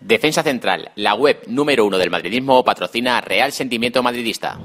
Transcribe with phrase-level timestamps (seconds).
[0.00, 4.58] Defensa Central, la web número uno del madridismo, patrocina Real Sentimiento Madridista.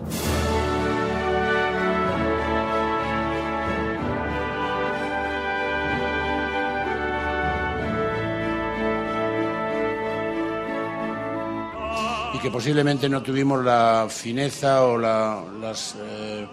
[12.33, 16.47] y que posiblemente no tuvimos la fineza o la, las, eh,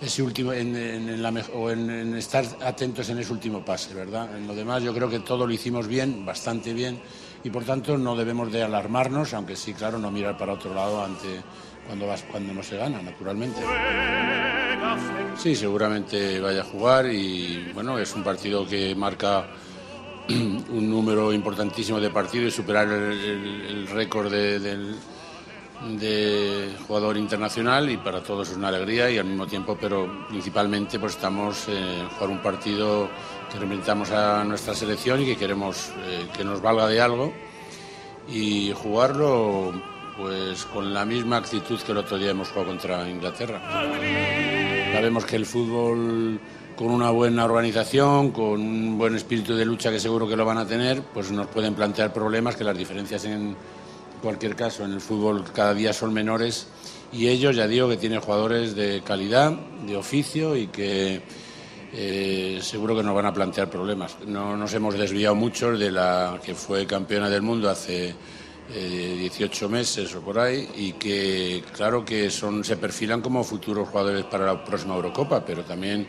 [0.00, 4.36] ese último en, en- o en estar atentos en ese último pase, ¿verdad?
[4.36, 7.00] En lo demás yo creo que todo lo hicimos bien, bastante bien
[7.46, 11.04] y por tanto no debemos de alarmarnos, aunque sí, claro, no mirar para otro lado
[11.04, 11.40] ante
[11.86, 13.60] cuando vas cuando no se gana, naturalmente.
[15.36, 19.46] Sí, seguramente vaya a jugar y bueno, es un partido que marca
[20.28, 24.96] un número importantísimo de partidos y superar el, récord de, del-
[25.82, 30.98] de jugador internacional y para todos es una alegría y al mismo tiempo, pero principalmente
[30.98, 33.08] pues estamos eh, jugar un partido
[33.52, 37.32] que representamos a nuestra selección y que queremos eh, que nos valga de algo
[38.28, 39.72] y jugarlo
[40.16, 43.60] pues con la misma actitud que el otro día hemos jugado contra Inglaterra.
[44.92, 46.40] Sabemos que el fútbol
[46.74, 50.58] con una buena organización, con un buen espíritu de lucha que seguro que lo van
[50.58, 53.56] a tener, pues nos pueden plantear problemas que las diferencias en
[54.26, 56.66] cualquier caso en el fútbol cada día son menores
[57.12, 61.22] y ellos ya digo que tienen jugadores de calidad, de oficio y que
[61.92, 64.16] eh, seguro que nos van a plantear problemas.
[64.26, 68.12] No nos hemos desviado mucho de la que fue campeona del mundo hace
[68.74, 73.88] eh, 18 meses o por ahí y que claro que son se perfilan como futuros
[73.90, 76.04] jugadores para la próxima Eurocopa, pero también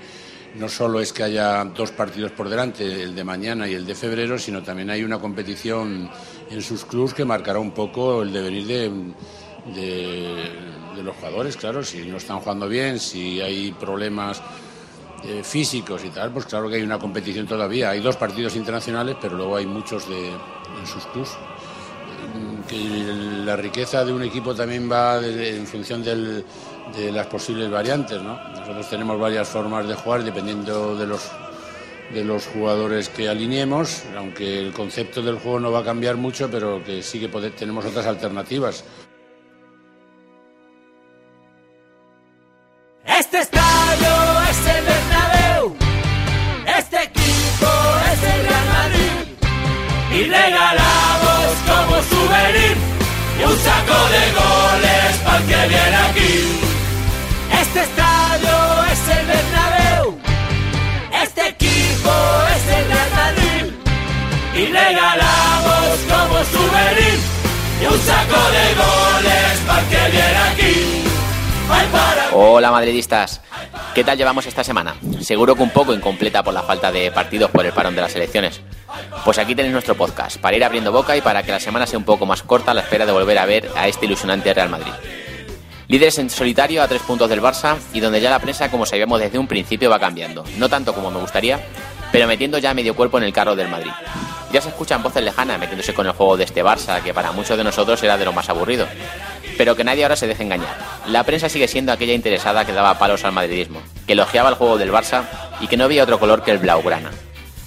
[0.56, 3.94] no solo es que haya dos partidos por delante, el de mañana y el de
[3.94, 6.10] febrero, sino también hay una competición
[6.50, 8.92] en sus clubes que marcará un poco el devenir de,
[11.04, 14.42] los jugadores, claro, si no están jugando bien, si hay problemas
[15.24, 17.92] eh, físicos y tal, pues claro que hay una competición todavía.
[17.92, 21.30] Hay dos partidos internacionales, pero luego hay muchos de, en sus clubes.
[22.34, 26.44] Mm, la riqueza de un equipo también va de- en función del-
[26.96, 28.40] de las posibles variantes, ¿no?
[28.52, 31.22] Nosotros tenemos varias formas de jugar dependiendo de los
[32.14, 36.50] de los jugadores que alineemos, aunque el concepto del juego no va a cambiar mucho,
[36.50, 38.84] pero que sí que tenemos otras alternativas.
[43.06, 44.14] Este estadio
[44.50, 45.76] es el Bernabéu.
[46.78, 47.70] Este equipo
[48.12, 49.16] es el Real Madrid.
[50.14, 52.78] Y regalamos como souvenir
[53.46, 56.27] un saco de goles para que viene aquí.
[67.90, 71.04] Un saco de goles para que viene aquí.
[72.34, 73.42] Hola madridistas,
[73.96, 74.96] ¿qué tal llevamos esta semana?
[75.22, 78.16] Seguro que un poco incompleta por la falta de partidos por el parón de las
[78.16, 78.60] elecciones.
[79.24, 82.00] Pues aquí tenéis nuestro podcast, para ir abriendo boca y para que la semana sea
[82.00, 84.70] un poco más corta a la espera de volver a ver a este ilusionante Real
[84.70, 84.92] Madrid.
[85.88, 89.22] Líderes en solitario a tres puntos del Barça y donde ya la prensa, como sabíamos
[89.22, 90.44] desde un principio, va cambiando.
[90.58, 91.62] No tanto como me gustaría,
[92.12, 93.92] pero metiendo ya medio cuerpo en el carro del Madrid.
[94.52, 97.58] Ya se escuchan voces lejanas metiéndose con el juego de este Barça, que para muchos
[97.58, 98.88] de nosotros era de lo más aburrido.
[99.58, 100.76] Pero que nadie ahora se deje engañar.
[101.08, 104.78] La prensa sigue siendo aquella interesada que daba palos al madridismo, que elogiaba el juego
[104.78, 105.24] del Barça
[105.60, 107.12] y que no veía otro color que el blaugrana.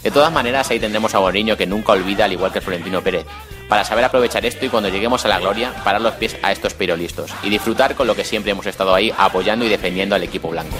[0.02, 3.26] De todas maneras, ahí tendremos a Mourinho que nunca olvida, al igual que Florentino Pérez,
[3.70, 6.74] para saber aprovechar esto y cuando lleguemos a la gloria, parar los pies a estos
[6.74, 10.48] pirolistos y disfrutar con lo que siempre hemos estado ahí apoyando y defendiendo al equipo
[10.48, 10.76] blanco.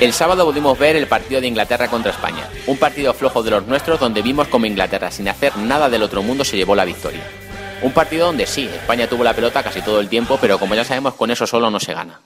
[0.00, 3.66] El sábado pudimos ver el partido de Inglaterra contra España, un partido flojo de los
[3.66, 7.22] nuestros donde vimos como Inglaterra, sin hacer nada del otro mundo, se llevó la victoria.
[7.82, 10.84] Un partido donde sí, España tuvo la pelota casi todo el tiempo, pero como ya
[10.84, 12.20] sabemos, con eso solo no se gana.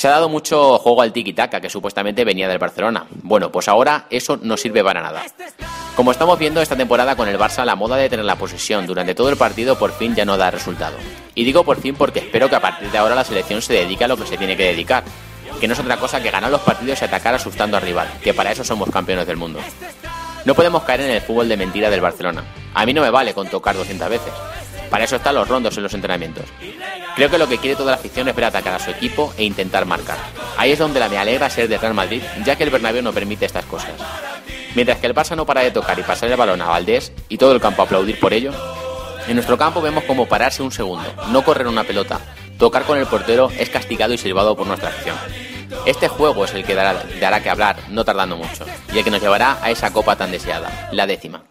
[0.00, 3.04] Se ha dado mucho juego al tiki-taka, que supuestamente venía del Barcelona.
[3.22, 5.22] Bueno, pues ahora eso no sirve para nada.
[5.94, 9.14] Como estamos viendo esta temporada con el Barça, la moda de tener la posesión durante
[9.14, 10.96] todo el partido por fin ya no da resultado.
[11.34, 14.02] Y digo por fin porque espero que a partir de ahora la selección se dedique
[14.02, 15.04] a lo que se tiene que dedicar,
[15.60, 18.32] que no es otra cosa que ganar los partidos y atacar asustando al rival, que
[18.32, 19.60] para eso somos campeones del mundo.
[20.46, 22.42] No podemos caer en el fútbol de mentira del Barcelona.
[22.72, 24.32] A mí no me vale con tocar 200 veces.
[24.90, 26.44] Para eso están los rondos en los entrenamientos.
[27.14, 29.44] Creo que lo que quiere toda la afición es ver atacar a su equipo e
[29.44, 30.18] intentar marcar.
[30.56, 33.12] Ahí es donde la me alegra ser de Real Madrid, ya que el Bernabéu no
[33.12, 33.92] permite estas cosas.
[34.74, 37.38] Mientras que el Barça no para de tocar y pasar el balón a Valdés y
[37.38, 38.52] todo el campo aplaudir por ello,
[39.26, 42.20] en nuestro campo vemos como pararse un segundo, no correr una pelota,
[42.58, 45.16] tocar con el portero es castigado y silbado por nuestra afición.
[45.86, 49.10] Este juego es el que dará, dará que hablar, no tardando mucho, y el que
[49.10, 51.49] nos llevará a esa copa tan deseada, la décima.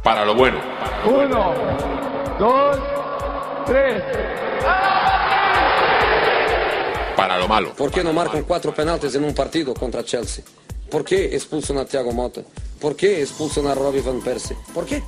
[0.04, 0.60] Para lo bueno.
[1.06, 1.54] Uno,
[2.38, 2.78] dos,
[3.66, 4.04] tres.
[7.16, 7.74] Para lo malo.
[7.74, 10.44] ¿Por qué no marcan cuatro penaltis en un partido contra Chelsea?
[10.90, 12.42] ¿Por qué expulsan a Thiago Motta?
[12.82, 14.58] ¿Por qué expulsan a Robbie Van Persie?
[14.74, 15.04] ¿Por qué?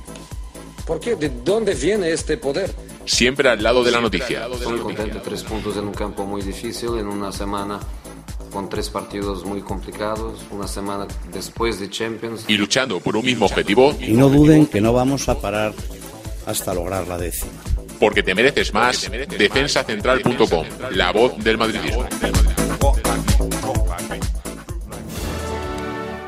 [0.86, 1.16] ¿Por qué?
[1.16, 2.72] ¿De dónde viene este poder?
[3.04, 4.46] Siempre al lado de la noticia.
[4.46, 7.80] Estoy contento, tres puntos en un campo muy difícil, en una semana
[8.52, 12.44] con tres partidos muy complicados, una semana después de Champions.
[12.46, 13.96] Y luchando por un mismo objetivo.
[13.98, 15.74] Y no duden que no vamos a parar
[16.46, 17.50] hasta lograr la décima.
[17.98, 19.10] Porque te mereces más.
[19.10, 22.06] Defensacentral.com, la voz del madridismo.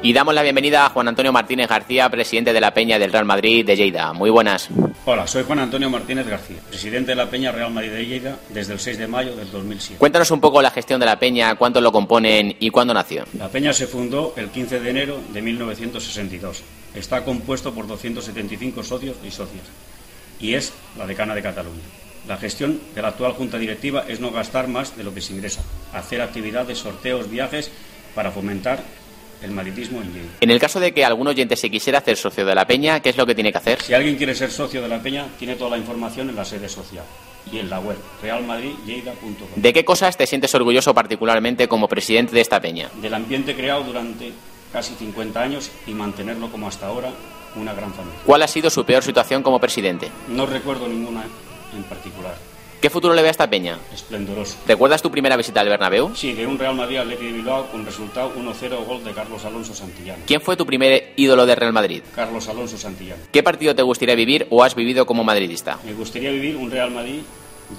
[0.06, 3.24] Y damos la bienvenida a Juan Antonio Martínez García, presidente de la Peña del Real
[3.24, 4.12] Madrid de Lleida.
[4.12, 4.68] Muy buenas.
[5.04, 8.74] Hola, soy Juan Antonio Martínez García, presidente de la Peña Real Madrid de Lleida desde
[8.74, 9.98] el 6 de mayo del 2007.
[9.98, 13.24] Cuéntanos un poco la gestión de la Peña, cuántos lo componen y cuándo nació.
[13.36, 16.62] La Peña se fundó el 15 de enero de 1962.
[16.94, 19.64] Está compuesto por 275 socios y socias
[20.38, 21.82] y es la decana de Cataluña.
[22.28, 25.32] La gestión de la actual Junta Directiva es no gastar más de lo que se
[25.32, 27.72] ingresa, hacer actividades, sorteos, viajes
[28.14, 28.84] para fomentar
[29.42, 30.28] el madridismo en Lleida.
[30.40, 33.10] En el caso de que algún oyente se quisiera hacer socio de la Peña, ¿qué
[33.10, 33.82] es lo que tiene que hacer?
[33.82, 36.68] Si alguien quiere ser socio de la Peña, tiene toda la información en la sede
[36.68, 37.04] social
[37.52, 39.48] y en la web realmadridlleida.com.
[39.56, 42.90] ¿De qué cosas te sientes orgulloso particularmente como presidente de esta Peña?
[43.00, 44.32] Del ambiente creado durante
[44.72, 47.10] casi 50 años y mantenerlo como hasta ahora
[47.54, 48.18] una gran familia.
[48.24, 50.10] ¿Cuál ha sido su peor situación como presidente?
[50.28, 51.24] No recuerdo ninguna
[51.74, 52.36] en particular.
[52.80, 53.78] ¿Qué futuro le ve a esta Peña?
[53.92, 54.58] Esplendoroso.
[54.66, 56.14] ¿Recuerdas tu primera visita al Bernabéu?
[56.14, 59.74] Sí, de un Real Madrid Atleti de Bilbao con resultado 1-0 gol de Carlos Alonso
[59.74, 60.20] Santillán.
[60.26, 62.02] ¿Quién fue tu primer ídolo de Real Madrid?
[62.14, 63.18] Carlos Alonso Santillán.
[63.32, 65.78] ¿Qué partido te gustaría vivir o has vivido como madridista?
[65.84, 67.20] Me gustaría vivir un Real Madrid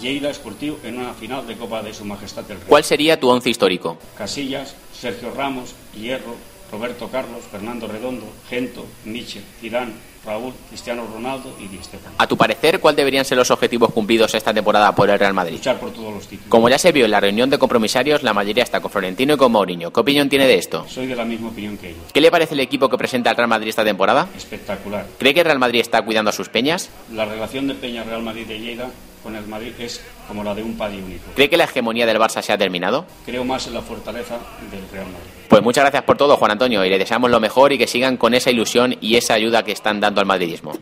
[0.01, 2.65] Lleida Esportivo en una final de Copa de Su Majestad el Rey.
[2.67, 3.97] ¿Cuál sería tu once histórico?
[4.17, 6.35] Casillas, Sergio Ramos, Hierro,
[6.71, 9.93] Roberto Carlos, Fernando Redondo, Gento, Michel, Tirán,
[10.25, 12.15] Raúl, Cristiano Ronaldo y Di Stéfano.
[12.17, 15.55] A tu parecer, ¿cuál deberían ser los objetivos cumplidos esta temporada por el Real Madrid?
[15.55, 16.49] Luchar por todos los títulos.
[16.49, 19.37] Como ya se vio en la reunión de compromisarios, la mayoría está con Florentino y
[19.37, 19.91] con Mourinho.
[19.91, 20.85] ¿Qué opinión tiene de esto?
[20.87, 22.03] Soy de la misma opinión que ellos.
[22.13, 24.27] ¿Qué le parece el equipo que presenta el Real Madrid esta temporada?
[24.35, 25.05] Espectacular.
[25.17, 26.89] ¿Cree que el Real Madrid está cuidando a sus peñas?
[27.13, 28.89] La relación de Peña Real Madrid de Lleida
[29.27, 31.25] con el Madrid es como la de un padre único.
[31.35, 33.05] ¿Cree que la hegemonía del Barça se ha terminado?
[33.25, 34.37] Creo más en la fortaleza
[34.71, 35.27] del Real Madrid.
[35.49, 38.15] Pues muchas gracias por todo, Juan Antonio, y le deseamos lo mejor y que sigan
[38.15, 40.77] con esa ilusión y esa ayuda que están dando al madridismo.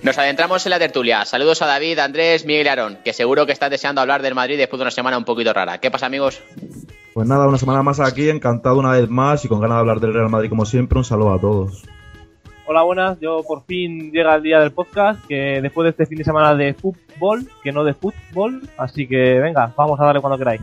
[0.00, 1.26] Nos adentramos en la tertulia.
[1.26, 4.56] Saludos a David, Andrés, Miguel y Aarón, que seguro que están deseando hablar del Madrid
[4.56, 5.76] después de una semana un poquito rara.
[5.76, 6.40] ¿Qué pasa, amigos?
[7.12, 10.00] Pues nada, una semana más aquí, encantado una vez más y con ganas de hablar
[10.00, 10.96] del Real Madrid como siempre.
[10.96, 11.82] Un saludo a todos.
[12.70, 13.18] Hola, buenas.
[13.20, 16.54] Yo por fin llega el día del podcast, que después de este fin de semana
[16.54, 20.60] de fútbol, que no de fútbol, así que venga, vamos a darle cuando queráis.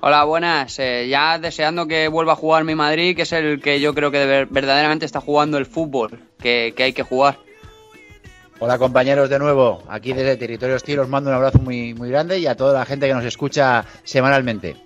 [0.00, 0.78] Hola, buenas.
[0.78, 4.12] Eh, ya deseando que vuelva a jugar mi Madrid, que es el que yo creo
[4.12, 7.36] que de ver- verdaderamente está jugando el fútbol, que, que hay que jugar.
[8.60, 12.38] Hola compañeros de nuevo, aquí desde Territorio Hostil os mando un abrazo muy, muy grande
[12.38, 14.76] y a toda la gente que nos escucha semanalmente.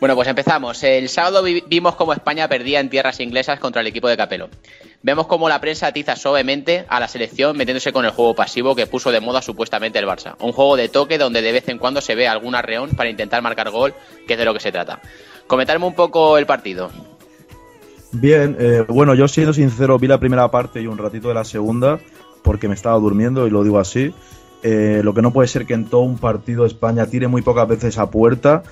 [0.00, 0.82] Bueno, pues empezamos.
[0.82, 4.48] El sábado vi- vimos cómo España perdía en tierras inglesas contra el equipo de Capelo.
[5.02, 8.86] Vemos cómo la prensa atiza suavemente a la selección metiéndose con el juego pasivo que
[8.86, 10.34] puso de moda supuestamente el Barça.
[10.40, 13.40] Un juego de toque donde de vez en cuando se ve algún arreón para intentar
[13.42, 13.94] marcar gol,
[14.26, 15.00] que es de lo que se trata.
[15.46, 16.90] Comentarme un poco el partido.
[18.12, 21.44] Bien, eh, bueno, yo siendo sincero, vi la primera parte y un ratito de la
[21.44, 21.98] segunda,
[22.42, 24.14] porque me estaba durmiendo y lo digo así.
[24.62, 27.68] Eh, lo que no puede ser que en todo un partido España tire muy pocas
[27.68, 28.62] veces a puerta.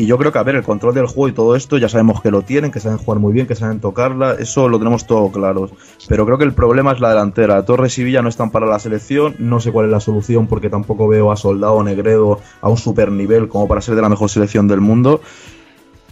[0.00, 2.22] Y yo creo que, a ver, el control del juego y todo esto ya sabemos
[2.22, 5.28] que lo tienen, que saben jugar muy bien, que saben tocarla, eso lo tenemos todo
[5.32, 5.70] claro.
[6.06, 7.64] Pero creo que el problema es la delantera.
[7.64, 10.70] Torres y Villa no están para la selección, no sé cuál es la solución porque
[10.70, 14.30] tampoco veo a Soldado Negredo a un super nivel como para ser de la mejor
[14.30, 15.20] selección del mundo.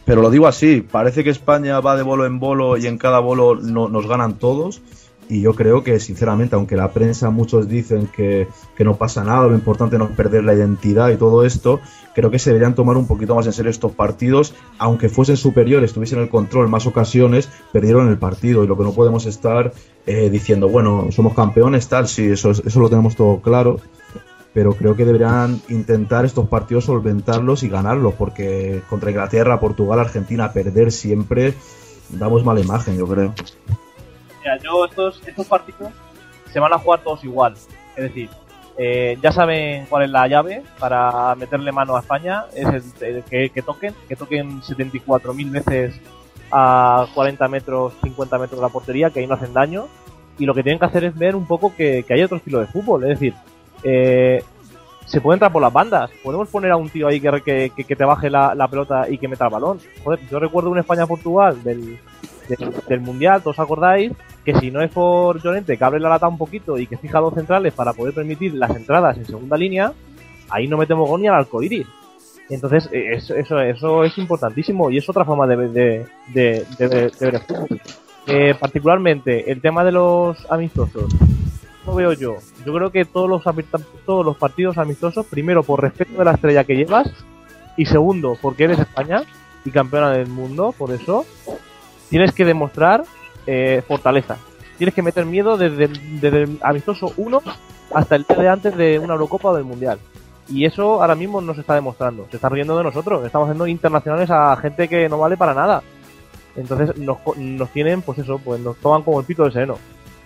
[0.05, 3.21] Pero lo digo así, parece que España va de bolo en bolo y en cada
[3.21, 4.83] bolo no- nos ganan todos.
[5.28, 9.49] Y yo creo que, sinceramente, aunque la prensa muchos dicen que, que no pasa nada,
[9.49, 11.80] lo importante no es perder la identidad y todo esto,
[12.14, 14.54] creo que se deberían tomar un poquito más en serio estos partidos.
[14.78, 18.62] Aunque fuesen superiores, tuviesen el control en más ocasiones, perdieron el partido.
[18.62, 19.73] Y lo que no podemos estar
[20.06, 23.80] eh, diciendo, bueno, somos campeones, tal, sí, eso, es- eso lo tenemos todo claro
[24.54, 30.50] pero creo que deberían intentar estos partidos solventarlos y ganarlos, porque contra Inglaterra, Portugal, Argentina,
[30.50, 31.52] perder siempre
[32.09, 33.35] damos mala imagen, yo creo.
[34.62, 35.91] Yo estos, estos partidos
[36.53, 37.55] se van a jugar todos igual.
[37.97, 38.29] Es decir,
[38.79, 42.45] eh, ya saben cuál es la llave para meterle mano a España.
[42.55, 42.67] Es
[43.00, 46.00] el, que, que toquen, que toquen 74.000 veces
[46.50, 49.87] a 40 metros, 50 metros de la portería, que ahí no hacen daño.
[50.38, 52.67] Y lo que tienen que hacer es ver un poco que, hay otro estilo de
[52.67, 53.03] fútbol.
[53.05, 53.35] Es decir,
[53.83, 54.43] eh,
[55.07, 56.11] se puede entrar por las bandas.
[56.23, 59.09] Podemos poner a un tío ahí que, que, que- que te baje la, la pelota
[59.09, 59.79] y que meta el balón.
[60.05, 61.99] Joder, yo recuerdo un España-Portugal del,
[62.49, 64.12] del, Mundial, ¿os acordáis?
[64.45, 67.21] Que si no es por Llorente que abre la lata un poquito y que fija
[67.21, 69.93] dos centrales para poder permitir las entradas en segunda línea,
[70.49, 71.87] ahí no metemos gol ni al arcoiris.
[72.49, 77.12] Entonces, eh, eso, eso, es importantísimo y es otra forma de, de, de, de, de
[77.21, 77.81] ver el.
[78.29, 81.15] Eh, particularmente, el tema de los amistosos.
[81.87, 82.37] No veo yo.
[82.65, 83.43] Yo creo que todos los,
[84.05, 87.09] todos los partidos amistosos, primero por respeto de la estrella que llevas
[87.76, 89.23] y segundo porque eres España
[89.65, 91.25] y campeona del mundo, por eso
[92.09, 93.05] tienes que demostrar
[93.47, 94.37] eh, fortaleza.
[94.79, 97.43] Tienes que meter miedo desde desde el amistoso 1
[97.95, 99.99] hasta el día de antes de una Eurocopa o del Mundial.
[100.49, 102.27] Y eso ahora mismo no se está demostrando.
[102.31, 103.25] Se está riendo de nosotros.
[103.25, 105.83] Estamos haciendo internacionales a gente que no vale para nada.
[106.55, 109.77] Entonces nos, nos tienen, pues eso, pues nos toman como el pito de seno.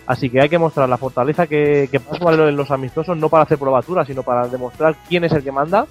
[0.06, 3.58] Así que hay que mostrar la fortaleza que, que pasa los amistosos, no para hacer
[3.58, 5.86] probatura, sino para demostrar quién es el que manda.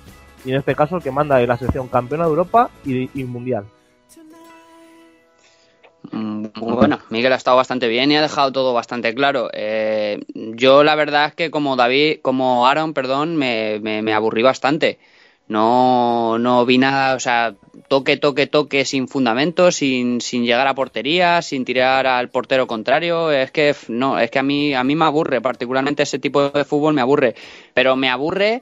[0.46, 3.24] Y en este caso el que manda es la selección campeona de Europa y, y
[3.24, 3.66] mundial.
[6.12, 9.50] Mm, bueno, Miguel ha estado bastante bien y ha dejado todo bastante claro.
[9.54, 14.42] Eh, yo la verdad es que como David, como Aaron, perdón, me, me, me aburrí
[14.42, 15.00] bastante.
[15.48, 17.56] No, no vi nada, o sea,
[17.88, 23.32] toque, toque, toque sin fundamento, sin, sin llegar a portería, sin tirar al portero contrario.
[23.32, 26.66] Es que no, es que a mí, a mí me aburre, particularmente ese tipo de
[26.66, 27.34] fútbol me aburre.
[27.74, 28.62] Pero me aburre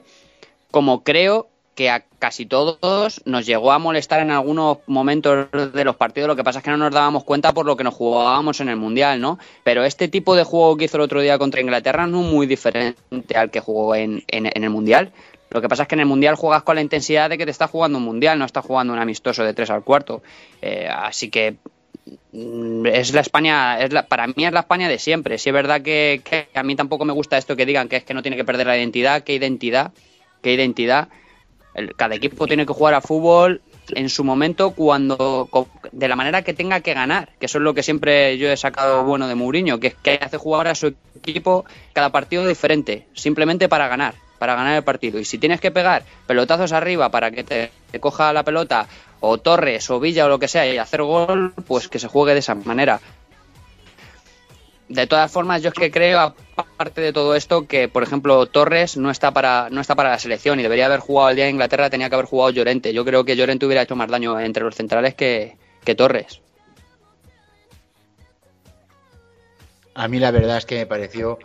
[0.70, 1.48] como creo
[1.78, 6.34] que a casi todos nos llegó a molestar en algunos momentos de los partidos, lo
[6.34, 8.74] que pasa es que no nos dábamos cuenta por lo que nos jugábamos en el
[8.74, 9.38] Mundial, ¿no?
[9.62, 12.48] Pero este tipo de juego que hizo el otro día contra Inglaterra no es muy
[12.48, 12.98] diferente
[13.36, 15.12] al que jugó en, el Mundial.
[15.50, 17.52] Lo que pasa es que en el Mundial juegas con la intensidad de que te
[17.52, 20.20] estás jugando un Mundial, no estás jugando un amistoso de 3 al cuarto.
[20.60, 21.58] Eh, así que
[22.32, 25.38] mm, es la España, es la, para mí es la España de siempre.
[25.38, 28.02] Si es verdad que, que, a mí tampoco me gusta esto que digan que es
[28.02, 29.92] que no tiene que perder la identidad, qué identidad,
[30.42, 31.08] qué identidad.
[31.78, 35.48] El, cada equipo tiene que jugar a fútbol en su momento cuando
[35.92, 38.56] de la manera que tenga que ganar, que eso es lo que siempre yo he
[38.56, 43.06] sacado bueno de Mourinho, que es que hace jugar a su equipo cada partido diferente,
[43.14, 45.18] simplemente para ganar para ganar el partido.
[45.18, 48.86] Y si tienes que pegar pelotazos arriba para que te, te, coja la pelota,
[49.20, 52.34] o Torres, o Villa, o lo que sea, y hacer gol, pues que se juegue
[52.34, 53.00] de esa manera.
[54.88, 58.96] De todas formas, yo es que creo, aparte de todo esto, que por ejemplo Torres
[58.96, 61.50] no está para no está para la selección y debería haber jugado el día de
[61.50, 62.94] Inglaterra, tenía que haber jugado Llorente.
[62.94, 66.40] Yo creo que Llorente hubiera hecho más daño entre los centrales que, que Torres.
[69.94, 71.38] A mí la verdad es que me pareció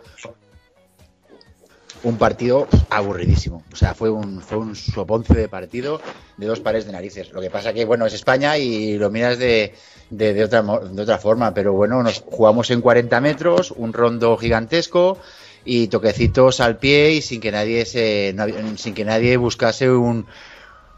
[2.04, 3.62] un partido aburridísimo.
[3.72, 6.00] O sea, fue un, fue un soponce de partido
[6.36, 7.32] de dos pares de narices.
[7.32, 9.74] Lo que pasa que, bueno, es España y lo miras de,
[10.10, 11.52] de, otra, de otra forma.
[11.54, 15.18] Pero bueno, nos jugamos en 40 metros, un rondo gigantesco
[15.64, 18.34] y toquecitos al pie y sin que nadie se,
[18.76, 20.26] sin que nadie buscase un,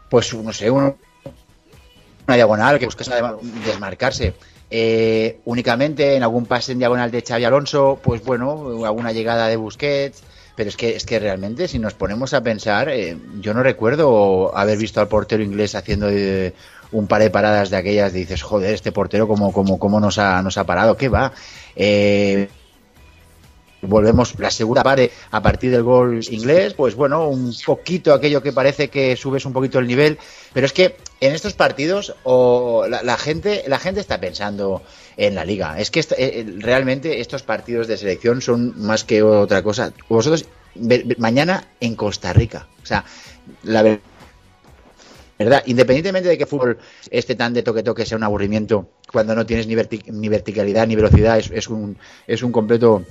[0.09, 0.95] pues no sé, un,
[2.27, 3.11] una diagonal que buscase
[3.65, 4.33] desmarcarse.
[4.69, 9.55] Eh, únicamente en algún pase en diagonal de Xavi Alonso, pues bueno, alguna llegada de
[9.55, 10.21] Busquets,
[10.57, 14.57] pero es que, es que realmente, si nos ponemos a pensar, eh, yo no recuerdo
[14.57, 16.51] haber visto al portero inglés haciendo eh,
[16.91, 20.41] un par de paradas de aquellas, dices, joder, este portero, ¿cómo, cómo, cómo nos, ha,
[20.41, 20.97] nos ha parado?
[20.97, 21.31] ¿Qué va?
[21.75, 22.49] Eh,
[23.81, 28.51] volvemos la segunda parte a partir del gol inglés, pues bueno, un poquito aquello que
[28.51, 30.17] parece que subes un poquito el nivel,
[30.53, 34.81] pero es que en estos partidos o la, la gente la gente está pensando
[35.17, 35.79] en la liga.
[35.79, 39.93] Es que est eh, realmente estos partidos de selección son más que otra cosa.
[40.07, 40.45] Vosotros
[41.17, 43.03] mañana en Costa Rica, o sea,
[43.63, 44.01] la verdad.
[45.67, 46.79] Independientemente de que fútbol
[47.11, 50.95] esté tan de toque toque sea un aburrimiento cuando no tienes ni, ni verticalidad ni
[50.95, 53.05] velocidad, es, es, un, es un completo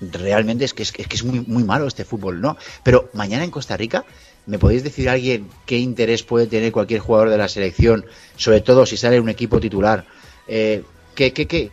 [0.00, 2.56] realmente es que es, es que es muy, muy malo este fútbol, ¿no?
[2.82, 4.04] Pero mañana en Costa Rica,
[4.46, 8.04] ¿me podéis decir a alguien qué interés puede tener cualquier jugador de la selección,
[8.36, 10.04] sobre todo si sale un equipo titular?
[10.46, 10.82] Eh,
[11.14, 11.70] ¿Qué, qué, qué,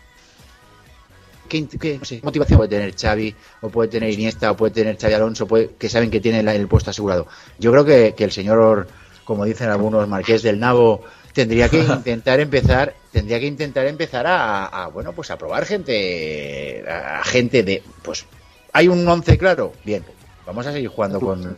[1.47, 5.13] qué, no sé, motivación puede tener Xavi, o puede tener Iniesta, o puede tener Xavi
[5.13, 7.27] Alonso, que saben que tiene el, el puesto asegurado?
[7.59, 8.87] Yo creo que, que el señor,
[9.23, 11.03] como dicen algunos, Marqués del Nabo,
[11.35, 16.83] tendría que intentar empezar tendría que intentar empezar a, a, bueno pues a probar gente
[16.89, 18.25] a gente de pues
[18.73, 19.73] hay un once claro.
[19.83, 20.03] Bien
[20.45, 21.55] vamos a seguir jugando con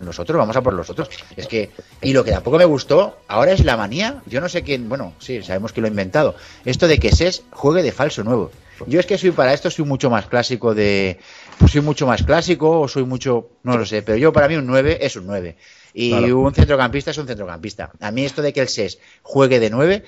[0.00, 1.08] nosotros vamos a por los otros.
[1.36, 1.70] Es que
[2.02, 4.22] y lo que tampoco me gustó ahora es la manía.
[4.26, 6.34] Yo no sé quién bueno sí sabemos que lo he inventado.
[6.64, 8.50] Esto de que SES juegue de falso nuevo.
[8.86, 11.18] Yo es que soy para esto soy mucho más clásico de
[11.58, 14.56] pues soy mucho más clásico o soy mucho no lo sé pero yo para mí
[14.56, 15.56] un 9 es un 9
[15.94, 16.40] y claro.
[16.40, 17.92] un centrocampista es un centrocampista.
[18.00, 20.04] A mí esto de que el SES juegue de 9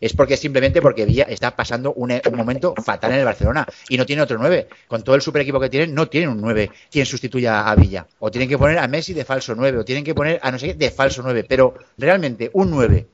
[0.00, 3.96] es porque simplemente porque Villa está pasando un, un, momento fatal en el Barcelona y
[3.96, 4.68] no tiene otro 9.
[4.88, 8.06] Con todo el super equipo que tienen, no tienen un 9 quien sustituya a Villa.
[8.20, 10.58] O tienen que poner a Messi de falso 9, o tienen que poner a no
[10.58, 11.44] sé qué de falso 9.
[11.48, 13.06] Pero realmente un 9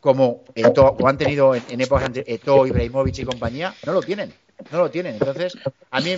[0.00, 4.02] como, Eto, como han tenido en, en épocas entre Eto, Ibrahimovic y compañía, no lo
[4.02, 4.32] tienen.
[4.70, 5.14] No lo tienen.
[5.14, 5.56] Entonces,
[5.90, 6.16] a mí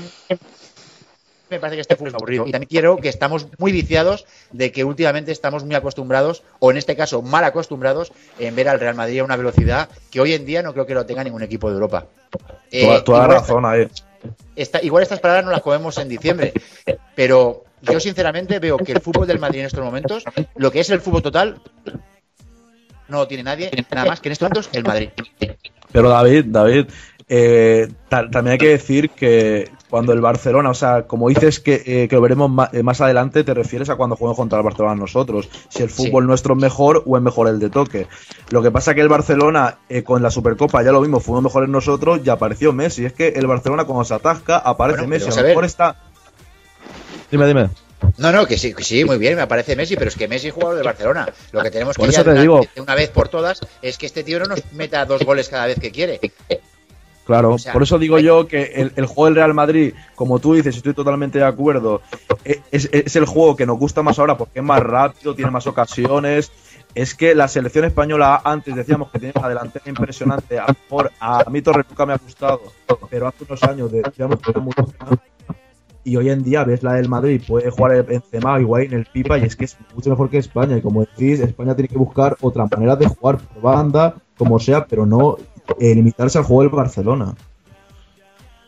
[1.55, 2.47] me parece que este fútbol es aburrido.
[2.47, 6.77] Y también quiero que estamos muy viciados de que últimamente estamos muy acostumbrados, o en
[6.77, 10.45] este caso mal acostumbrados, en ver al Real Madrid a una velocidad que hoy en
[10.45, 12.07] día no creo que lo tenga ningún equipo de Europa.
[12.71, 13.89] Eh, toda, la razón ahí.
[14.57, 16.53] Esta, igual estas palabras no las comemos en diciembre,
[17.15, 20.25] pero yo sinceramente veo que el fútbol del Madrid en estos momentos,
[20.57, 21.61] lo que es el fútbol total,
[23.09, 25.11] no lo tiene nadie, nada más que en estos momentos el Madrid.
[25.93, 26.87] Pero David, David,
[27.29, 32.09] eh, también hay que decir que cuando el Barcelona, o sea, como dices que, eh,
[32.09, 34.95] que lo veremos más, eh, más, adelante, te refieres a cuando jueguen contra el Barcelona
[34.97, 36.29] nosotros, si el fútbol sí.
[36.29, 38.07] nuestro es mejor o es mejor el de toque.
[38.51, 41.69] Lo que pasa que el Barcelona eh, con la Supercopa ya lo vimos, fuimos mejores
[41.69, 43.07] nosotros y apareció Messi.
[43.07, 45.97] Es que el Barcelona cuando se atasca aparece bueno, Messi, a lo mejor está...
[47.31, 47.71] Dime, dime.
[48.19, 50.49] No, no, que sí, que sí, muy bien, me aparece Messi, pero es que Messi
[50.49, 51.33] es jugador del Barcelona.
[51.53, 52.57] Lo que tenemos que por ya te digo.
[52.57, 55.49] una, de una vez por todas es que este tío no nos meta dos goles
[55.49, 56.21] cada vez que quiere.
[57.25, 60.39] Claro, O sea, por eso digo yo que el, el juego del Real Madrid, como
[60.41, 62.03] tú dices, estoy totalmente de acuerdo,
[62.45, 65.51] e- es, es el juego que nos gusta más ahora porque es más rápido, tiene
[65.51, 66.53] más ocasiones.
[66.95, 70.59] Es que la selección española antes decíamos que tenía una delantera impresionante.
[70.59, 72.61] A, mejor a mí Torres nunca me ha gustado,
[73.11, 75.19] pero hace unos años decíamos que era muy buena.
[76.05, 79.39] Y hoy en día ves la del Madrid, puede jugar el Benzema, Higuaín, el Pipa,
[79.39, 80.77] y es que es mucho mejor que España.
[80.77, 84.85] Y como decís, España tiene que buscar otra manera de jugar por banda, como sea,
[84.87, 85.39] pero no
[85.81, 87.35] eh, limitarse al juego del Barcelona.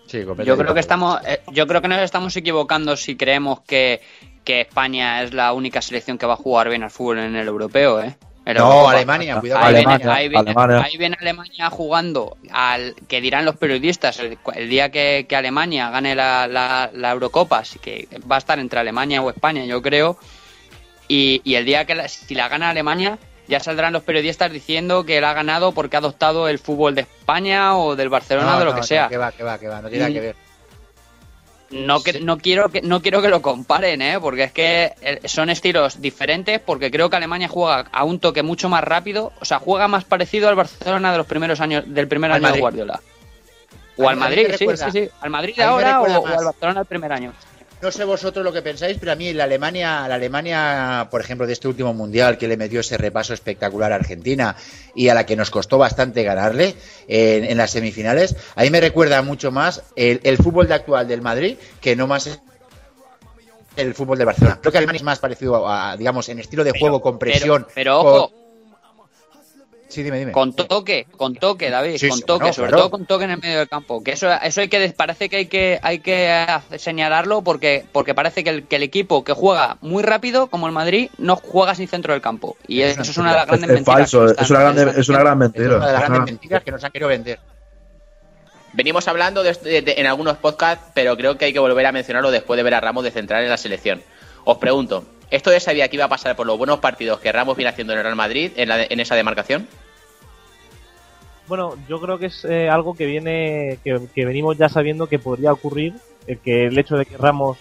[0.07, 4.01] Sí, Yo creo que estamos, eh, yo creo que nos estamos equivocando si creemos que,
[4.45, 7.49] que España es la única selección que va a jugar bien al fútbol en el
[7.49, 8.17] europeo, ¿eh?
[8.55, 8.89] No.
[8.89, 10.15] Alemania, cuidado Ahí viene, Alemania.
[10.15, 10.83] ahí viene- Alemania.
[10.85, 15.91] ahí viene Alemania jugando al que dirán los periodistas el, el día que, que Alemania
[15.91, 19.83] gane la, la, la Eurocopa, así que va a estar entre Alemania o España, yo
[19.83, 20.17] creo.
[21.09, 25.05] Y, y el día que la- si la gana Alemania, ya saldrán los periodistas diciendo
[25.05, 28.59] que la ha ganado porque ha adoptado el fútbol de España o del Barcelona, No,
[28.59, 29.09] de lo no, que sea.
[29.09, 30.37] Que va, que va, que va, no tiene nada que ver.
[31.71, 34.19] No, que, no, quiero que, no quiero que lo comparen, ¿eh?
[34.21, 38.45] porque es que eh, son estilos diferentes, porque creo que Alemania juega a un toque
[38.45, 42.07] mucho más rápido, o sea, juega más parecido al Barcelona de los primeros años, del
[42.07, 42.61] primer Al año de.
[42.61, 43.01] Guardiola.
[43.97, 45.09] O al Madrid, sí, sí, sí.
[45.21, 47.33] Al Madrid ahora o, al Barcelona del primer año.
[47.83, 51.47] No sé vosotros lo que pensáis, pero a mí la Alemania, la Alemania, por ejemplo,
[51.47, 54.57] de este último mundial que le metió ese repaso espectacular a Argentina
[54.95, 56.75] y a la que nos costó bastante ganarle
[57.07, 61.07] en, en las semifinales, a mí me recuerda mucho más el, el fútbol de actual
[61.07, 62.41] del Madrid que no más
[63.77, 64.59] el fútbol de Barcelona.
[64.61, 67.67] Creo que Alemania es más parecido a, a, digamos, en estilo de juego, con presión.
[67.75, 68.46] Pero, pero ojo, con-
[69.97, 70.33] Sí, dime, dime.
[70.33, 72.83] con toque, con toque, David, Sí, con sí, toque, sobre claro.
[72.83, 74.05] todo con toque en el medio del campo.
[74.05, 78.45] Que eso, eso hay que parece que hay que hay que señalarlo porque porque parece
[78.45, 81.89] que el, que el equipo que juega muy rápido como el Madrid no juega sin
[81.89, 83.99] centro del campo y eso es una de las Es, grandes es mentiras.
[84.11, 85.77] falso, que es una, grande, es una gran Es mentira.
[85.77, 87.39] una de las Es grandes una- mentiras que nos han querido vender.
[88.75, 91.87] Venimos hablando de esto de- de- en algunos podcasts, pero creo que hay que volver
[91.87, 94.03] a mencionarlo después de ver a Ramos de central en la selección.
[94.45, 97.57] Os pregunto, ¿esto ya sabía que iba a pasar por los buenos partidos que Ramos
[97.57, 99.67] viene haciendo en el Real Madrid en, la de- en esa demarcación?
[101.49, 105.19] Bueno, yo creo que es eh, algo que viene, que, que venimos ya sabiendo que
[105.19, 105.95] podría ocurrir,
[106.27, 107.59] eh, que el hecho de que Ramos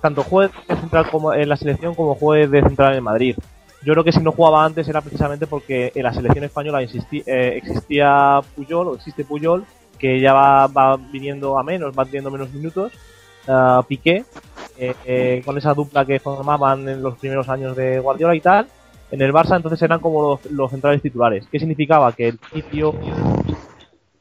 [0.00, 3.36] tanto juegue de central como en la selección como juegue de central en el Madrid.
[3.82, 7.52] Yo creo que si no jugaba antes era precisamente porque en la selección española eh,
[7.56, 9.64] existía Puyol, o existe Puyol,
[9.98, 12.92] que ya va, va viniendo a menos, va teniendo menos minutos.
[13.46, 14.24] ah, Piqué,
[14.78, 18.66] eh, eh, con esa dupla que formaban en los primeros años de Guardiola y tal.
[19.10, 21.46] En el Barça entonces eran como los, centrales titulares.
[21.50, 22.12] ¿Qué significaba?
[22.12, 22.94] Que el sitio,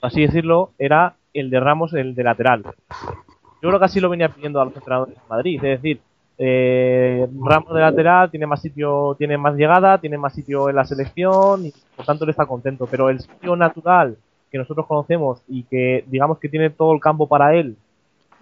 [0.01, 2.63] así decirlo, era el de Ramos, el de lateral.
[3.61, 5.55] Yo creo que así lo venía pidiendo a los entrenadores de Madrid.
[5.63, 5.99] Es decir,
[6.37, 10.85] eh, Ramos de lateral tiene más sitio, tiene más llegada, tiene más sitio en la
[10.85, 12.87] selección y por tanto él está contento.
[12.87, 14.17] Pero el sitio natural
[14.49, 17.75] que nosotros conocemos y que digamos que tiene todo el campo para él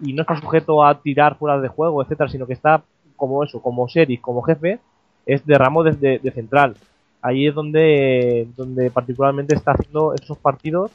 [0.00, 2.82] y no está sujeto a tirar fuera de juego, etcétera, sino que está
[3.16, 4.78] como eso, como sheriff, como jefe,
[5.26, 6.76] es de Ramos desde de central.
[7.20, 10.90] Ahí es donde, donde particularmente está haciendo esos partidos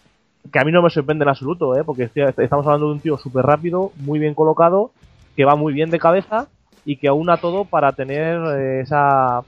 [0.51, 1.83] que a mí no me sorprende en absoluto, ¿eh?
[1.83, 4.91] porque estoy- estamos hablando de un tío súper rápido, muy bien colocado,
[5.35, 6.47] que va muy bien de cabeza
[6.83, 9.43] y que aúna todo para tener eh, esa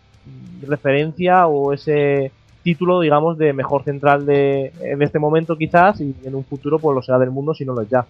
[0.67, 2.31] referencia o ese
[2.63, 6.95] título, digamos, de mejor central de en este momento quizás y en un futuro pues
[6.95, 8.05] lo será del mundo si no lo es ya.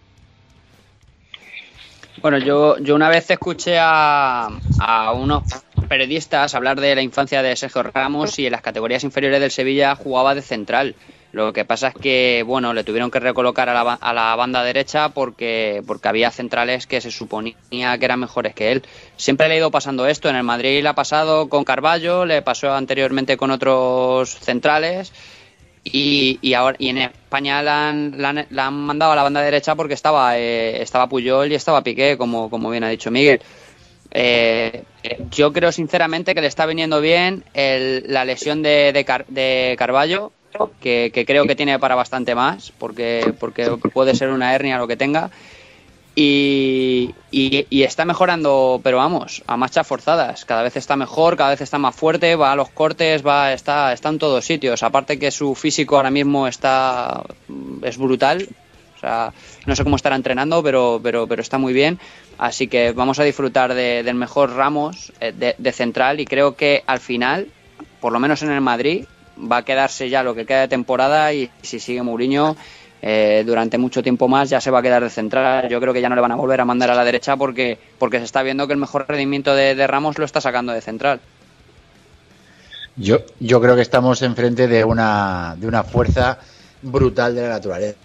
[2.21, 4.47] Bueno, yo, yo una vez escuché a,
[4.79, 5.43] a unos
[5.89, 9.95] periodistas hablar de la infancia de Sergio Ramos y en las categorías inferiores del Sevilla
[9.95, 10.95] jugaba de central.
[11.33, 14.63] Lo que pasa es que, bueno, le tuvieron que recolocar a la, a la banda
[14.63, 17.57] derecha porque, porque había centrales que se suponía
[17.97, 18.83] que eran mejores que él.
[19.17, 20.29] Siempre le ha ido pasando esto.
[20.29, 25.11] En el Madrid le ha pasado con Carballo, le pasó anteriormente con otros centrales.
[25.85, 29.75] Y, y ahora y en España la han, la han- mandado a la banda derecha
[29.75, 33.41] porque estaba eh, estaba Puyol y estaba Piqué, como, como bien ha dicho Miguel.
[34.11, 34.83] Eh,
[35.31, 38.93] yo creo sinceramente que le está viniendo bien el- la lesión de,
[39.27, 40.31] de Carballo,
[40.79, 44.87] que, que creo que tiene para bastante más, porque, porque puede ser una hernia lo
[44.87, 45.31] que tenga.
[46.15, 50.45] Y, y- está mejorando, pero vamos, a marchas forzadas.
[50.45, 53.93] Cada vez está mejor, cada vez está más fuerte, va a los cortes, va, está,
[53.93, 54.83] está en todos sitios.
[54.83, 57.23] Aparte que su físico ahora mismo está
[57.81, 58.47] es brutal.
[58.95, 59.33] O sea,
[59.65, 61.99] no sé cómo estará entrenando, pero, pero, pero está muy bien.
[62.37, 66.55] Así que vamos a disfrutar de- del mejor Ramos eh, de, de central y creo
[66.55, 67.47] que al final,
[67.99, 69.05] por lo menos en el Madrid,
[69.51, 72.55] va a quedarse ya lo que queda de temporada y si sigue Mourinho
[73.05, 75.67] eh, durante mucho tiempo más ya se va a quedar de central.
[75.67, 77.77] Yo creo que ya no le van a volver a mandar a la derecha porque,
[77.99, 80.79] porque se está viendo que el mejor rendimiento de, de Ramos lo está sacando de
[80.79, 81.19] central.
[82.95, 86.39] Yo, yo creo que estamos enfrente de una, de una fuerza
[86.81, 87.97] brutal de la naturaleza.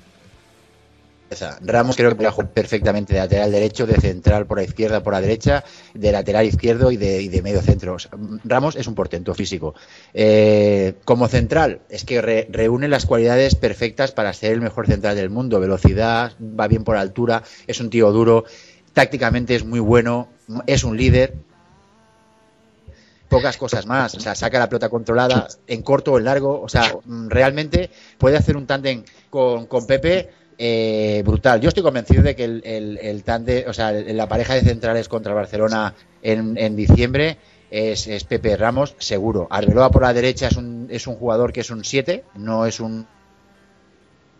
[1.60, 5.62] Ramos creo que perfectamente de lateral derecho, de central por la izquierda, por la derecha,
[5.94, 7.96] de lateral izquierdo y de, medio centro.
[8.44, 9.74] Ramos es un portento físico.
[10.14, 15.16] Eh, como central, es que re- reúne las cualidades perfectas para ser el mejor central
[15.16, 15.60] del mundo.
[15.60, 18.44] Velocidad, va bien por altura, es un tío duro,
[18.94, 20.28] tácticamente es muy bueno,
[20.66, 21.34] es un líder.
[23.28, 26.68] Pocas cosas más, o sea, saca la pelota controlada en corto o en largo, o
[26.70, 26.96] sea,
[27.28, 31.60] realmente puede hacer un tándem con, con Pepe eh, brutal.
[31.60, 35.30] Yo estoy convencido de que el, el, el o sea, la pareja de centrales contra
[35.32, 37.38] el Barcelona en, en diciembre
[37.70, 39.46] es, es Pepe Ramos, seguro.
[39.50, 42.80] Arbeloa por la derecha es un, es un jugador que es un 7, no es
[42.80, 43.06] un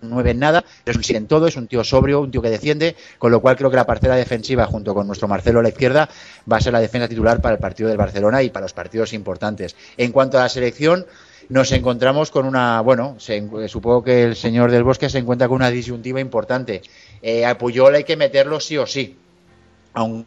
[0.01, 2.43] 9 en nada, pero es un 7 en todo, es un tío sobrio, un tío
[2.43, 5.63] que defiende, con lo cual creo que la parcela defensiva junto con nuestro Marcelo a
[5.63, 6.09] la izquierda
[6.51, 9.13] va a ser la defensa titular para el partido del Barcelona y para los partidos
[9.13, 9.77] importantes.
[9.97, 11.07] En cuanto a la selección,
[11.49, 15.57] nos encontramos con una, bueno, se- supongo que el señor del Bosque se encuentra con
[15.57, 16.83] una disyuntiva importante.
[17.23, 19.17] Eh, a Puyol hay que meterlo sí o sí,
[19.95, 20.27] aunque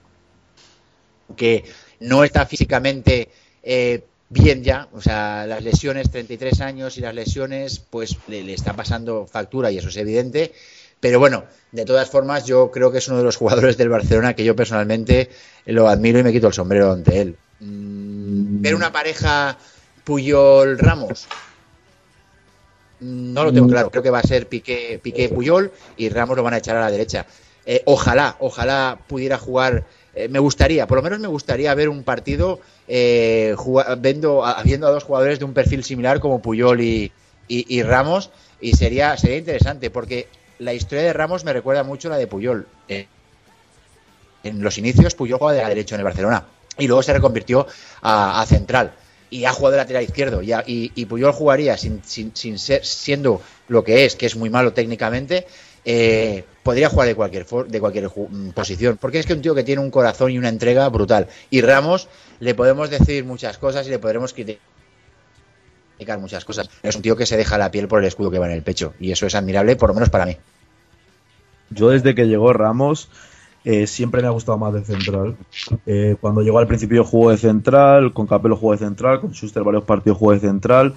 [1.99, 3.29] no está físicamente
[3.63, 8.53] eh, bien ya, o sea, las lesiones, 33 años y las lesiones, pues le, le
[8.53, 10.51] está pasando factura y eso es evidente.
[10.99, 14.35] Pero bueno, de todas formas, yo creo que es uno de los jugadores del Barcelona
[14.35, 15.29] que yo personalmente
[15.65, 17.35] lo admiro y me quito el sombrero ante él.
[17.59, 19.57] Mm, Ver una pareja
[20.05, 21.27] Puyol-Ramos,
[22.99, 23.89] no lo tengo claro.
[23.89, 26.81] Creo que va a ser Piqué, Piqué Puyol y Ramos lo van a echar a
[26.81, 27.25] la derecha.
[27.65, 29.83] Eh, ojalá, ojalá pudiera jugar.
[30.13, 33.55] eh, me gustaría, por lo menos me gustaría ver un partido eh,
[33.99, 37.11] viendo, a- viendo a dos jugadores de un perfil similar como Puyol y,
[37.47, 40.27] y- y Ramos y sería, sería interesante porque
[40.59, 42.67] la historia de Ramos me recuerda mucho a la de Puyol.
[42.89, 43.07] Eh,
[44.43, 46.43] en los inicios Puyol jugaba de la derecha en el Barcelona
[46.77, 47.65] y luego se reconvirtió
[48.01, 48.91] a, a central
[49.31, 52.85] y ha jugado de lateral izquierdo y, a- y- Puyol jugaría sin, sin- sin ser
[52.85, 55.47] siendo lo que es, que es muy malo técnicamente,
[55.85, 59.63] eh, podría jugar de cualquier de cualquier mm, posición, porque es que un tío que
[59.63, 61.27] tiene un corazón y una entrega brutal.
[61.49, 62.07] Y Ramos
[62.39, 64.59] le podemos decir muchas cosas y le podremos criticar
[66.19, 66.69] muchas cosas.
[66.83, 68.63] Es un tío que se deja la piel por el escudo que va en el
[68.63, 70.37] pecho y eso es admirable, por lo menos para mí.
[71.69, 73.07] Yo desde que llegó Ramos
[73.63, 75.35] eh, siempre me ha gustado más de central.
[75.85, 79.63] Eh, cuando llegó al principio jugó de central, con Capello jugó de central, con Schuster
[79.63, 80.95] varios partidos jugó de central.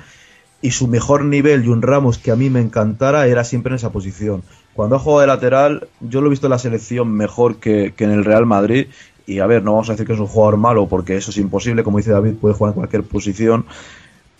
[0.62, 3.77] Y su mejor nivel y un Ramos que a mí me encantara era siempre en
[3.77, 4.42] esa posición.
[4.72, 8.05] Cuando ha jugado de lateral, yo lo he visto en la selección mejor que, que
[8.05, 8.87] en el Real Madrid.
[9.27, 11.37] Y a ver, no vamos a decir que es un jugador malo porque eso es
[11.37, 11.85] imposible.
[11.85, 13.66] Como dice David, puede jugar en cualquier posición.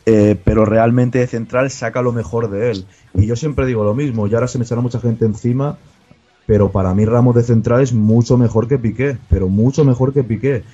[0.07, 2.87] Eh, pero realmente de central saca lo mejor de él.
[3.15, 5.79] Y yo siempre digo lo mismo, y ahora se me echará mucha gente encima,
[6.47, 10.25] pero para mí Ramos de central es mucho mejor que Piqué, pero mucho mejor que
[10.25, 10.65] Piqué.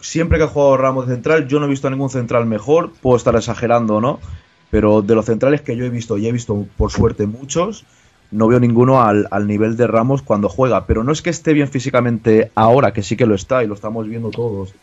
[0.00, 2.92] Siempre que ha jugado Ramos de central, yo no he visto a ningún central mejor,
[3.02, 4.20] puedo estar exagerando no,
[4.70, 7.84] pero de los centrales que yo he visto, y he visto por suerte muchos,
[8.30, 10.86] no veo ninguno al, al nivel de Ramos cuando juega.
[10.86, 13.74] Pero no es que esté bien físicamente ahora, que sí que lo está, y lo
[13.74, 14.74] estamos viendo todos.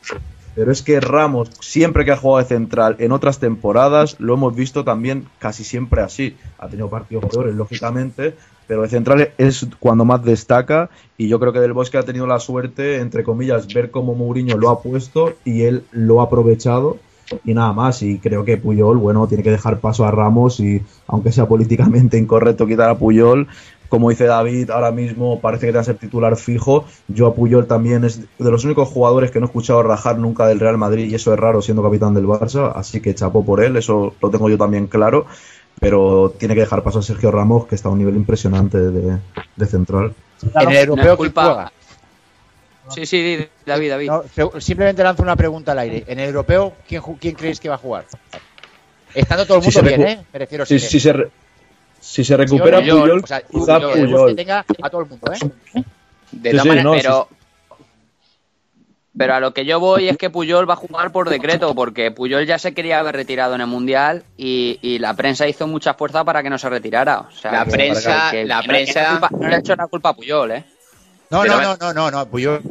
[0.56, 4.56] Pero es que Ramos, siempre que ha jugado de central en otras temporadas, lo hemos
[4.56, 6.36] visto también casi siempre así.
[6.58, 8.36] Ha tenido partidos peores, lógicamente,
[8.68, 10.90] pero de central es cuando más destaca.
[11.18, 14.58] Y yo creo que Del Bosque ha tenido la suerte, entre comillas, ver cómo Mourinho
[14.58, 16.98] lo ha puesto y él lo ha aprovechado.
[17.44, 20.84] Y nada más, y creo que Puyol, bueno, tiene que dejar paso a Ramos y,
[21.08, 23.48] aunque sea políticamente incorrecto quitar a Puyol,
[23.90, 26.86] como dice David, ahora mismo parece que te va a ser titular fijo.
[27.08, 30.48] Yo a Puyol también es de los únicos jugadores que no he escuchado rajar nunca
[30.48, 33.64] del Real Madrid y eso es raro siendo capitán del Barça, así que chapó por
[33.64, 35.26] él, eso lo tengo yo también claro.
[35.80, 39.18] Pero tiene que dejar paso a Sergio Ramos, que está a un nivel impresionante de,
[39.56, 40.14] de central.
[40.60, 41.72] En el europeo, ¿quién culpa- juega?
[42.94, 44.10] Sí, sí, David, David.
[44.38, 46.04] No, simplemente lanzo una pregunta al aire.
[46.08, 48.06] En el europeo, ¿quién, quién creéis que va a jugar?
[49.14, 50.20] Estando todo el mundo bien, ¿eh?
[50.32, 51.30] Me refiero Si, si se, re-
[52.00, 54.36] si se recupera Puyol, Puyol, o sea, quizá Puyol, que Puyol.
[54.36, 55.38] tenga a todo el mundo, ¿eh?
[56.32, 57.28] De Sí, todas sí, maneras, no, pero.
[59.18, 62.12] Pero a lo que yo voy es que Puyol va a jugar por decreto, porque
[62.12, 65.94] Puyol ya se quería haber retirado en el Mundial y, y la prensa hizo mucha
[65.94, 67.20] fuerza para que no se retirara.
[67.22, 69.76] O sea, La que- prensa- que- la que prensa- no, culpa- no le ha hecho
[69.76, 70.64] la culpa a Puyol, ¿eh?
[71.30, 72.62] No, Pero no, no, no, no, no, Puyol.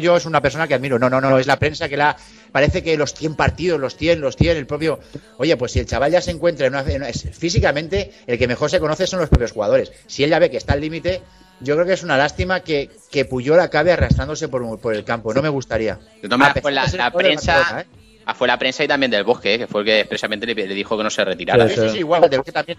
[0.00, 0.98] Yo es una persona que admiro.
[0.98, 2.16] No, no, no, es la prensa que la.
[2.50, 4.98] Parece que los 100 partidos, los 100, los 100, el propio.
[5.38, 6.82] Oye, pues si el chaval ya se encuentra en una.
[7.12, 9.92] físicamente, el que mejor se conoce son los propios jugadores.
[10.08, 11.22] Si él ya ve que está al límite,
[11.64, 15.34] yo creo que es una lástima que, que Puyol acabe arrastrándose por, por el campo.
[15.34, 15.98] No me gustaría.
[16.22, 17.80] De todas la, prensa.
[17.80, 17.86] ¿eh?
[18.26, 20.54] ah, Fue la prensa y también del Bosque, eh, que fue el que expresamente le,
[20.54, 21.68] le dijo que no se retirara.
[21.68, 22.78] Sí, sí, sí, igual, del también.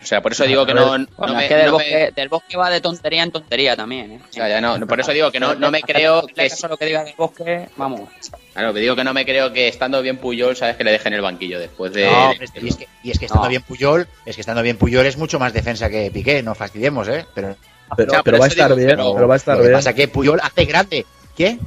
[0.00, 1.84] O sea, por eso digo que no, no Bueno, me, es que del, no me-
[1.84, 4.20] bosque, del bosque va de tontería en tontería también, ¿eh?
[4.28, 6.76] o sea, ya no, por eso digo que no, no me creo que Eso lo
[6.76, 8.08] que diga del bosque, vamos.
[8.52, 11.14] Claro, que digo que no me creo que estando bien Puyol, sabes que le dejen
[11.14, 12.06] el banquillo después de.
[12.06, 13.50] No, y, es que, y es que estando No.
[13.50, 17.08] bien Puyol, es que estando bien Puyol es mucho más defensa que Piqué, no fastidiemos,
[17.08, 17.26] ¿eh?
[17.34, 17.56] Pero,
[17.96, 19.68] Pero, pero pero va a estar digo, bien, pero- pero va a estar lo que
[19.68, 19.78] bien.
[19.78, 21.06] pasa es que Puyol hace grande.
[21.36, 21.58] ¿Qué?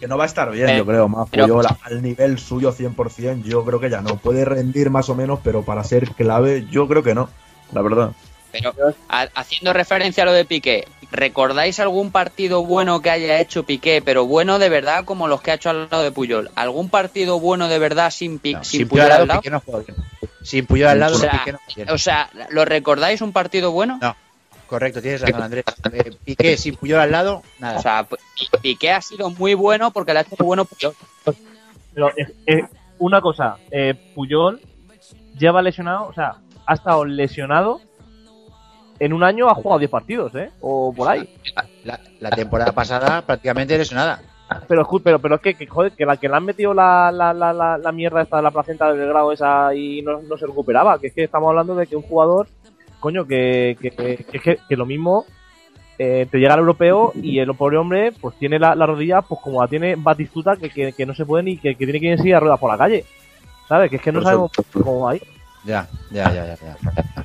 [0.00, 2.72] Que no va a estar bien, Eh, yo creo, más pero- Puyol al nivel suyo
[2.72, 4.16] 100%, yo creo que ya no.
[4.16, 7.28] Puede rendir más o menos, pero para ser clave, yo creo que no,
[7.72, 8.12] la verdad.
[8.52, 8.72] Pero
[9.08, 14.00] ha- haciendo referencia a lo de Piqué, ¿recordáis algún partido bueno que haya hecho Piqué,
[14.02, 16.50] pero bueno de verdad como los que ha hecho al lado de Puyol?
[16.54, 19.26] ¿Algún partido bueno de verdad sin, Pi- No, sin, sin Puyol Puyol al al lado,
[19.28, 19.40] lado?
[19.40, 19.96] Piqué no juega bien.
[20.42, 21.90] Sin Puyol al lado, O sea, Piqué no juega bien.
[21.90, 23.98] O sea, ¿lo recordáis un partido bueno?
[24.00, 24.16] No,
[24.68, 25.64] correcto, tienes razón, Andrés.
[25.92, 27.78] Eh, Piqué sin Puyol al lado, nada.
[27.78, 28.16] O sea, Pi-
[28.62, 30.94] Piqué ha sido muy bueno porque le ha hecho muy bueno Puyol.
[31.94, 32.64] Pero eh, eh,
[32.98, 34.60] una cosa, eh, Puyol
[35.38, 37.80] lleva lesionado, o sea, ha estado lesionado.
[39.00, 40.50] En un año ha jugado 10 partidos, ¿eh?
[40.60, 41.28] O por ahí.
[41.84, 44.20] La, la temporada pasada prácticamente lesionada.
[44.66, 47.32] Pero, pero, pero es que, que, joder, que la que le han metido la, la,
[47.32, 50.46] la, la, la mierda esta de la placenta del grado esa y no, no se
[50.46, 50.98] recuperaba.
[50.98, 52.48] Que es que estamos hablando de que un jugador,
[53.00, 55.24] coño, que, que, que, que, lo mismo
[55.98, 59.40] eh, te llega al europeo y el pobre hombre pues tiene la, la rodilla pues
[59.40, 62.06] como la tiene Batistuta que, que, que no se puede ni que, que tiene que
[62.06, 63.04] ir en silla de ruedas por la calle.
[63.68, 63.90] ¿Sabes?
[63.90, 65.22] Que es que no sabemos cómo ir.
[65.64, 66.56] Ya, ya, ya, ya.
[66.56, 66.76] ya.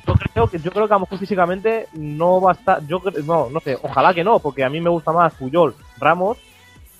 [0.06, 2.86] Yo creo que yo creo que a lo mejor físicamente no va a estar.
[2.86, 6.36] Yo no, no sé, ojalá que no, porque a mí me gusta más Puyol Ramos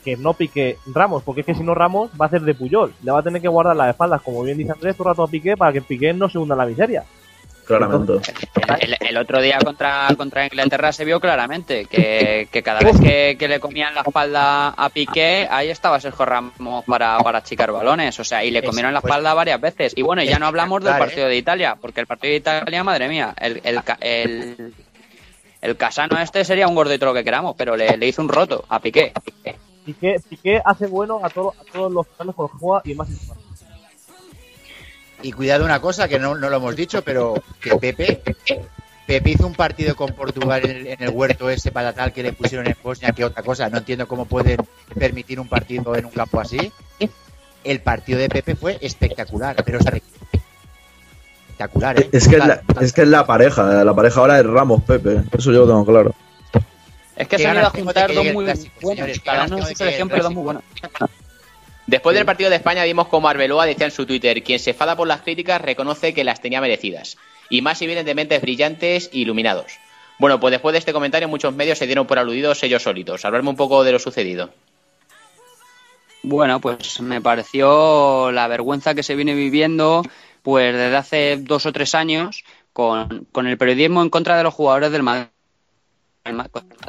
[0.04, 2.92] que no pique Ramos, porque es que si no Ramos va a ser de Puyol,
[3.02, 5.22] le va a tener que guardar las espaldas, como bien dice Andrés, todo el rato
[5.24, 7.04] a Piqué para que Piqué no se hunda en la miseria.
[7.66, 8.12] Claramente.
[8.80, 13.36] El, el otro día contra, contra Inglaterra se vio claramente que, que cada vez que,
[13.38, 18.18] que le comían la espalda a Piqué, ahí estaba Sergio Ramos para, para achicar balones.
[18.20, 19.92] O sea, y le comieron la pues- espalda varias veces.
[19.96, 22.36] Y bueno, y ya no hablamos del espectacular, partido de Italia, porque el partido de
[22.38, 24.74] Italia, madre mía, el, el, ca- el,
[25.62, 28.64] el Casano este sería un gordito lo que queramos, pero le, le hizo un roto
[28.68, 29.12] a Piqué.
[29.86, 33.43] Piqué, Piqué hace bueno a, todo, a todos los planos con juega y más importante.
[35.24, 38.20] Y cuidado una cosa que no, no lo hemos dicho, pero que Pepe,
[39.06, 42.34] Pepe hizo un partido con Portugal en el, en el huerto ese patatal que le
[42.34, 43.70] pusieron en Bosnia, que otra cosa.
[43.70, 44.58] No entiendo cómo pueden
[44.94, 46.70] permitir un partido en un campo así.
[47.64, 49.78] El partido de Pepe fue espectacular, pero
[51.48, 52.10] espectacular, ¿eh?
[52.12, 55.22] Es que es la, es que es la pareja, la pareja ahora es Ramos Pepe,
[55.32, 56.14] eso yo lo tengo claro.
[57.16, 58.58] Es que se han ido a juntar dos buenos.
[59.24, 60.62] Cada uno de su selección, pero muy buenos.
[61.86, 64.96] Después del partido de España vimos como Arbeloa decía en su Twitter, quien se enfada
[64.96, 67.18] por las críticas reconoce que las tenía merecidas.
[67.50, 69.78] Y más si vienen de mentes brillantes e iluminados.
[70.18, 73.24] Bueno, pues después de este comentario muchos medios se dieron por aludidos ellos solitos.
[73.24, 74.50] Hablarme un poco de lo sucedido.
[76.22, 80.02] Bueno, pues me pareció la vergüenza que se viene viviendo
[80.42, 84.54] pues desde hace dos o tres años con, con el periodismo en contra de los
[84.54, 85.33] jugadores del Madrid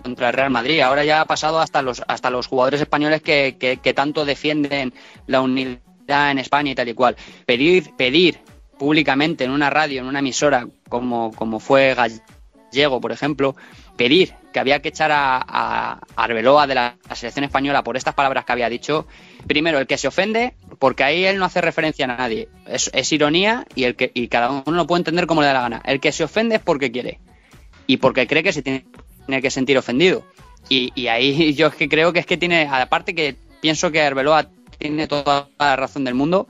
[0.02, 0.80] contra el Real Madrid.
[0.80, 4.94] Ahora ya ha pasado hasta los hasta los jugadores españoles que, que, tanto defienden
[5.28, 7.18] la unidad en España y tal y cual.
[7.46, 8.40] Pedir, pedir
[8.80, 13.58] públicamente en una radio, en una emisora, como, como fue Gallego, por ejemplo,
[13.98, 18.46] pedir que había que echar a, a Arbeloa de la, selección española por estas palabras
[18.46, 19.06] que había dicho.
[19.48, 22.48] Primero, el que se ofende, porque ahí él no hace referencia a nadie.
[22.68, 25.54] Es, es ironía y, el que, y cada uno lo puede entender como le da
[25.54, 25.82] la gana.
[25.84, 27.20] El que se ofende es porque quiere
[27.88, 28.86] y porque cree que se tiene,
[29.26, 30.24] tiene que sentir ofendido.
[30.70, 34.02] Y, y ahí yo es que creo que es que tiene, aparte que pienso que
[34.02, 36.48] Arbeloa tiene toda la razón del mundo.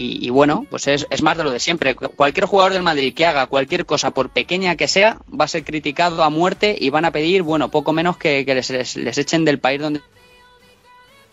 [0.00, 1.96] Y, bueno, pues es, es más de lo de siempre.
[1.96, 5.64] Cualquier jugador del Madrid que haga cualquier cosa, por pequeña que sea, va a ser
[5.64, 9.44] criticado a muerte y van a pedir, bueno, poco menos que, que les, les- echen
[9.44, 10.00] del país donde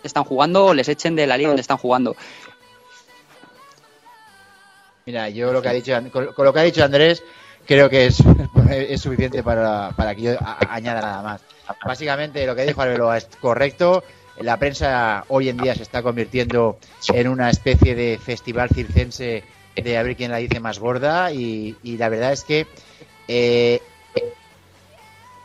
[0.01, 2.15] están jugando o les echen de la liga donde están jugando.
[5.05, 7.21] Mira, yo lo que ha dicho, con lo que ha dicho Andrés,
[7.65, 8.23] creo que es,
[8.69, 10.31] es suficiente para, para que yo
[10.69, 11.41] añada nada más.
[11.85, 14.03] Básicamente lo que dijo Arbeloa es correcto.
[14.39, 16.77] La prensa hoy en día se está convirtiendo
[17.13, 19.43] en una especie de festival circense
[19.75, 22.67] de a ver quién la dice más gorda y, y la verdad es que
[23.27, 23.81] eh,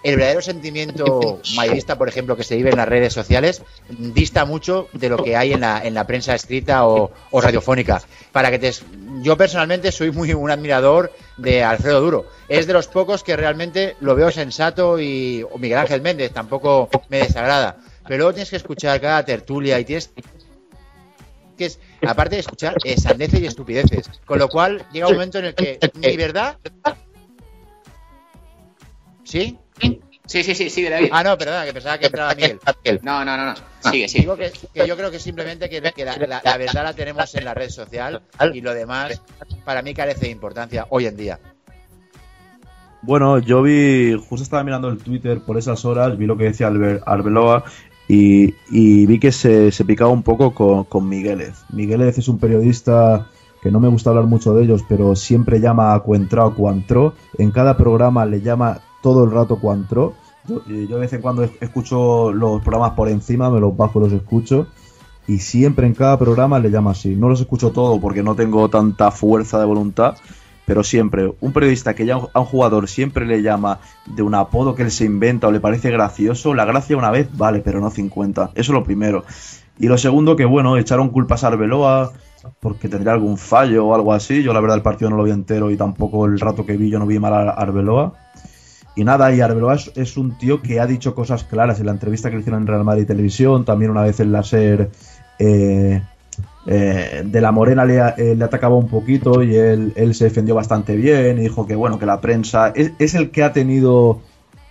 [0.02, 4.88] el verdadero sentimiento madridista, por ejemplo, que se vive en las redes sociales, dista mucho
[4.92, 8.02] de lo que hay en la, en la prensa escrita o, o radiofónica.
[8.32, 8.72] Para que te,
[9.22, 12.26] yo personalmente soy muy un admirador de Alfredo Duro.
[12.48, 16.88] Es de los pocos que realmente lo veo sensato y o Miguel Ángel Méndez tampoco
[17.08, 17.78] me desagrada.
[18.04, 20.10] Pero luego tienes que escuchar cada tertulia y tienes
[21.56, 24.10] que es, aparte de escuchar, eh, sandeces y estupideces.
[24.24, 26.56] Con lo cual llega un momento en el que mi verdad.
[29.24, 29.58] ¿Sí?
[30.26, 31.08] Sí, sí, sí, sigue David.
[31.10, 32.60] Ah, no, perdona, que pensaba que entraba Miguel.
[33.02, 33.54] No, no, no, no.
[33.90, 34.20] Sigue, sigue.
[34.22, 37.34] Digo que, que yo creo que simplemente que, que la, la- la verdad la tenemos
[37.34, 38.22] en la red social
[38.54, 39.20] y lo demás
[39.64, 41.40] para mí carece de importancia hoy en día.
[43.02, 46.66] Bueno, yo vi, justo estaba mirando el Twitter por esas horas, vi lo que decía
[46.68, 47.64] Albert, Arbeloa
[48.06, 51.64] y, y vi que se, se picaba un poco con, con Migueles.
[51.70, 53.26] Migueles es un periodista
[53.62, 57.14] que no me gusta hablar mucho de ellos, pero siempre llama a Cuentra o Cuantro.
[57.38, 60.14] En cada programa le llama todo el rato Cuantro.
[60.46, 63.76] Yo, y yo de vez en cuando es- escucho los programas por encima, me los
[63.76, 64.66] bajo, los escucho.
[65.26, 67.14] Y siempre en cada programa le llama así.
[67.14, 70.14] No los escucho todo porque no tengo tanta fuerza de voluntad,
[70.66, 74.74] pero siempre, un periodista que ya a un jugador siempre le llama de un apodo
[74.74, 77.90] que él se inventa o le parece gracioso, la gracia una vez vale, pero no
[77.90, 78.50] 50.
[78.54, 79.24] Eso es lo primero.
[79.78, 82.12] Y lo segundo, que bueno, echaron culpas a Arbeloa
[82.60, 84.42] porque tendría algún fallo o algo así.
[84.42, 86.90] Yo la verdad el partido no lo vi entero y tampoco el rato que vi
[86.90, 88.14] yo no vi mal a Arbeloa.
[89.00, 92.28] Y nada, y Arbeloa es, un tío que ha dicho cosas claras en la entrevista
[92.28, 94.90] que le hicieron en Real Madrid Televisión, también una vez en la SER
[95.38, 96.02] eh,
[96.66, 100.54] eh, de la Morena le, eh, le atacaba un poquito y él, él se defendió
[100.54, 104.20] bastante bien y dijo que bueno, que la prensa es, el que ha tenido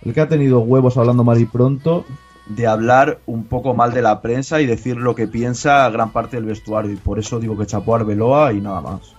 [0.04, 2.04] el que ha tenido huevos hablando mal y pronto
[2.46, 6.36] de hablar un poco mal de la prensa y decir lo que piensa gran parte
[6.36, 9.12] del vestuario y por eso digo que chapó a Arbeloa y nada más.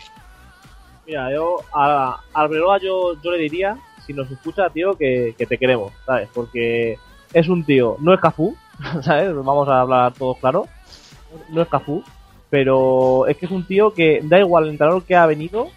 [1.06, 3.78] Mira, yo a a Arbeloa yo, yo le diría,
[4.12, 6.30] si nos escucha, tío, que, te queremos, ¿sabes?
[6.34, 6.98] Porque
[7.34, 8.56] es un tío, no es Cafú,
[9.02, 9.34] ¿sabes?
[9.36, 10.68] Vamos a hablar todos claro.
[11.50, 12.04] No es Cafú,
[12.50, 15.68] pero es que es un tío que da igual el entrenador que ha venido,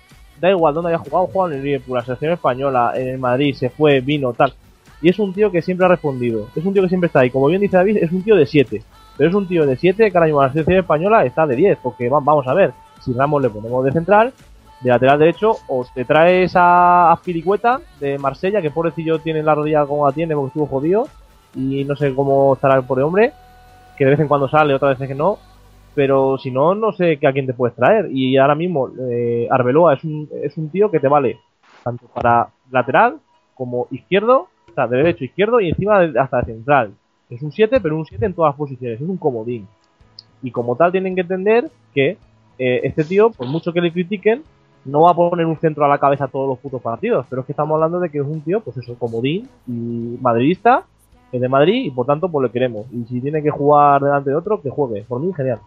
[0.41, 3.55] da igual dónde haya jugado, jugado en el Liverpool, la selección española, en el Madrid,
[3.55, 4.53] se fue, vino, tal.
[5.01, 7.31] Y es un tío que siempre ha respondido, es un tío que siempre está ahí.
[7.31, 8.83] Como bien dice David, es un tío de 7.
[9.17, 11.79] Pero es un tío de 7 que ahora mismo la selección española está de 10,
[11.83, 14.33] porque va- vamos a ver, si Ramos le ponemos de central,
[14.81, 19.87] de lateral derecho, o te traes a Aspiricueta de Marsella, que pobrecillo tiene la rodilla
[19.87, 21.09] como la tiene porque estuvo jodido,
[21.55, 23.33] y no sé cómo estará el pobre hombre,
[23.97, 25.39] que de vez en cuando sale, otras veces que no,
[25.95, 28.09] pero si no, no sé a quién te puedes traer.
[28.11, 31.39] Y ahora mismo, eh, Arbeloa es un, es un tío que te vale
[31.85, 33.19] tanto para lateral
[33.55, 36.93] como izquierdo, o sea, de derecho, izquierdo y encima hasta central.
[37.31, 39.69] Es un 7, pero un 7 en todas las posiciones, es un comodín.
[40.43, 42.19] Y como tal tienen que entender que
[42.59, 44.43] eh, este tío, por mucho que le critiquen,
[44.85, 47.27] no va a poner un centro a la cabeza todos los putos partidos.
[47.29, 50.85] Pero es que estamos hablando de que es un tío, pues eso, comodín y madridista,
[51.33, 52.87] es de Madrid y por tanto pues le queremos.
[52.93, 55.03] Y si tiene que jugar delante de otro, que juegue.
[55.03, 55.59] Por mí, genial.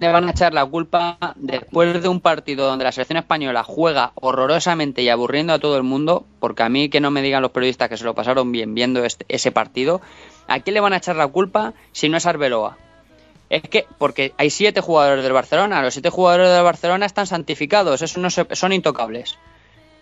[0.00, 4.10] Le van a echar la culpa después de un partido donde la selección española juega
[4.16, 7.52] horrorosamente y aburriendo a todo el mundo, porque a mí que no me digan los
[7.52, 10.00] periodistas que se lo pasaron bien viendo este- ese partido,
[10.48, 12.76] ¿a quién le van a echar la culpa si no es Arbeloa?
[13.54, 18.02] Es que, porque hay siete jugadores del Barcelona, los siete jugadores del Barcelona están santificados,
[18.02, 19.38] esos no se- son intocables.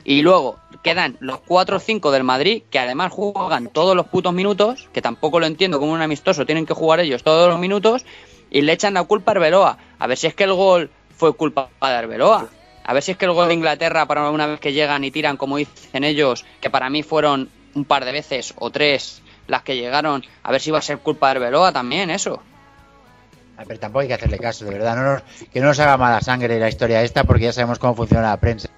[0.04, 4.32] Y luego quedan los cuatro o cinco del Madrid, que además juegan todos los putos
[4.32, 8.06] minutos, que tampoco lo entiendo como un amistoso, tienen que jugar ellos todos los minutos,
[8.50, 9.76] y le echan la culpa a Arbeloa.
[9.98, 12.48] A ver si es que el gol fue culpa de Arbeloa.
[12.84, 15.10] A ver si es que el gol de Inglaterra, para una vez que llegan y
[15.10, 19.62] tiran, como dicen ellos, que para mí fueron un par de veces o tres las
[19.62, 22.42] que llegaron, a ver si va a ser culpa de Arbeloa también, eso.
[23.56, 24.96] Ah, Pero tampoco hay que hacerle caso, de verdad.
[24.96, 27.94] No nos- que no nos haga mala sangre la historia esta, porque ya sabemos cómo
[27.94, 28.68] funciona la prensa.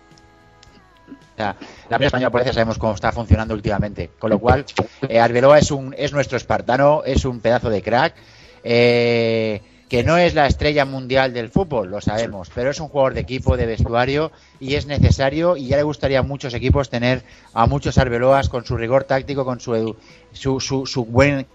[1.09, 1.57] O sea,
[1.89, 4.11] la prensa española por sabemos cómo está funcionando últimamente.
[4.19, 4.65] Con lo cual,
[5.09, 8.15] eh, Arbeloa es, un, es nuestro espartano, es un pedazo de crack.
[8.63, 13.13] eh, que no es la estrella mundial del fútbol, lo sabemos, pero es un jugador
[13.15, 17.23] de equipo, de vestuario y es necesario y ya le gustaría a muchos equipos tener
[17.53, 19.95] a muchos Arbeloas con su rigor táctico, con su,
[20.33, 21.47] su, su buen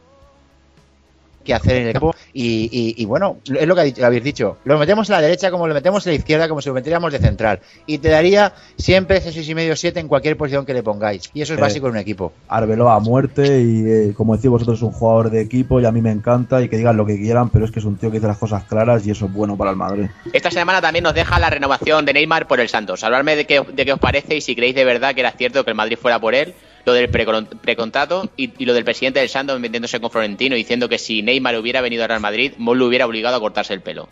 [1.43, 4.77] que hacer en el campo y, y- y bueno, es lo que habéis dicho, lo
[4.77, 7.19] metemos a la derecha como lo metemos a la izquierda como si lo metiéramos de
[7.19, 10.83] central y te daría siempre ese 6 y medio 7 en cualquier posición que le
[10.83, 12.33] pongáis y eso es Eh, básico en un equipo.
[12.47, 15.91] Arbeloa a muerte y eh, como decís vosotros es un jugador de equipo y a
[15.91, 18.09] mí me encanta y que digan lo que quieran, pero es que es un tío
[18.11, 20.07] que dice las cosas claras y eso es bueno para el Madrid.
[20.33, 23.03] Esta semana también nos deja la renovación de Neymar por el Santos.
[23.03, 25.63] Hablarme de qué, de qué os parece y si creéis de verdad que era cierto
[25.63, 26.53] que el Madrid fuera por él,
[26.85, 30.97] lo del precon- precontrato y, lo del presidente del Santos metiéndose con Florentino diciendo que
[30.97, 34.09] si Neymar hubiera venido al Real Madrid, Mol lo hubiera obligado a cortarse el pelo.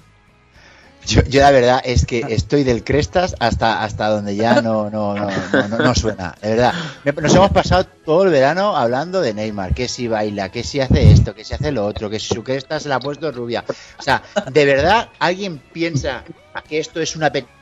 [1.06, 5.16] Yo, yo la verdad es que estoy del crestas hasta, hasta donde ya no, no,
[5.16, 6.74] no, no, suena, de verdad.
[7.22, 11.10] Nos hemos pasado todo el verano hablando de Neymar, que si baila, que si hace
[11.12, 13.64] esto, que si hace lo otro, que si su cresta se la ha puesto rubia.
[13.98, 16.26] O sea, ¿de verdad alguien piensa
[16.68, 17.57] que esto es una petición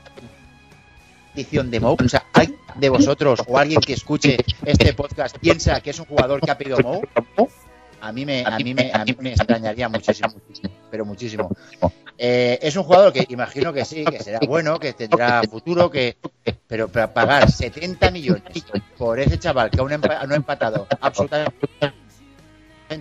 [1.44, 1.96] de Mou?
[2.02, 6.06] O sea, ¿alguien de vosotros o alguien que escuche este podcast piensa que es un
[6.06, 7.02] jugador que ha pedido Mou?
[8.00, 10.34] A mí me, a mí me, a mí me extrañaría muchísimo,
[10.90, 11.50] pero muchísimo.
[12.18, 16.16] Eh, es un jugador que imagino que sí, que será bueno, que tendrá futuro, que
[16.66, 18.64] pero para pagar 70 millones
[18.96, 21.68] por ese chaval que aún no ha empatado absolutamente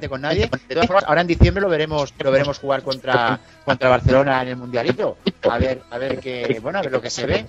[0.10, 0.50] con nadie.
[0.68, 4.50] De todas formas, ahora en diciembre lo veremos, lo veremos jugar contra contra Barcelona en
[4.50, 5.18] el mundialito.
[5.50, 7.46] A ver, a ver qué, bueno, a ver lo que se ve.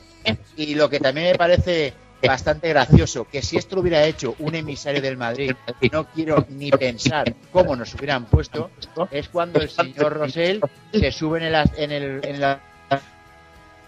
[0.57, 1.95] Y lo que también me parece
[2.27, 5.53] bastante gracioso que si esto lo hubiera hecho un emisario del Madrid,
[5.93, 8.71] no quiero ni pensar cómo nos hubieran puesto,
[9.11, 10.61] es cuando el señor Rosell
[10.93, 12.59] se sube en el, en el, en el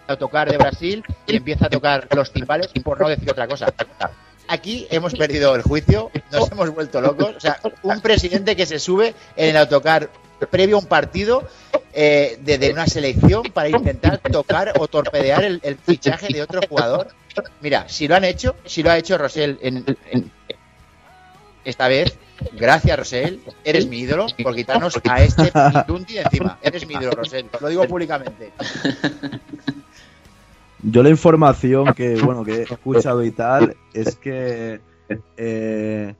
[0.07, 3.73] autocar de Brasil y empieza a tocar los timbales, por no decir otra cosa.
[4.51, 7.35] Aquí hemos perdido el juicio, nos hemos vuelto locos.
[7.37, 10.09] O sea, un presidente que se sube en el autocar
[10.49, 11.47] previo a un partido
[11.93, 16.61] eh, de, de una selección para intentar tocar o torpedear el, el fichaje de otro
[16.67, 17.09] jugador.
[17.61, 20.31] Mira, si lo han hecho, si lo ha hecho Rosell en, en-
[21.65, 22.17] esta vez,
[22.53, 26.57] gracias Rosell, eres mi ídolo por quitarnos a este Pitundi encima.
[26.63, 28.51] Eres mi ídolo, Rosell, lo digo públicamente.
[30.83, 34.79] Yo la información que bueno que he escuchado y tal es que
[35.37, 36.15] eh,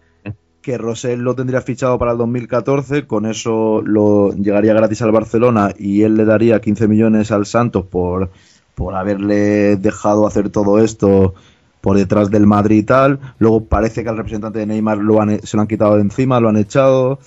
[0.61, 5.73] que Rosell lo tendría fichado para el 2014, con eso lo llegaría gratis al Barcelona
[5.77, 8.29] y él le daría 15 millones al Santos por,
[8.75, 11.33] por haberle dejado hacer todo esto
[11.81, 13.19] por detrás del Madrid y tal.
[13.39, 16.49] Luego parece que al representante de Neymar han, se lo han quitado de encima, lo
[16.49, 17.19] han echado.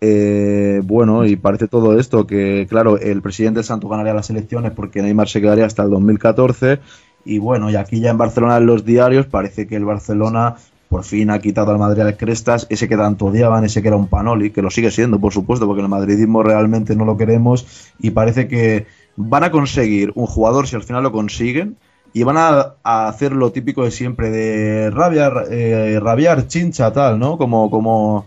[0.00, 5.02] Eh, bueno, y parece todo esto que, claro, el presidente Santos ganaría las elecciones porque
[5.02, 6.80] Neymar se quedaría hasta el 2014.
[7.24, 10.56] Y bueno, y aquí ya en Barcelona, en los diarios, parece que el Barcelona
[10.88, 13.88] por fin ha quitado al Madrid a las crestas, ese que tanto odiaban, ese que
[13.88, 17.16] era un panoli, que lo sigue siendo, por supuesto, porque el madridismo realmente no lo
[17.16, 17.66] queremos.
[17.98, 18.86] Y parece que
[19.16, 21.76] van a conseguir un jugador, si al final lo consiguen,
[22.12, 27.18] y van a, a hacer lo típico de siempre, de rabiar, eh, rabiar, chincha, tal,
[27.18, 27.36] ¿no?
[27.36, 28.26] Como, como,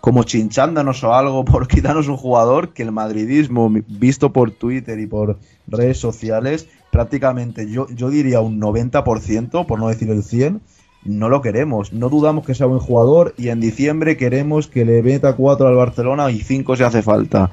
[0.00, 5.06] como chinchándonos o algo por quitarnos un jugador que el madridismo, visto por Twitter y
[5.06, 10.60] por redes sociales, prácticamente yo, yo diría un 90%, por no decir el 100%,
[11.04, 11.92] no lo queremos.
[11.94, 15.74] No dudamos que sea buen jugador y en diciembre queremos que le meta 4 al
[15.74, 17.50] Barcelona y 5 si hace falta.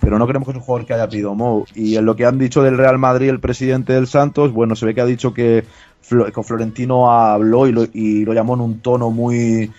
[0.00, 1.64] Pero no queremos que es un jugador que haya pedido Mou.
[1.74, 4.86] Y en lo que han dicho del Real Madrid, el presidente del Santos, bueno, se
[4.86, 5.64] ve que ha dicho que,
[6.08, 9.70] Flo- que Florentino habló y lo llamó en un tono muy,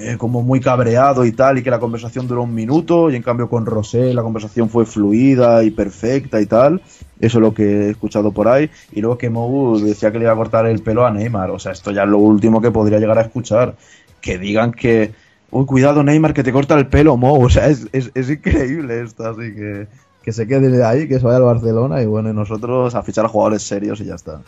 [0.00, 3.22] eh, como muy cabreado y tal, y que la conversación duró un minuto, y en
[3.22, 6.80] cambio con Rosé la conversación fue fluida y perfecta y tal.
[7.20, 8.70] Eso es lo que he escuchado por ahí.
[8.92, 11.50] Y luego que Mou decía que le iba a cortar el pelo a Neymar.
[11.50, 13.76] O sea, esto ya es lo último que podría llegar a escuchar.
[14.20, 15.12] Que digan que,
[15.50, 17.44] uy, cuidado Neymar, que te corta el pelo, Mou.
[17.44, 19.86] O sea, es, es, increíble esto, así que
[20.24, 23.02] que se quede de ahí, que se vaya al Barcelona y bueno, y nosotros a
[23.02, 24.40] fichar a jugadores serios y ya está.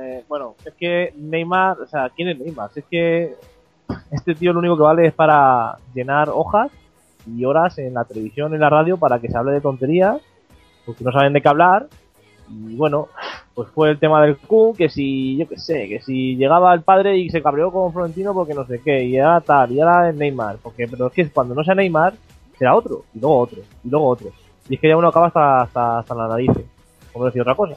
[0.00, 2.70] Eh, bueno, es que Neymar, o sea, ¿quién es Neymar?
[2.74, 3.36] Es que
[4.10, 6.70] este tío lo único que vale es para llenar hojas
[7.26, 10.18] y horas en la televisión, en la radio, para que se hable de tonterías,
[10.86, 11.86] porque no saben de qué hablar.
[12.50, 13.08] Y bueno,
[13.54, 16.82] pues fue el tema del Q, que si, yo qué sé, que si llegaba el
[16.82, 20.14] padre y se cabreó con Florentino porque no sé qué, y ahora tal, y es
[20.14, 22.14] Neymar, porque pero es que cuando no sea Neymar,
[22.58, 24.30] será otro, y luego otro, y luego otro.
[24.68, 26.50] Y es que ya uno acaba hasta, hasta, hasta la nariz,
[27.12, 27.76] como decir otra cosa.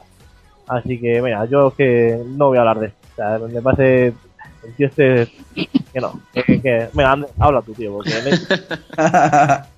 [0.68, 2.98] Así que, mira, yo es que no voy a hablar de esto.
[3.12, 4.14] O sea, me parece
[4.64, 5.32] el tío este
[5.92, 6.20] que no.
[6.32, 8.12] Que, que, ande, habla tú, tío, porque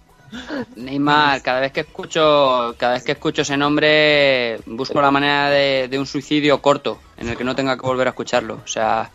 [0.77, 5.89] Neymar, cada vez que escucho, cada vez que escucho ese nombre, busco la manera de,
[5.89, 8.61] de un suicidio corto, en el que no tenga que volver a escucharlo.
[8.65, 9.11] O sea,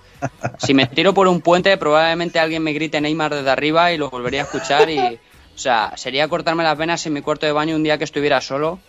[0.58, 4.10] si me tiro por un puente, probablemente alguien me grite Neymar desde arriba y lo
[4.10, 7.76] volvería a escuchar y, o sea, sería cortarme las venas en mi cuarto de baño
[7.76, 8.80] un día que estuviera solo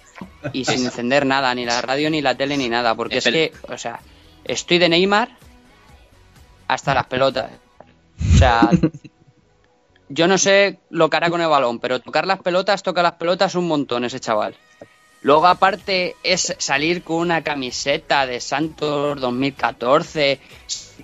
[0.53, 3.53] y sin encender nada, ni la radio, ni la tele, ni nada, porque es que,
[3.69, 4.01] o sea,
[4.45, 5.31] estoy de Neymar
[6.75, 7.51] hasta las pelotas.
[8.35, 8.71] O sea,
[10.09, 13.13] yo no sé lo que hará con el balón, pero tocar las pelotas, toca las
[13.13, 14.57] pelotas un montón ese chaval.
[15.23, 20.41] Luego, aparte, es salir con una camiseta de Santos 2014,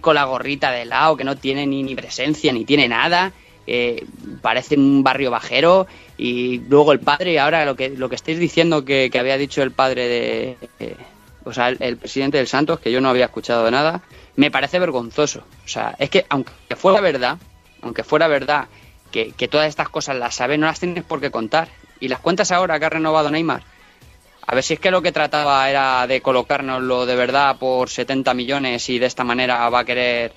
[0.00, 3.34] con la gorrita de lado, que no tiene ni, ni presencia, ni tiene nada.
[3.66, 4.06] eh,
[4.42, 5.86] parece un barrio bajero.
[6.16, 9.62] Y luego el padre, ahora lo que, lo que estáis diciendo que, que había dicho
[9.62, 10.58] el padre de.
[10.80, 10.96] eh,
[11.44, 14.02] o sea, el, el presidente del Santos, que yo no había escuchado nada,
[14.36, 15.40] me parece vergonzoso.
[15.64, 17.38] O sea, es que aunque fuera verdad,
[17.82, 18.68] aunque fuera verdad
[19.10, 21.68] que, que todas estas cosas las sabes, no las tienes por qué contar.
[22.00, 23.62] Y las cuentas ahora que ha renovado Neymar.
[24.46, 28.32] A ver si es que lo que trataba era de colocárnoslo de verdad por 70
[28.34, 30.32] millones y de esta manera va a querer,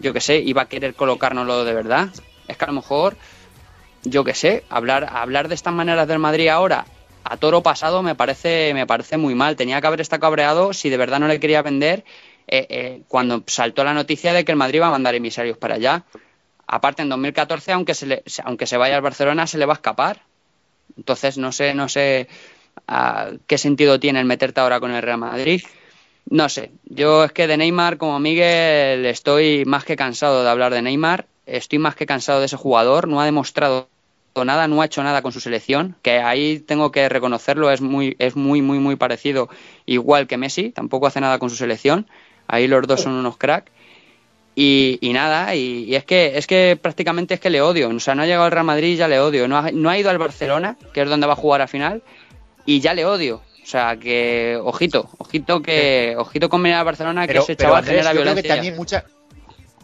[0.00, 2.08] yo qué sé, iba a querer colocárnoslo de verdad.
[2.48, 3.16] Es que a lo mejor,
[4.02, 6.86] yo qué sé, hablar, hablar de estas maneras del Madrid ahora
[7.24, 9.56] a toro pasado me parece, me parece muy mal.
[9.56, 12.04] Tenía que haber estado cabreado si de verdad no le quería vender
[12.46, 15.76] eh, eh, cuando saltó la noticia de que el Madrid va a mandar emisarios para
[15.76, 16.04] allá.
[16.66, 19.76] Aparte, en 2014, aunque se, le- aunque se vaya al Barcelona, se le va a
[19.76, 20.22] escapar.
[20.96, 22.28] Entonces, no sé, no sé
[22.88, 25.62] ah, qué sentido tiene el meterte ahora con el Real Madrid.
[26.30, 30.72] No sé, yo es que de Neymar, como Miguel, estoy más que cansado de hablar
[30.72, 31.26] de Neymar.
[31.46, 33.08] Estoy más que cansado de ese jugador.
[33.08, 33.88] No ha demostrado
[34.44, 38.16] nada, no ha hecho nada con su selección, que ahí tengo que reconocerlo, es muy,
[38.18, 39.50] es muy, muy, muy parecido,
[39.84, 42.06] igual que Messi, tampoco hace nada con su selección.
[42.52, 43.70] Ahí los dos son unos crack.
[44.54, 47.88] Y, y nada, y, y es que es que prácticamente es que le odio.
[47.88, 49.48] O sea, no ha llegado al Real Madrid ya le odio.
[49.48, 52.02] No ha, no ha ido al Barcelona, que es donde va a jugar a final,
[52.66, 53.36] y ya le odio.
[53.62, 58.12] O sea, que ojito, ojito que ojito con venir a Barcelona que ese chaval genera
[58.12, 58.54] yo creo que violencia.
[58.54, 59.06] también mucha,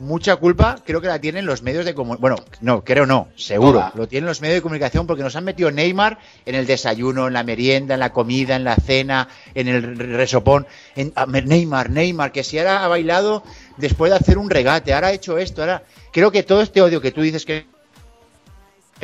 [0.01, 2.21] mucha culpa creo que la tienen los medios de comunicación.
[2.21, 3.91] Bueno, no, creo no, seguro.
[3.95, 7.35] Lo tienen los medios de comunicación porque nos han metido Neymar en el desayuno, en
[7.35, 10.67] la merienda, en la comida, en la cena, en el resopón.
[10.97, 11.13] En,
[11.45, 13.43] Neymar, Neymar, que si ahora ha bailado
[13.77, 15.83] después de hacer un regate, ahora ha hecho esto, ahora...
[16.11, 17.67] Creo que todo este odio que tú dices que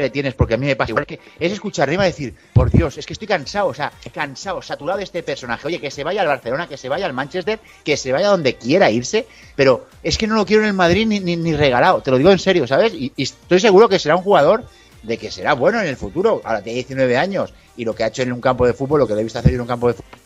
[0.03, 2.71] le tienes, porque a mí me pasa igual que es escuchar a Neymar decir, por
[2.71, 5.67] Dios, es que estoy cansado, o sea, cansado, saturado de este personaje.
[5.67, 8.55] Oye, que se vaya al Barcelona, que se vaya al Manchester, que se vaya donde
[8.57, 9.27] quiera irse,
[9.57, 12.19] pero es que no lo quiero en el Madrid ni, ni, ni regalado, te lo
[12.19, 12.93] digo en serio, ¿sabes?
[12.95, 14.65] Y, y estoy seguro que será un jugador
[15.03, 16.41] de que será bueno en el futuro.
[16.45, 19.07] Ahora tiene 19 años y lo que ha hecho en un campo de fútbol, lo
[19.07, 20.24] que le he visto hacer en un campo de fútbol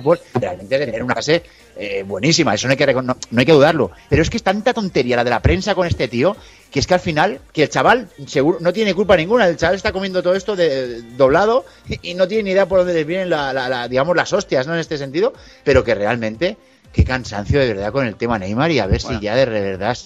[0.00, 1.42] fútbol, realmente de tener una base
[1.76, 3.90] eh, buenísima, eso no hay, que, no, no hay que dudarlo.
[4.08, 6.36] Pero es que es tanta tontería la de la prensa con este tío,
[6.70, 9.76] que es que al final, que el chaval seguro no tiene culpa ninguna, el chaval
[9.76, 11.64] está comiendo todo esto de, doblado
[12.02, 14.66] y, no tiene ni idea por dónde les vienen la, la- la- digamos, las hostias,
[14.66, 14.74] ¿no?
[14.74, 15.32] En este sentido,
[15.64, 16.56] pero que realmente,
[16.92, 19.96] qué cansancio de verdad con el tema Neymar y a ver si ya de verdad...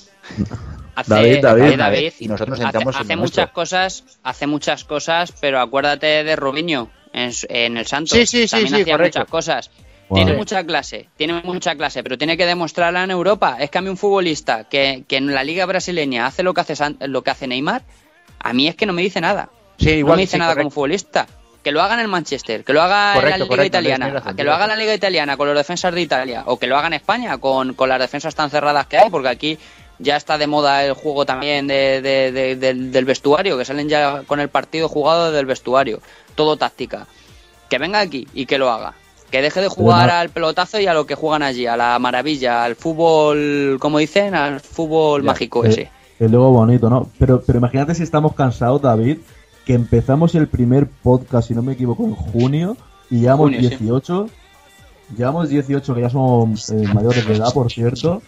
[0.94, 1.78] Hace, David, David.
[1.78, 3.16] David, Y nosotros hace, en hace nuestro.
[3.16, 8.18] muchas cosas, hace muchas cosas, pero acuérdate de Robinho en, en el Santos.
[8.18, 9.18] Sí, sí, sí, También sí, hacía correcto.
[9.20, 9.70] muchas cosas.
[10.08, 10.16] Wow.
[10.16, 13.56] Tiene mucha clase, tiene mucha clase, pero tiene que demostrarla en Europa.
[13.60, 16.62] Es que a mí un futbolista que, que en la liga brasileña hace lo que
[16.62, 17.82] hace San- lo que hace Neymar,
[18.40, 19.50] a mí es que no me dice nada.
[19.78, 20.64] Sí, no me dice sí, nada correcto.
[20.64, 21.26] como futbolista.
[21.62, 24.44] Que lo haga en el Manchester, que lo haga en la Liga correcto, Italiana, que
[24.44, 26.86] lo haga en la Liga Italiana con los defensas de Italia, o que lo haga
[26.86, 29.58] en España con, con las defensas tan cerradas que hay, porque aquí
[29.98, 33.90] ya está de moda el juego también de, de- de- del, del vestuario, que salen
[33.90, 36.00] ya con el partido jugado del vestuario,
[36.40, 37.06] todo táctica.
[37.68, 38.94] Que venga aquí y que lo haga.
[39.30, 41.98] Que deje de jugar Pero al pelotazo y a lo que juegan allí, a la
[41.98, 45.90] maravilla, al fútbol, como dicen, al fútbol mágico Eh, ese.
[46.18, 47.10] Es luego bonito, ¿no?
[47.18, 49.18] Pero, pero imagínate si estamos cansados, David,
[49.66, 52.76] que empezamos el primer podcast, si no me equivoco, en junio,
[53.10, 53.68] y llevamos Junio, sí.
[53.68, 54.30] 18.
[55.18, 58.22] Llevamos 18, que ya somos eh, mayores de edad, por cierto,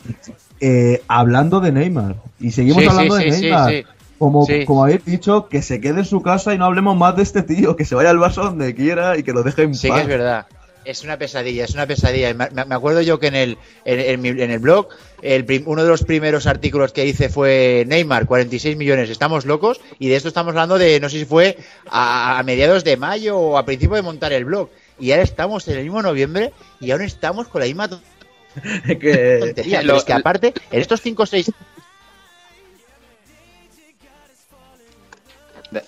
[0.60, 2.16] eh, hablando de Neymar.
[2.38, 3.84] Y seguimos Sí, hablando sí, de sí, sí, Neymar.
[4.22, 4.26] Sí.
[4.26, 4.64] Como, Sí.
[4.64, 7.42] como habéis dicho, que se quede en su casa y no hablemos más de este
[7.42, 9.96] tío, que se vaya al Barça donde quiera y que lo deje en Sí paz.
[9.96, 10.46] que es verdad.
[10.84, 12.34] Es una pesadilla, es una pesadilla.
[12.34, 14.88] Me, me acuerdo yo que en el, en, en mi- en el blog,
[15.22, 19.80] el prim- uno de los primeros artículos que hice fue Neymar, 46 millones, estamos locos.
[20.00, 21.56] Y de esto estamos hablando de, no sé si fue
[21.88, 24.70] a, a mediados de mayo o a principio de montar el blog.
[24.98, 27.88] Y ahora estamos en el mismo noviembre y aún estamos con la misma
[29.00, 29.82] que, tontería.
[29.82, 31.50] lo- Pero es que aparte, en estos 5 o 6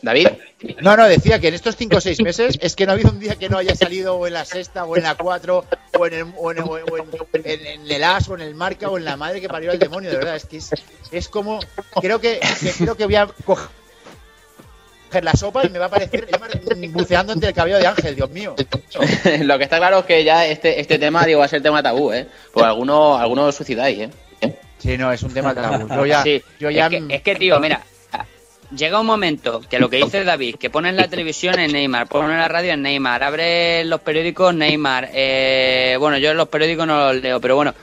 [0.03, 0.29] David,
[0.81, 3.11] No, no, decía que en estos 5 o 6 meses es que no ha habido
[3.11, 5.65] un día que no haya salido o en la sexta o en la 4
[5.99, 7.07] o en el, o en, o en- o en-
[7.45, 9.79] en- en el as o en el marca o en la madre que parió al
[9.79, 10.37] demonio, de verdad.
[10.37, 10.71] Es que es,
[11.13, 11.61] es como.
[12.01, 13.69] Creo que, que creo que voy a coger
[15.23, 16.27] la sopa y me va a aparecer
[16.91, 18.57] buceando entre el cabello de Ángel, Dios mío.
[19.43, 21.83] lo que está claro es que ya este, este tema digo, va a ser tema
[21.83, 22.27] tabú, ¿eh?
[22.53, 24.01] Por algunos, algunos os suicidáis,
[24.41, 24.57] ¿eh?
[24.79, 25.89] Sí, no, es un tema tabú.
[25.89, 27.83] Yo ya, Sí, yo ya es, que, es que, tío, mira,
[28.77, 32.07] llega un momento que lo que dice David, que pone en la televisión en Neymar,
[32.09, 36.49] pone en la radio en Neymar, abre los periódicos Neymar, eh, bueno, yo en los
[36.49, 37.75] periódicos no los leo, pero bueno,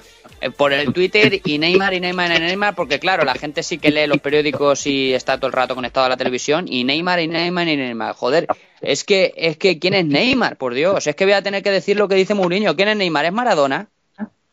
[0.42, 3.78] eh, por el Twitter y Neymar y Neymar y Neymar, porque claro, la gente sí
[3.78, 7.20] que lee los periódicos y está todo el rato conectado a la televisión, y Neymar
[7.20, 8.48] y Neymar y Neymar, joder,
[8.82, 10.58] es que, es que, ¿quién es Neymar?
[10.58, 12.98] Por Dios, es que voy a tener que decir lo que dice Mourinho, ¿quién es
[12.98, 13.26] Neymar?
[13.26, 13.88] ¿Es Maradona?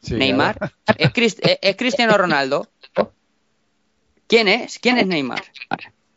[0.02, 2.68] Sí, Neymar, ¿Es, Crist- es- es Cristiano Ronaldo.
[4.28, 4.78] ¿Quién es?
[4.78, 5.42] ¿Quién es Neymar?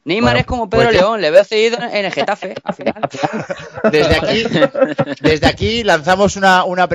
[0.03, 2.73] Neymar Bueno, es como Pedro pues ya- León, le veo cedido en el Getafe, al
[2.73, 2.95] final.
[3.91, 4.43] Desde aquí,
[5.21, 6.87] desde aquí lanzamos una, una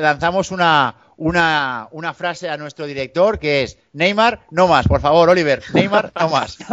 [0.00, 5.28] lanzamos una, una, una frase a nuestro director que es Neymar, no más, por favor,
[5.28, 6.56] Oliver, Neymar, no más.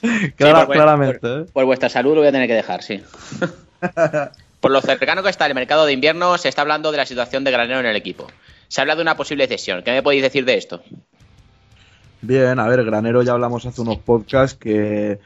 [0.00, 1.44] Sí, por- claramente, por, ¿eh?
[1.52, 3.02] por vuestra salud lo voy a tener que dejar, sí.
[4.60, 7.44] Por lo cercano que está el mercado de invierno, se está hablando de la situación
[7.44, 8.26] de Granero en el equipo.
[8.66, 9.84] Se habla de una posible cesión.
[9.84, 10.82] ¿Qué me podéis decir de esto?
[12.20, 15.18] Bien, a ver, Granero ya hablamos hace unos podcasts que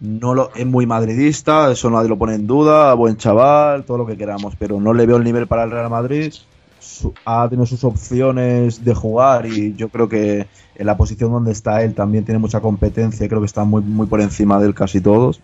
[0.00, 4.06] no lo, es muy madridista, eso nadie lo pone en duda, buen chaval, todo lo
[4.06, 6.32] que queramos, pero no le veo el nivel para el Real Madrid.
[6.78, 11.52] Su- ha tenido sus opciones de jugar y yo creo que en la posición donde
[11.52, 14.74] está él también tiene mucha competencia, creo que está muy, muy por encima de él
[14.74, 15.40] casi todos.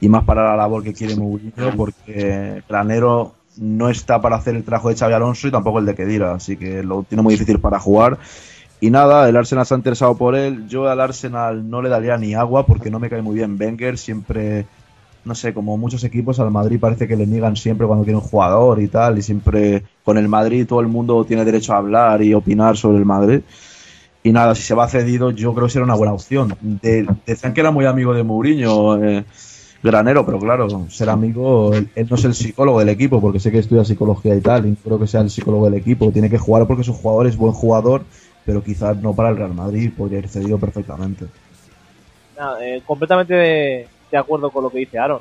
[0.00, 4.62] Y más para la labor que quiere Mourinho, porque Granero no está para hacer el
[4.64, 7.58] trabajo de Xavi Alonso y tampoco el de Kedira, así que lo tiene muy difícil
[7.60, 8.18] para jugar.
[8.80, 10.68] Y nada, el Arsenal se ha interesado por él.
[10.68, 13.98] Yo al Arsenal no le daría ni agua porque no me cae muy bien Wenger.
[13.98, 14.66] Siempre
[15.24, 18.24] no sé, como muchos equipos, al Madrid parece que le niegan siempre cuando tiene un
[18.24, 22.22] jugador y tal, y siempre con el Madrid todo el mundo tiene derecho a hablar
[22.22, 23.42] y opinar sobre el Madrid.
[24.22, 26.56] Y nada, si se va cedido, yo creo que será una buena opción.
[26.60, 29.24] De- decían que era muy amigo de Mourinho, eh,
[29.82, 33.52] Granero, pero claro, ser amigo, él, él no es el psicólogo del equipo, porque sé
[33.52, 36.10] que estudia psicología y tal, y no creo que sea el psicólogo del equipo.
[36.10, 38.02] Tiene que jugar porque su jugador es buen jugador,
[38.48, 41.26] pero quizás no para el Real Madrid, podría ir cedido perfectamente.
[42.34, 45.20] Nada, eh, completamente de, de acuerdo con lo que dice Aaron.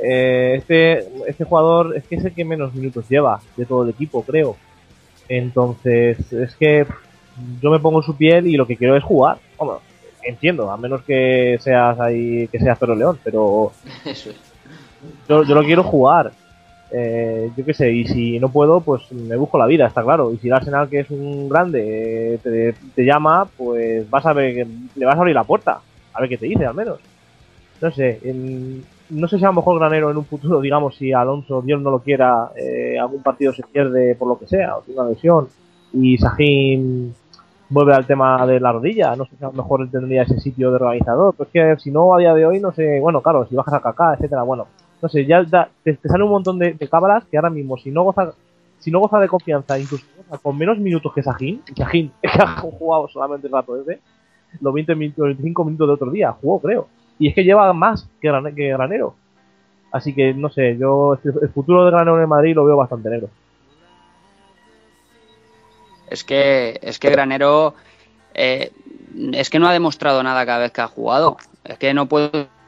[0.00, 3.88] Eh, este, este jugador es que es el que menos minutos lleva de todo el
[3.88, 4.56] equipo, creo.
[5.28, 6.86] Entonces, es que
[7.60, 9.38] yo me pongo en su piel y lo que quiero es jugar.
[9.56, 9.78] Hombre,
[10.22, 13.72] entiendo, a menos que seas ahí, que seas Pedro León, pero
[14.04, 14.36] Eso es.
[15.28, 16.30] yo, yo lo quiero jugar.
[16.90, 20.32] Eh, yo qué sé, y si no puedo, pues me busco la vida, está claro.
[20.32, 24.32] Y si el Arsenal, que es un grande, eh, te, te llama, pues vas a
[24.32, 25.80] ver, le vas a abrir la puerta.
[26.14, 26.98] A ver qué te dice, al menos.
[27.80, 31.12] No sé, en- no sé si a lo mejor Granero en un futuro, digamos, si
[31.12, 34.82] Alonso, Dios no lo quiera, eh, algún partido se pierde por lo que sea, o
[34.82, 35.48] tiene una lesión,
[35.92, 37.14] y Sajín
[37.70, 40.40] vuelve al tema de la rodilla, no sé si a lo mejor él tendría ese
[40.40, 43.20] sitio de organizador, pero es que si no a día de hoy, no sé, bueno,
[43.22, 44.66] claro, si bajas a Kaká, etcétera, bueno,
[45.00, 47.76] no sé, ya da- te, te sale un montón de, de cábalas que ahora mismo,
[47.78, 48.32] si no goza,
[48.78, 51.74] si no goza de confianza, incluso goza con menos minutos que Sajín es
[52.32, 54.00] que ha jugado solamente el rato ese,
[54.60, 56.88] los 20 minutos, 25 minutos de otro día, jugó, creo.
[57.18, 59.14] Y es que lleva más que, Gran- que Granero.
[59.90, 63.08] Así que, no sé, yo el futuro de Granero en el Madrid lo veo bastante
[63.10, 63.28] negro.
[66.10, 67.74] Es que, es que Granero
[68.34, 68.72] eh,
[69.32, 71.36] es que no ha demostrado nada cada vez que ha jugado.
[71.64, 72.08] Es que no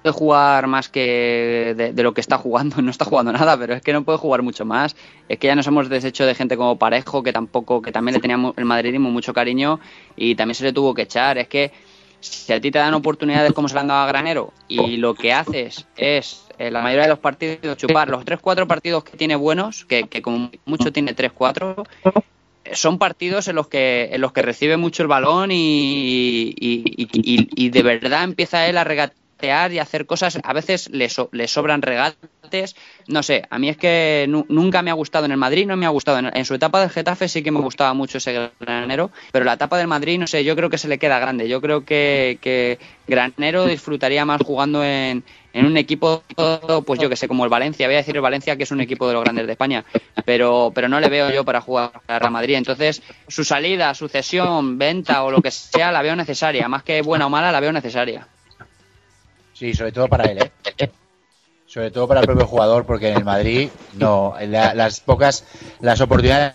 [0.03, 2.77] puede jugar más que de, lo que está jugando.
[2.83, 4.97] No está jugando nada, pero es que no puede jugar mucho más.
[5.29, 8.21] Es que ya nos hemos deshecho de gente como Parejo, que tampoco, que también le
[8.21, 9.81] teníamos el madridismo mucho cariño
[10.17, 11.39] y también se le tuvo que echar.
[11.39, 11.73] Es que
[12.21, 15.15] si a ti te dan oportunidades como se le han dado a Granero y lo
[15.15, 19.37] que haces es en la mayoría de los partidos chupar los 3-4 partidos que tiene
[19.37, 21.87] buenos, que, que como mucho tiene 3-4,
[22.73, 27.09] son partidos en los que en los que recibe mucho el balón y, y- y-
[27.13, 30.39] y- y de verdad empieza él a regatear y hacer cosas.
[30.43, 32.75] A veces le, so- le sobran regates.
[33.07, 35.77] No sé, a mí es que nu- nunca me ha gustado en el Madrid, no
[35.77, 36.19] me ha gustado.
[36.33, 39.79] En, su etapa del Getafe sí que me gustaba mucho ese granero, pero la etapa
[39.79, 41.49] del Madrid, no sé, yo creo que se le queda grande.
[41.49, 45.23] Yo creo que, que Granero disfrutaría más jugando en,
[45.53, 46.23] en un equipo,
[46.85, 47.87] pues yo que sé, como el Valencia.
[47.87, 49.85] Voy a decir el Valencia, que es un equipo de los grandes de España,
[50.25, 52.55] pero, pero no le veo yo para jugar a Real Madrid.
[52.57, 56.67] Entonces, su salida, su cesión, venta o lo que sea, la veo necesaria.
[56.69, 58.27] Más que buena o mala, la veo necesaria.
[59.61, 60.39] Sí, sobre todo para él,
[60.79, 60.91] ¿eh?
[61.67, 65.45] Sobre todo para el propio jugador, porque en el Madrid, no, la- las pocas,
[65.81, 66.55] las oportunidades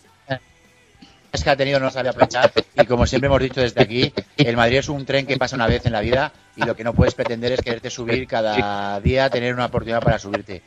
[1.43, 2.51] que ha tenido no sabe aprovechar.
[2.73, 5.67] Y como siempre hemos dicho desde aquí, el Madrid es un tren que pasa una
[5.67, 9.29] vez en la vida y lo que no puedes pretender es quererte subir cada día,
[9.29, 10.63] tener una oportunidad para subirte.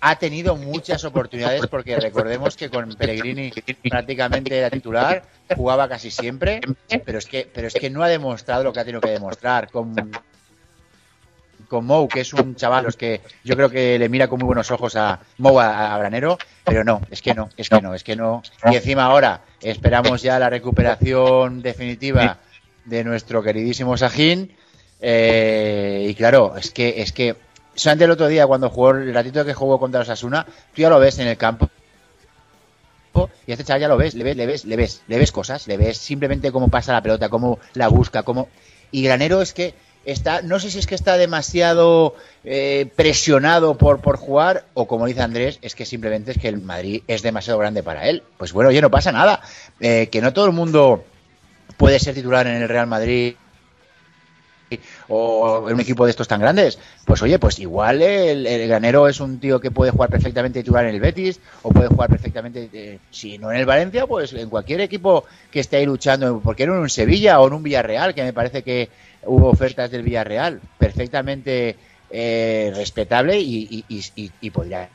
[0.00, 3.52] Ha tenido muchas oportunidades porque recordemos que con Pellegrini
[3.90, 5.24] prácticamente era titular,
[5.56, 6.60] jugaba casi siempre,
[7.04, 9.70] pero es que, pero es que no ha demostrado lo que ha tenido que demostrar.
[9.72, 9.96] Con,
[11.74, 14.46] con Mou, que es un chaval los que yo creo que le mira con muy
[14.46, 17.94] buenos ojos a Mou a, a Granero, pero no, es que no, es que no,
[17.94, 18.42] es que no.
[18.70, 22.38] Y encima ahora esperamos ya la recuperación definitiva
[22.84, 24.52] de nuestro queridísimo Sajín.
[25.00, 27.34] eh, y claro, es que, es que
[27.74, 30.90] solamente el otro día cuando jugó el ratito que jugó contra los Asuna, tú ya
[30.90, 31.68] lo ves en el campo.
[33.48, 35.66] Y este chaval ya lo ves, le ves, le ves, le ves, le ves cosas,
[35.66, 38.48] le ves simplemente cómo pasa la pelota, cómo la busca, cómo.
[38.92, 44.00] Y Granero es que está, no sé si es que está demasiado eh, presionado por,
[44.00, 47.58] por jugar, o como dice Andrés, es que simplemente es que el Madrid es demasiado
[47.58, 48.22] grande para él.
[48.36, 49.40] Pues bueno, oye, no pasa nada.
[49.80, 51.04] Eh, que no todo el mundo
[51.76, 53.34] puede ser titular en el Real Madrid
[55.08, 59.06] o en un equipo de estos tan grandes, pues oye, pues igual el, el granero
[59.08, 62.68] es un tío que puede jugar perfectamente titular en el Betis o puede jugar perfectamente,
[62.72, 66.66] eh, si no en el Valencia, pues en cualquier equipo que esté ahí luchando, porque
[66.66, 68.88] no en un Sevilla o en un Villarreal, que me parece que
[69.26, 71.76] hubo ofertas del Villarreal, perfectamente
[72.10, 74.88] eh, respetable y, y, y, y podría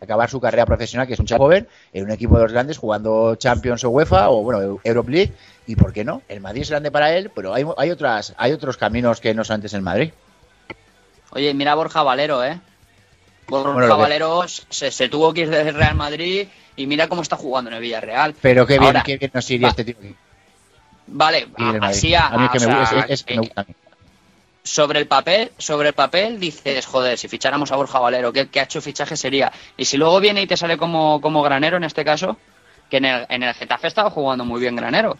[0.00, 2.78] acabar su carrera profesional, que es un chaval joven, en un equipo de los grandes,
[2.78, 5.32] jugando Champions o UEFA o bueno, Europe League,
[5.66, 8.52] y por qué no, el Madrid es grande para él, pero hay, hay otras, hay
[8.52, 10.12] otros caminos que no son antes el Madrid.
[11.32, 12.58] Oye, mira a Borja Valero, ¿eh?
[13.48, 16.46] Borja Bueno, lo que- Valero se, se tuvo que ir del Real Madrid
[16.76, 18.34] y mira cómo está jugando en el Villarreal.
[18.40, 19.96] Pero qué bien, Ahora, qué bien nos iría va- este tío.
[19.98, 20.14] aquí,
[21.10, 21.48] Vale,
[21.80, 23.64] así a, a mí es que o me, sea, es- es que me gusta a
[23.64, 23.74] mí.
[24.62, 28.60] sobre el papel, sobre el papel dices, joder, si ficháramos a Borja Valero, ¿qué, qué
[28.60, 29.50] ha hecho fichaje sería?
[29.76, 32.36] Y si luego viene y te sale como, como granero en este caso,
[32.90, 35.16] que en el, en el Getafe estaba jugando muy bien granero.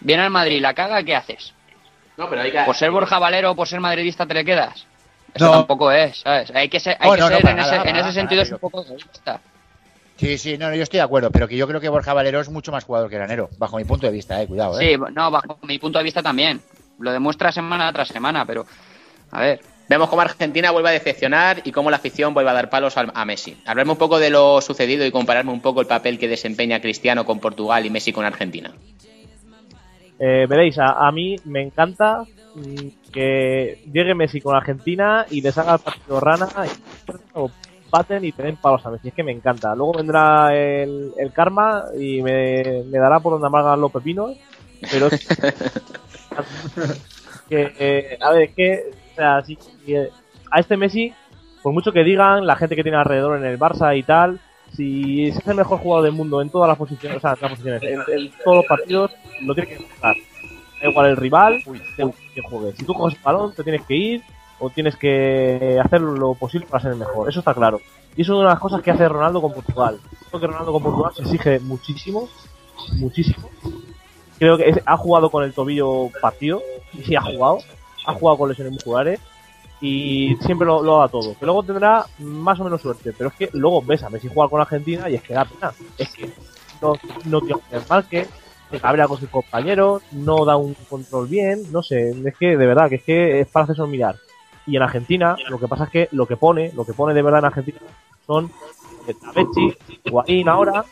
[0.00, 1.52] Viene al Madrid, la caga, ¿qué haces?
[2.16, 2.60] No, pero hay que...
[2.60, 4.86] ¿Por ser Borja Valero o por ser madridista te le quedas?
[5.34, 5.50] Eso No.
[5.52, 6.50] tampoco es, ¿sabes?
[6.54, 8.42] Hay que ser, hay Oh, que no, ser en, nada, ese, en nada, ese sentido
[8.42, 9.40] es un poco egoísta.
[10.16, 12.40] Sí, sí, no, no, yo estoy de acuerdo, pero que yo creo que Borja Valero
[12.40, 14.94] es mucho más jugador que Granero, bajo mi punto de vista, eh, cuidado, eh.
[14.96, 16.60] Sí, no, bajo mi punto de vista también.
[16.98, 18.64] Lo demuestra semana tras semana, pero
[19.30, 19.60] a ver.
[19.88, 23.12] Vemos cómo Argentina vuelve a decepcionar y cómo la afición vuelve a dar palos al-
[23.14, 23.56] a Messi.
[23.66, 27.24] Hablarme un poco de lo sucedido y compararme un poco el papel que desempeña Cristiano
[27.24, 28.72] con Portugal y Messi con Argentina.
[30.18, 35.56] Eh, veréis, a, a mí me encanta mm, que llegue Messi con Argentina y les
[35.56, 36.70] haga el partido rana y
[37.96, 39.08] o baten y te den palos a Messi.
[39.08, 39.74] Es que me encanta.
[39.74, 44.36] Luego vendrá el, el karma y me, me dará por donde amargan los pepinos.
[44.90, 45.26] Pero es
[47.48, 50.10] que, eh, a ver, es que, o sea, si, eh,
[50.50, 51.12] a este Messi,
[51.62, 54.38] por mucho que digan, la gente que tiene alrededor en el Barça y tal,
[54.74, 57.50] si es el mejor jugador del mundo en todas las posiciones, o sea, en todas
[57.50, 60.16] las posiciones, en, en todos los partidos, lo tiene que jugar.
[60.82, 61.62] Da igual el rival,
[61.96, 62.76] que juegue.
[62.76, 64.22] Si tú coges el balón, te tienes que ir
[64.58, 67.28] o tienes que hacer lo posible para ser el mejor.
[67.28, 67.80] Eso está claro.
[68.16, 69.98] Y es una de las cosas que hace Ronaldo con Portugal.
[70.28, 72.28] Creo que Ronaldo con Portugal se exige muchísimo,
[72.94, 73.50] muchísimo.
[74.38, 77.58] Creo que ha jugado con el tobillo partido, y sí ha jugado,
[78.06, 79.20] ha jugado con lesiones musculares
[79.80, 81.36] y siempre lo, lo da todo.
[81.38, 84.48] Que luego tendrá más o menos suerte, pero es que luego ves a Messi jugar
[84.48, 85.72] con Argentina y es que da pena.
[85.98, 86.30] Es que
[86.80, 86.94] no,
[87.26, 88.26] no tiene marque,
[88.70, 92.66] se cabrea con sus compañeros, no da un control bien, no sé, es que de
[92.66, 94.16] verdad que es que es para hacerse mirar.
[94.66, 97.22] Y en Argentina, lo que pasa es que lo que pone, lo que pone de
[97.22, 97.78] verdad en Argentina
[98.26, 98.50] son
[99.20, 100.84] Tavechi, Higuaín ahora,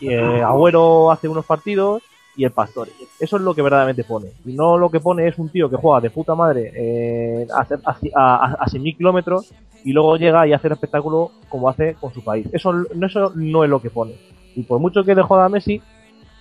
[0.00, 2.02] y, eh, Agüero hace unos partidos
[2.36, 2.90] y el Pastore.
[3.20, 4.28] Eso es lo que verdaderamente pone.
[4.44, 7.60] Y no lo que pone es un tío que juega de puta madre eh, a,
[7.60, 9.52] a, a, a 6.000 kilómetros
[9.84, 12.46] y luego llega y hace el espectáculo como hace con su país.
[12.52, 14.14] Eso, eso no es lo que pone.
[14.54, 15.80] Y por mucho que le joda a Messi,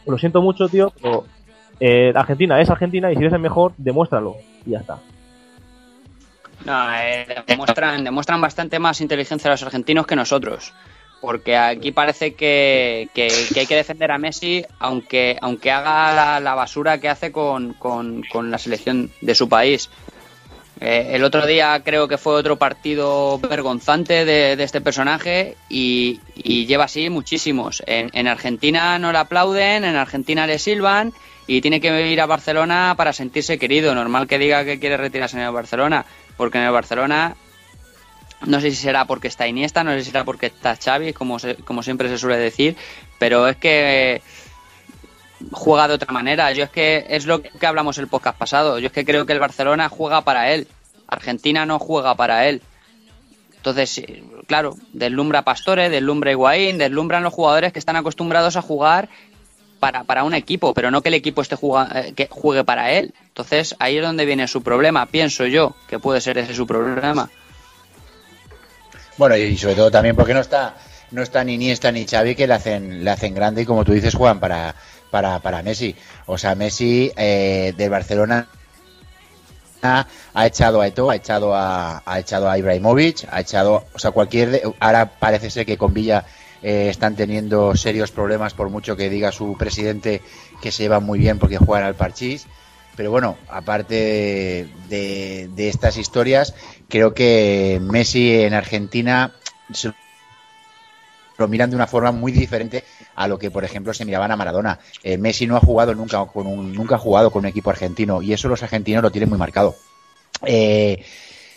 [0.05, 1.25] lo siento mucho, tío, pero
[1.79, 4.35] eh, Argentina es Argentina y si eres el mejor, demuéstralo.
[4.65, 4.99] Y ya está.
[6.65, 10.73] No, eh, demuestran, demuestran bastante más inteligencia los argentinos que nosotros.
[11.19, 16.99] Porque aquí parece que, que- hay que defender a Messi, aunque, aunque haga la, basura
[16.99, 19.89] que hace con, con- con la selección de su país.
[20.79, 26.65] Eh, el otro día creo que fue otro partido vergonzante de, este personaje y, y
[26.65, 27.83] lleva así muchísimos.
[27.85, 31.13] En, en Argentina no le aplauden, en Argentina le silban
[31.45, 33.93] y tiene que ir a Barcelona para sentirse querido.
[33.93, 36.03] Normal que diga que quiere retirarse en el Barcelona,
[36.37, 37.35] porque en el Barcelona
[38.45, 41.37] no sé si será porque está Iniesta, no sé si será porque está Xavi, como,
[41.63, 42.75] como siempre se suele decir,
[43.19, 44.21] pero es que
[45.51, 46.51] juega de otra manera.
[46.51, 48.79] Yo es que es lo que hablamos el podcast pasado.
[48.79, 50.67] Yo es que creo que el Barcelona juega para él.
[51.07, 52.61] Argentina no juega para él.
[53.57, 54.01] Entonces,
[54.47, 59.09] claro, deslumbra Pastore, deslumbra Higuaín, deslumbran los jugadores que están acostumbrados a jugar
[59.81, 62.91] para, para un equipo, pero no que el equipo esté juga- eh, que juegue para
[62.91, 63.13] él.
[63.27, 67.29] Entonces, ahí es donde viene su problema, pienso yo, que puede ser ese su problema.
[69.17, 70.75] Bueno, y sobre todo también porque no está
[71.11, 73.91] no está ni Iniesta ni Xavi que le hacen le hacen grande y como tú
[73.91, 74.73] dices juegan para
[75.09, 75.95] para, para Messi.
[76.25, 78.47] O sea, Messi eh, del Barcelona
[79.83, 83.99] ha, ha echado a Eto, ha echado a ha echado a Ibrahimovic, ha echado, o
[83.99, 86.23] sea, cualquier ahora parece ser que con Villa
[86.61, 90.21] eh, están teniendo serios problemas por mucho que diga su presidente
[90.61, 92.47] que se llevan muy bien porque juegan al parchís.
[92.95, 93.95] Pero bueno, aparte
[94.87, 96.53] de, de- estas historias,
[96.89, 99.33] creo que Messi en Argentina
[101.37, 102.83] lo miran de una forma muy diferente
[103.15, 104.79] a lo que, por ejemplo, se miraban a Maradona.
[105.01, 108.21] Eh, Messi no ha jugado nunca con un, nunca ha jugado con un equipo argentino
[108.21, 109.79] y eso los argentinos lo tienen muy marcado.
[110.45, 111.03] Eh,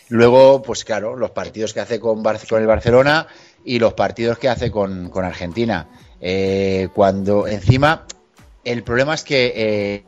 [0.09, 3.29] luego, pues claro, los partidos que hace con, Bar- con el Barcelona
[3.65, 5.87] y los partidos que hace con, con Argentina.
[6.21, 8.07] Eh, cuando encima,
[8.65, 10.05] el problema es que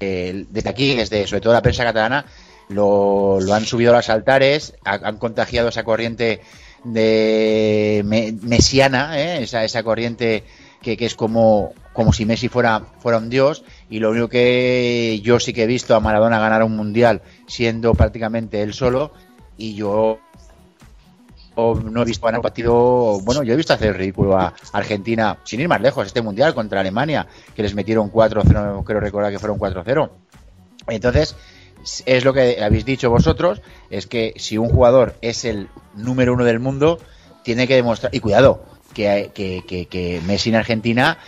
[0.00, 2.26] eh, desde aquí, desde sobre todo la prensa catalana,
[2.68, 6.40] lo, lo han subido a los altares, ha- han contagiado esa corriente
[6.84, 9.42] de me- mesiana, ¿eh?
[9.42, 10.44] esa, esa corriente
[10.82, 15.20] que, que es como, como si Messi fuera, fuera un dios, y lo único que
[15.22, 19.12] yo sí que he visto a Maradona ganar un mundial siendo prácticamente él solo,
[19.56, 20.18] y yo
[21.56, 25.38] o no he visto ganar un partido, bueno, yo he visto hacer ridículo a Argentina,
[25.44, 29.38] sin ir más lejos, este mundial contra Alemania, que les metieron 4-0, creo recordar que
[29.38, 30.10] fueron 4-0.
[30.88, 31.34] Entonces,
[32.04, 36.44] es lo que habéis dicho vosotros, es que si un jugador es el número uno
[36.44, 37.00] del mundo,
[37.42, 41.18] tiene que demostrar, y cuidado, que, que, que, que Messi en Argentina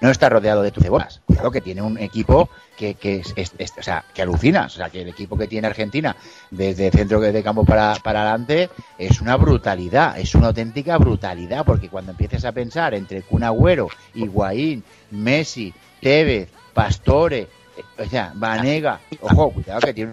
[0.00, 1.20] no está rodeado de tucebolas.
[1.26, 4.74] Cuidado que tiene un equipo que, que es, es- es- o sea, que alucinas.
[4.74, 6.14] O sea, que el equipo que tiene Argentina
[6.50, 8.68] desde centro de campo para, para adelante
[8.98, 13.88] es una brutalidad, es una auténtica brutalidad, porque cuando empieces a pensar entre Kun Agüero,
[14.14, 20.12] Higuaín, Messi, Tevez, Pastore, eh, o sea, Vanega, ojo, cuidado que tiene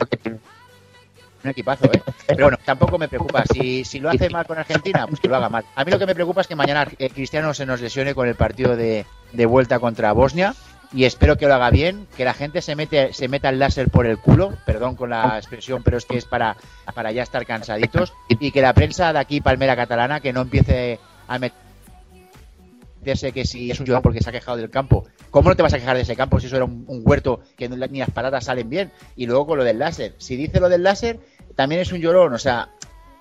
[1.43, 2.01] un equipazo, ¿eh?
[2.25, 3.43] Pero bueno, tampoco me preocupa.
[3.51, 5.65] Si, si lo hace mal con Argentina, pues que lo haga mal.
[5.75, 8.29] A mí lo que me preocupa es que mañana eh, Cristiano se nos lesione con
[8.29, 10.55] el partido de, de vuelta contra Bosnia
[10.93, 13.89] y espero que lo haga bien, que la gente se mete se meta el láser
[13.89, 16.55] por el culo, perdón con la expresión, pero es que es para,
[16.93, 20.99] para ya estar cansaditos, y que la prensa de aquí, Palmera Catalana, que no empiece
[21.27, 25.05] a meterse que si es un llorón porque se ha quejado del campo.
[25.31, 27.67] ¿Cómo no te vas a quejar de ese campo si eso era un, huerto que
[27.67, 28.91] ni las patatas salen bien?
[29.15, 30.13] Y luego con lo del láser.
[30.19, 31.19] Si dice lo del láser,
[31.55, 32.33] también es un llorón.
[32.33, 32.69] O sea,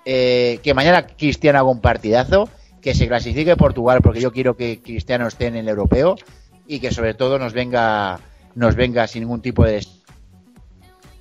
[0.04, 2.50] eh, que mañana Cristiano haga un partidazo,
[2.83, 6.16] que se clasifique Portugal, porque yo quiero que Cristiano esté en el europeo
[6.66, 8.18] y que sobre todo nos venga
[8.55, 9.87] nos venga sin ningún tipo de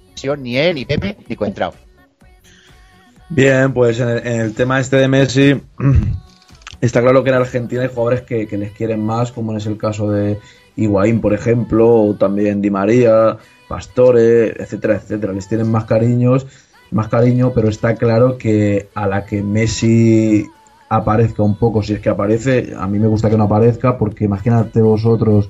[0.09, 1.73] lesión, ni él, ni Pepe, ni Coentrao.
[3.29, 5.61] Bien, pues en el, tema este de Messi,
[6.81, 9.77] está claro que en Argentina hay jugadores que, que les quieren más, como es el
[9.77, 10.37] caso de
[10.75, 13.37] Higuaín, por ejemplo, o también Di María,
[13.69, 15.31] Pastore, etcétera, etcétera.
[15.31, 16.45] Les tienen más cariños,
[16.91, 20.49] más cariño, pero está claro que a la que Messi
[20.91, 24.25] aparezca un poco, si es que aparece, a mí me gusta que no aparezca, porque
[24.25, 25.49] imagínate vosotros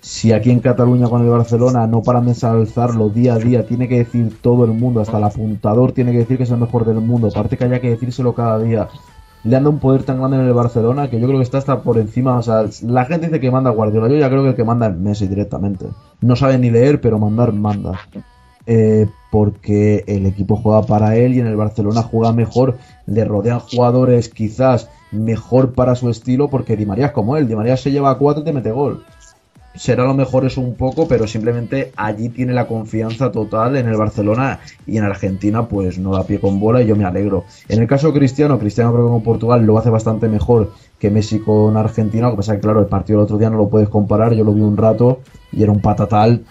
[0.00, 3.88] si aquí en Cataluña con el Barcelona no paran de ensalzarlo día a día, tiene
[3.88, 6.84] que decir todo el mundo, hasta el apuntador tiene que decir que es el mejor
[6.84, 8.88] del mundo, aparte que haya que decírselo cada día.
[9.44, 11.80] Le anda un poder tan grande en el Barcelona que yo creo que está hasta
[11.80, 12.36] por encima.
[12.36, 14.08] O sea, la gente dice que manda Guardiola.
[14.08, 15.86] Yo ya creo que el que manda es Messi directamente.
[16.20, 17.98] No sabe ni leer, pero mandar manda.
[18.66, 22.78] Eh, porque el equipo juega para él y en el Barcelona juega mejor.
[23.06, 27.48] Le rodean jugadores quizás mejor para su estilo porque Di María es como él.
[27.48, 29.02] Di María se lleva a cuatro y te mete gol
[29.74, 33.96] será lo mejor eso un poco, pero simplemente allí tiene la confianza total en el
[33.96, 37.44] Barcelona y en Argentina pues no da pie con bola y yo me alegro.
[37.68, 41.10] En el caso de Cristiano, Cristiano creo que con Portugal lo hace bastante mejor que
[41.10, 43.68] Messi con Argentina, lo que pasa que claro, el partido del otro día no lo
[43.68, 46.44] puedes comparar, yo lo vi un rato y era un patatal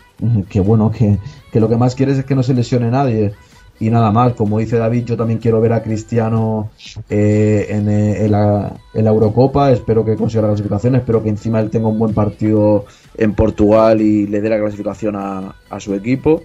[0.49, 1.17] que bueno, que,
[1.51, 3.33] que lo que más quieres es que no se lesione nadie.
[3.79, 6.69] Y nada más, como dice David, yo también quiero ver a Cristiano
[7.09, 9.71] eh, en, eh, en la, en la Eurocopa.
[9.71, 10.95] Espero que consiga la clasificación.
[10.95, 12.85] Espero que encima él tenga un buen partido
[13.17, 16.43] en Portugal y le dé la clasificación a, a su equipo.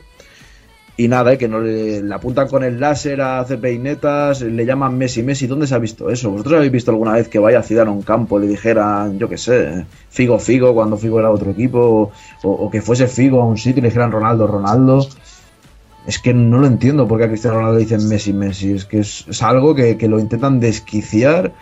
[0.99, 4.97] Y nada, eh, que no le, apuntan con el láser a hacer peinetas, le llaman
[4.97, 5.23] Messi.
[5.23, 6.31] Messi, ¿dónde se ha visto eso?
[6.31, 9.19] ¿Vosotros habéis visto alguna vez que vaya a Zidane a un campo y le dijeran,
[9.19, 12.13] yo qué sé, Figo, Figo, cuando Figo era otro equipo?
[12.43, 15.07] O, que fuese Figo a un sitio y le dijeran Ronaldo, Ronaldo.
[16.07, 18.73] Es que no lo entiendo porque a Cristiano Ronaldo le dicen Messi, Messi.
[18.73, 21.53] Es que es, es algo que, lo intentan desquiciar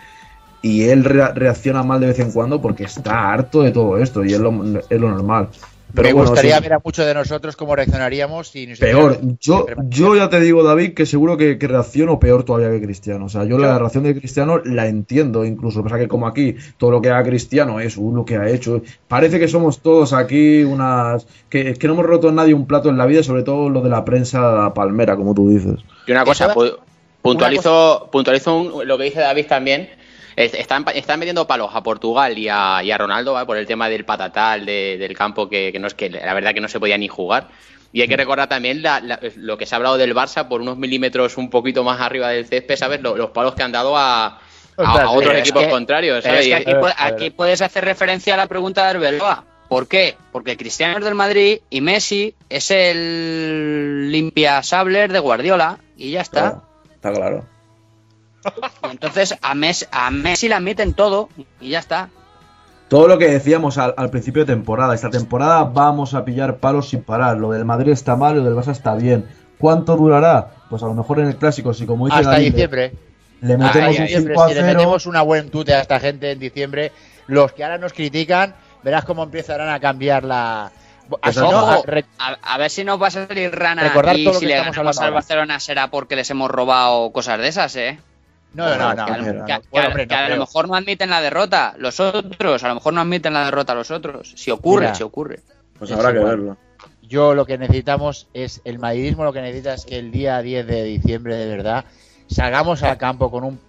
[0.61, 4.23] y él rea- reacciona mal de vez en cuando porque está harto de todo esto
[4.23, 5.49] y es lo, es lo normal.
[5.95, 6.61] Pero Me bueno, gustaría sí.
[6.63, 10.61] ver a muchos de nosotros cómo reaccionaríamos si nos Peor, yo, yo ya te digo,
[10.61, 13.25] David, que seguro que, que reacciono peor todavía que Cristiano.
[13.25, 15.81] O sea, yo la reacción de Cristiano la entiendo incluso.
[15.83, 18.81] Pasa que como aquí todo lo que haga Cristiano es uh, lo que ha hecho.
[19.07, 21.25] Parece que somos todos aquí unas...
[21.49, 23.81] Que, que no hemos roto a nadie un plato en la vida, sobre todo lo
[23.81, 25.79] de la prensa palmera, como tú dices.
[26.05, 26.77] Y una cosa, pu-
[27.21, 29.89] puntualizo, puntualizo un- lo que dice David también.
[30.35, 33.45] Es- Están, están metiendo palos a Portugal y a, y a Ronaldo ¿vale?
[33.45, 36.53] por el tema del patatal de- del campo, que, que no es que la verdad
[36.53, 37.47] que no se podía ni jugar.
[37.93, 40.59] Y hay que recordar también la- la- lo que se ha hablado del Barça por
[40.61, 43.01] unos milímetros un poquito más arriba del césped, ¿sabes?
[43.01, 44.39] Lo- Los, palos que han dado a, a-
[44.77, 46.39] a otros Pero es equipos que- contrarios, pero ¿sabes?
[46.41, 49.45] es que Y- aquí, pu- aquí puedes hacer referencia a la pregunta de Arbeloa.
[49.69, 50.15] ¿Por qué?
[50.33, 56.21] Porque Cristiano es del Madrid y Messi es el limpia sabler de Guardiola y ya
[56.21, 56.61] está.
[56.93, 57.45] Está claro.
[58.83, 61.29] Y entonces a Messi, a Messi le admiten todo
[61.59, 62.09] y ya está.
[62.87, 64.93] Todo lo que decíamos al, al principio de temporada.
[64.93, 67.37] Esta temporada vamos a pillar palos sin parar.
[67.37, 69.25] Lo del Madrid está mal, lo del Barça está bien.
[69.57, 70.51] ¿Cuánto durará?
[70.69, 72.93] Pues a lo mejor en el clásico, si como dice Hasta David, diciembre.
[73.41, 74.73] Le metemos un diciembre, 5 a si le 0.
[74.73, 76.91] metemos una buen tute a esta gente en diciembre,
[77.27, 80.71] los que ahora nos critican, verás cómo empezarán a cambiar la...
[82.17, 84.51] A- a ver si nos va a salir rana Recordar y todo lo si que
[84.53, 85.13] le estamos ganamos al.
[85.13, 87.99] Barcelona será porque les hemos robado cosas de esas, ¿eh?
[88.55, 92.75] No, no, no, Que a, lo mejor no admiten la derrota los otros, a lo
[92.75, 94.33] mejor no admiten la derrota los otros.
[94.35, 94.95] Si ocurre, Mira.
[94.95, 95.41] si ocurre.
[95.77, 96.57] Pues Es habrá que verlo.
[97.01, 100.65] Yo lo que necesitamos es, el madridismo lo que necesita es que el día 10
[100.65, 101.85] de diciembre, de verdad,
[102.27, 103.59] salgamos al campo con un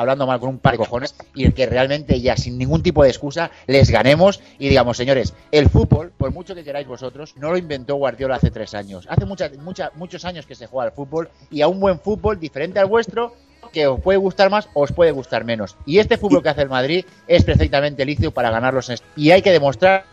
[0.00, 3.08] hablando mal con un par de cojones y que realmente ya sin ningún tipo de
[3.10, 7.56] excusa les ganemos y digamos señores el fútbol por mucho que queráis vosotros no lo
[7.56, 9.06] inventó Guardiola hace tres años.
[9.08, 12.38] Hace muchas mucha- muchos años que se juega al fútbol y a un buen fútbol
[12.40, 13.34] diferente al vuestro
[13.72, 16.62] que os puede gustar más o os puede gustar menos y este fútbol que hace
[16.62, 20.04] el Madrid es perfectamente lícito para ganarlos y hay que demostrar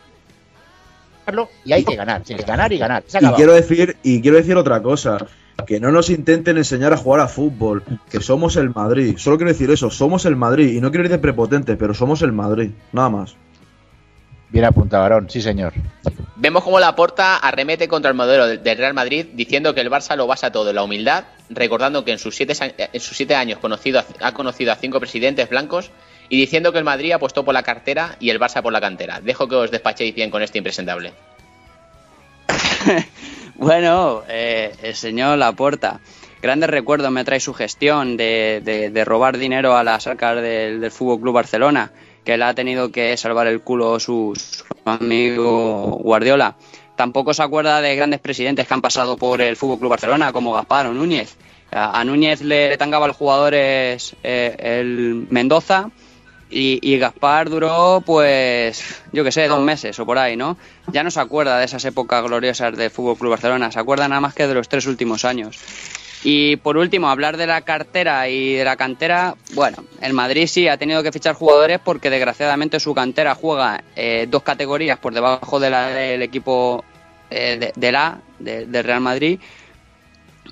[1.64, 3.02] y hay que ganar, ganar y ganar.
[3.06, 5.18] Se Y quiero decir, y quiero decir otra cosa.
[5.66, 9.16] Que no nos intenten enseñar a jugar a fútbol, que somos el Madrid.
[9.18, 10.74] Solo quiero decir eso, somos el Madrid.
[10.74, 13.36] Y no quiero ir de prepotente, pero somos el Madrid, nada más.
[14.50, 15.74] Bien apuntado, Aarón, sí señor.
[16.36, 20.26] Vemos cómo Laporta arremete contra el modelo del Real Madrid diciendo que el Barça lo
[20.26, 22.54] basa todo en la humildad, recordando que en sus siete,
[22.92, 25.90] en sus siete años conocido, ha conocido a cinco presidentes blancos
[26.30, 29.20] y diciendo que el Madrid apostó por la cartera y el Barça por la cantera.
[29.20, 31.12] Dejo que os despachéis bien con este impresentable.
[33.58, 36.00] Bueno, eh, el señor Laporta.
[36.40, 40.90] Grandes recuerdos me trae su gestión de, de- de robar dinero a las arcas del,
[40.92, 41.90] Fútbol Club Barcelona,
[42.24, 46.54] que le ha tenido que salvar el culo su, su amigo Guardiola.
[46.94, 50.52] Tampoco se acuerda de grandes presidentes que han pasado por el Fútbol Club Barcelona, como
[50.52, 51.36] Gaspar o Núñez.
[51.72, 55.90] A, Núñez le, le tangaba a los jugadores eh, el Mendoza
[56.50, 60.56] y, y Gaspar duró, pues, yo que sé, dos meses o por ahí, ¿no?
[60.92, 64.20] Ya no se acuerda de esas épocas gloriosas del Fútbol Club Barcelona, se acuerda nada
[64.20, 65.58] más que de los tres últimos años.
[66.24, 69.36] Y por último, hablar de la cartera y de la cantera.
[69.54, 74.26] Bueno, el Madrid sí ha tenido que fichar jugadores porque desgraciadamente su cantera juega eh,
[74.28, 76.84] dos categorías por debajo de la del equipo
[77.30, 79.38] eh, de, del A, de- del Real Madrid.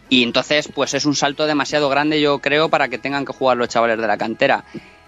[0.09, 3.57] Y entonces, pues es un salto demasiado grande, yo creo, para que tengan que jugar
[3.57, 4.63] los chavales de la cantera.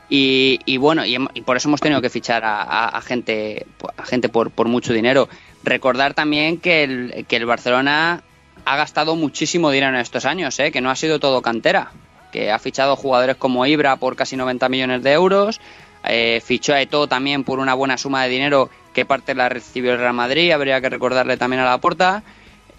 [0.09, 4.29] Y, y bueno, y, y por eso hemos tenido que fichar a, gente, a gente
[4.29, 5.29] por, por mucho dinero.
[5.65, 8.23] Recordar también que el, que el Barcelona
[8.65, 10.73] ha gastado muchísimo dinero en estos años, ¿eh?
[10.73, 11.93] que no ha sido todo cantera,
[12.33, 15.61] que ha fichado jugadores como Ibra por casi 90 millones de euros,
[16.05, 19.93] eh, fichó a Eto'o también por una buena suma de dinero que parte la recibió
[19.93, 22.23] el Real Madrid, habría que recordarle también a la porta.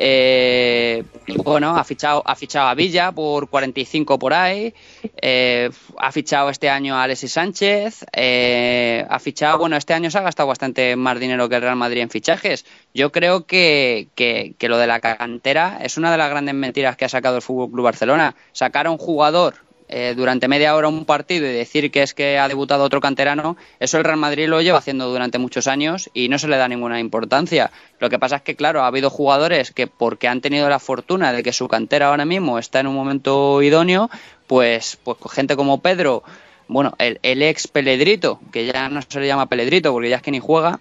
[0.02, 1.04] Eh,
[1.44, 4.74] bueno, ha fichado, ha fichado a Villa por 45 por ahí.
[5.22, 8.06] eh, ha fichado este año a Alexis Sánchez.
[8.14, 11.76] eh, ha fichado, bueno, este año se ha gastado bastante más dinero que el Real
[11.76, 12.66] Madrid en fichajes.
[12.94, 16.96] Yo creo que, que- que lo de la cantera es una de las grandes mentiras
[16.96, 18.36] que ha sacado el Fútbol Club Barcelona.
[18.54, 19.56] Sacar a un jugador
[19.90, 23.58] eh, durante media hora un partido y decir que es que ha debutado otro canterano,
[23.80, 26.68] eso el Real Madrid lo lleva haciendo durante muchos años y no se le da
[26.68, 27.72] ninguna importancia.
[28.00, 31.34] Lo que pasa es que, claro, ha habido jugadores que porque han tenido la fortuna
[31.34, 34.10] de que su cantera ahora mismo está en un momento idóneo,
[34.48, 36.24] pues, pues gente como Pedro,
[36.68, 40.22] bueno, el, el ex Peledrito, que ya no se le llama Peledrito porque ya es
[40.22, 40.80] que ni juega,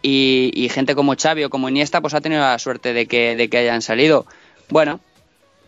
[0.00, 3.36] y, y gente como Xavi o como Iniesta, pues ha tenido la suerte de que,
[3.36, 4.26] de que hayan salido.
[4.68, 5.00] Bueno,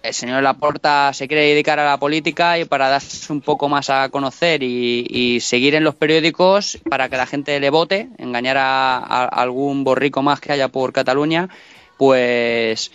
[0.06, 3.90] el señor Laporta se quiere dedicar a la política y para darse un poco más
[3.90, 8.96] a conocer y, seguir en los periódicos para que la gente le vote, engañar a,
[8.98, 11.48] a algún borrico más que haya por Cataluña,
[11.96, 12.90] pues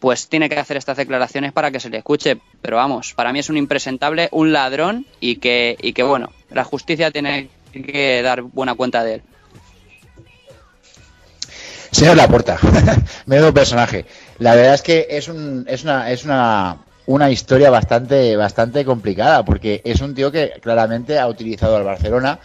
[0.00, 2.36] pues tiene que hacer estas declaraciones para que se le escuche.
[2.60, 6.62] Pero vamos, para mí es un impresentable, un ladrón y que, y que bueno, la
[6.62, 9.22] justicia tiene que dar buena cuenta de él.
[11.90, 12.58] Señor Laporta,
[13.26, 14.04] menudo personaje.
[14.38, 19.44] La verdad es que es, un, es, una, es una, una historia bastante, bastante complicada,
[19.44, 22.40] porque es un tío que claramente ha utilizado al Barcelona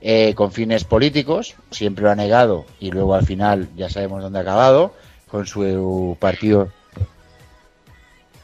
[0.00, 4.38] eh, con fines políticos, siempre lo ha negado y luego al final ya sabemos dónde
[4.38, 4.94] ha acabado,
[5.28, 6.68] con su partido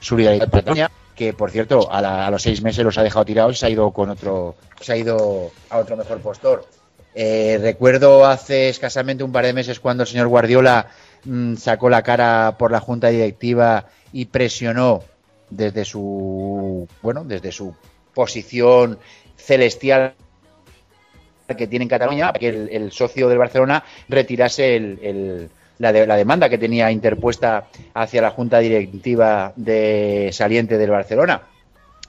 [0.01, 3.57] Solidaridad Cataluña, que por cierto a, la- a los seis meses los ha dejado tirados
[3.57, 6.67] y se ha ido con otro, se ha ido a otro mejor postor.
[7.15, 10.87] Eh, recuerdo hace escasamente un par de meses cuando el señor Guardiola
[11.25, 15.03] mm, sacó la cara por la junta directiva y presionó
[15.51, 17.75] desde su bueno desde su
[18.15, 18.99] posición
[19.37, 20.15] celestial
[21.57, 25.49] que tiene en Cataluña que el, socio del Barcelona retirase el-
[25.79, 31.43] la, de- la demanda que tenía interpuesta hacia la junta directiva de saliente del Barcelona.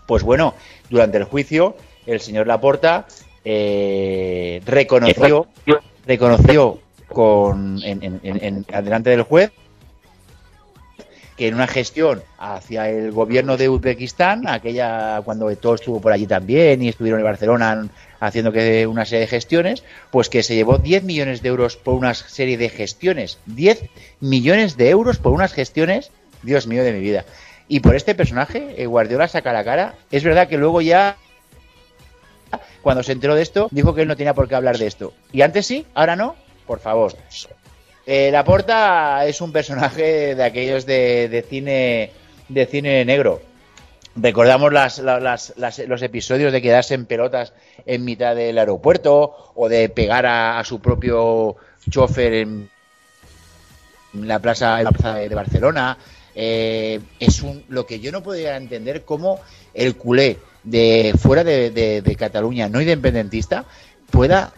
[0.08, 0.56] Pues bueno,
[0.90, 1.76] durante el juicio
[2.08, 3.06] el señor Laporta
[3.46, 5.48] eh, reconoció
[6.08, 6.80] reconoció
[7.12, 9.52] con en, en- en- en- delante del juez
[11.38, 16.28] que en una gestión hacia el gobierno de Uzbekistán, aquella cuando todo estuvo por allí
[16.28, 17.88] también y estuvieron en Barcelona
[18.20, 21.94] haciendo que una serie de gestiones, pues que se llevó 10 millones de euros por
[21.94, 23.38] una serie de gestiones.
[23.46, 23.84] 10
[24.20, 26.12] millones de euros por unas gestiones,
[26.44, 27.24] Dios mío de mi vida.
[27.70, 29.96] Y por este personaje, eh, Guardiola saca la cara.
[30.12, 31.16] Es verdad que luego ya,
[32.82, 35.14] cuando se enteró de esto, dijo que él no tenía por qué hablar de esto.
[35.32, 36.36] Y antes sí, ahora no,
[36.70, 37.16] por favor.
[38.06, 42.12] Eh, Laporta es un personaje de aquellos de, cine
[42.48, 43.42] de cine negro.
[44.16, 47.54] Recordamos los episodios de quedarse en pelotas
[47.88, 51.56] en mitad del aeropuerto o de pegar a, su propio
[51.90, 52.70] chofer en
[54.14, 55.98] la plaza, de, Barcelona.
[56.36, 59.40] Eh, es un, lo que yo no podría entender cómo
[59.74, 63.66] el culé de fuera de- de Cataluña no independentista
[64.12, 64.54] pueda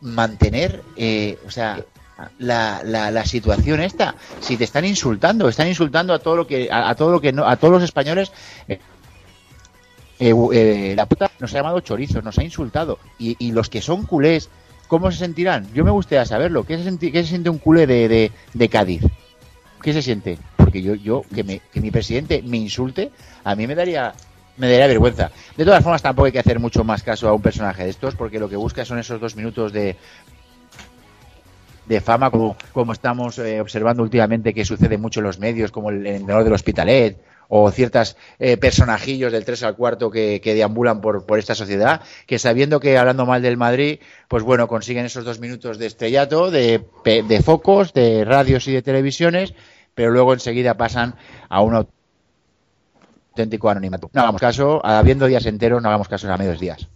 [0.00, 1.80] mantener, eh, o sea,
[2.38, 4.14] la, la, la situación esta.
[4.40, 7.46] Si te están insultando, están insultando a todo lo que, a, todo lo que no,
[7.46, 8.32] a todos los españoles.
[8.68, 8.78] eh,
[10.18, 12.98] eh, eh, la puta nos ha llamado chorizos, nos ha insultado.
[13.18, 14.48] Y, y los que son culés
[14.88, 15.66] ¿cómo se sentirán?
[15.74, 16.64] Yo me gustaría saberlo.
[16.64, 19.02] ¿Qué se, senti- qué se siente un culé de, de, de Cádiz?
[19.82, 20.38] ¿Qué se siente?
[20.56, 23.10] Porque yo, yo que, me- que mi presidente me insulte,
[23.44, 24.14] a mí me daría
[24.56, 25.30] me daría vergüenza.
[25.56, 28.14] De todas formas, tampoco hay que hacer mucho más caso a un personaje de estos,
[28.14, 29.96] porque lo que busca son esos dos minutos de,
[31.86, 35.90] de fama, como, como estamos eh, observando últimamente que sucede mucho en los medios, como
[35.90, 37.18] el entrenador del Hospitalet,
[37.48, 42.00] o ciertas eh, personajillos del 3 al cuarto que, que deambulan por, por esta sociedad,
[42.26, 46.50] que sabiendo que hablando mal del Madrid, pues bueno, consiguen esos dos minutos de estrellato,
[46.50, 49.54] de, de focos, de radios y de televisiones,
[49.94, 51.14] pero luego enseguida pasan
[51.48, 51.86] a un
[53.36, 54.10] auténtico anonimato.
[54.12, 56.88] No hagamos caso, habiendo días enteros, no hagamos caso a medios días.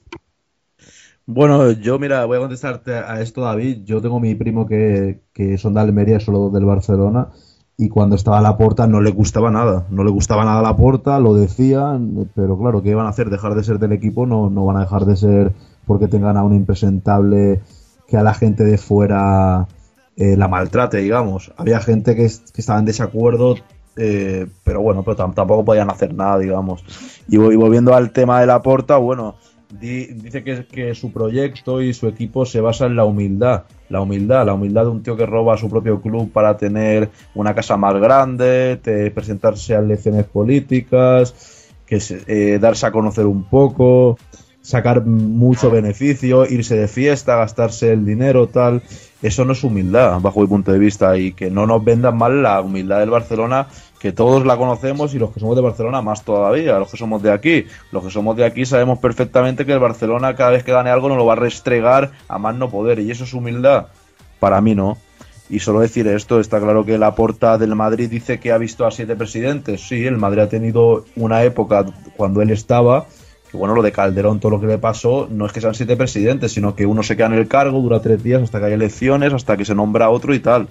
[1.27, 3.85] Bueno, yo mira, voy a contestarte a esto, David.
[3.85, 7.29] Yo tengo mi primo que, que son de Almería, solo del Barcelona,
[7.77, 9.87] y cuando estaba a la porta no le gustaba nada.
[9.91, 13.31] No le gustaba nada la porta, lo decían, pero claro, ¿qué van a hacer?
[13.31, 14.27] ¿Dejar de ser del equipo?
[14.27, 15.53] No, no van a dejar de ser
[15.87, 17.61] porque tengan a un impresentable
[18.09, 19.69] que a la gente de fuera
[20.17, 21.53] eh, la maltrate, digamos.
[21.57, 23.55] Había gente que, que estaba en desacuerdo,
[23.97, 26.85] eh, pero bueno, pero tam- tampoco podían hacer nada, digamos.
[27.29, 29.37] Y, vo- y volviendo al tema de la porta, bueno,
[29.81, 33.65] di- dice que, su proyecto y su equipo se basa en la humildad.
[33.89, 37.11] La humildad, la humildad de un tío que roba a su propio club para tener
[37.35, 38.81] una casa más grande,
[39.15, 41.35] presentarse a elecciones políticas,
[41.87, 44.17] que se- eh, darse a conocer un poco,
[44.62, 48.82] sacar mucho beneficio, irse de fiesta, gastarse el dinero, tal.
[49.23, 52.43] Eso no es humildad, bajo mi punto de vista, y que no nos vendan mal
[52.43, 53.66] la humildad del Barcelona,
[53.99, 57.23] que todos la conocemos y los que somos de Barcelona más todavía, los que somos
[57.23, 57.66] de aquí.
[57.93, 61.09] Los que somos de aquí sabemos perfectamente que el Barcelona cada vez que gane algo
[61.09, 63.89] nos lo va a restregar a más no poder, y eso es humildad.
[64.39, 64.97] Para mí no.
[65.51, 68.87] Y solo decir esto, está claro que la porta del Madrid dice que ha visto
[68.87, 69.81] a siete presidentes.
[69.81, 71.85] Sí, el Madrid ha tenido una época
[72.16, 73.07] cuando él estaba,
[73.51, 75.97] que bueno, lo de Calderón, todo lo que le pasó, no es que sean siete
[75.97, 78.73] presidentes, sino que uno se queda en el cargo, dura tres días hasta que hay
[78.75, 80.69] elecciones, hasta que se nombra otro y tal.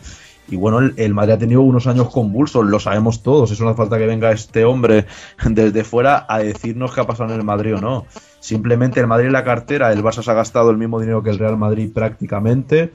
[0.48, 3.60] Y bueno, el, el Madrid ha tenido unos años convulsos, lo sabemos todos.
[3.60, 5.06] No hace falta que venga este hombre
[5.46, 8.06] desde fuera a decirnos qué ha pasado en el Madrid o no.
[8.40, 11.30] Simplemente el Madrid en la cartera, el Barça se ha gastado el mismo dinero que
[11.32, 12.94] el Real Madrid prácticamente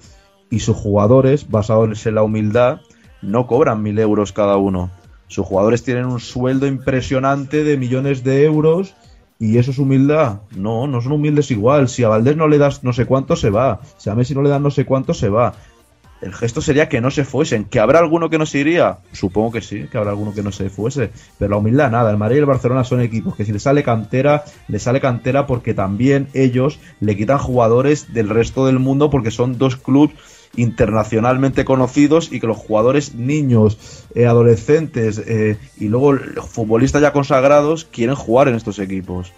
[0.48, 2.81] y sus jugadores, basados en la humildad,
[3.20, 4.90] no cobran mil euros cada uno.
[5.28, 8.94] Sus jugadores tienen un sueldo impresionante de millones de euros
[9.39, 10.40] y eso es humildad.
[10.56, 11.89] No, no son humildes igual.
[11.89, 13.81] Si a Valdés no le das no sé cuánto, se va.
[13.97, 15.55] Si a Messi no le dan no sé cuánto, se va.
[16.20, 17.65] El gesto sería que no se fuesen.
[17.65, 18.98] ¿Que habrá alguno que no se iría?
[19.12, 21.11] Supongo que sí, que habrá alguno que no se fuese.
[21.39, 22.11] Pero la humildad nada.
[22.11, 25.47] El Madrid y el Barcelona son equipos que si le sale cantera, le sale cantera
[25.47, 30.16] porque también ellos le quitan jugadores del resto del mundo porque son dos clubes
[30.56, 36.16] internacionalmente conocidos y que los jugadores niños, eh, adolescentes eh, y luego
[36.47, 39.32] futbolistas ya consagrados quieren jugar en estos equipos.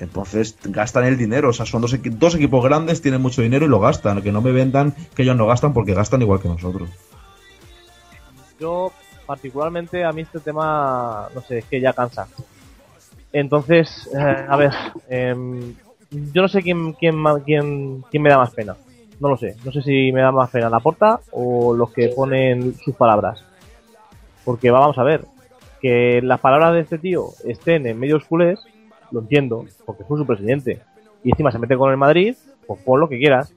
[0.00, 3.68] Entonces gastan el dinero, o sea, son dos, dos equipos grandes, tienen mucho dinero y
[3.68, 4.20] lo gastan.
[4.20, 6.90] Que no me vendan que ellos no gastan porque gastan igual que nosotros.
[8.58, 8.92] Yo,
[9.26, 12.26] particularmente, a mí este tema, no sé, es que ya cansa.
[13.32, 14.72] Entonces, eh, a ver,
[15.08, 15.74] em,
[16.10, 18.76] yo no sé quién, quién, quién, quién me da más pena.
[19.22, 19.54] No lo sé.
[19.64, 23.44] No sé si me da más pena la porta o los que ponen sus palabras.
[24.44, 25.24] Porque vamos a ver,
[25.80, 28.58] que las palabras de este tío estén en medios culés,
[29.12, 30.80] lo entiendo, porque fue su presidente.
[31.22, 32.34] Y encima se mete con el Madrid,
[32.66, 33.54] pues pon lo que quieras.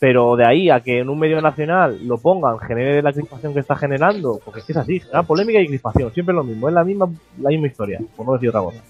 [0.00, 3.60] Pero de ahí a que en un medio nacional lo pongan, genere la crispación que
[3.60, 6.74] está generando, porque es que es así, genera polémica y crispación, siempre lo mismo, es
[6.74, 7.08] la misma,
[7.38, 8.82] la misma historia, por no decir otra cosa.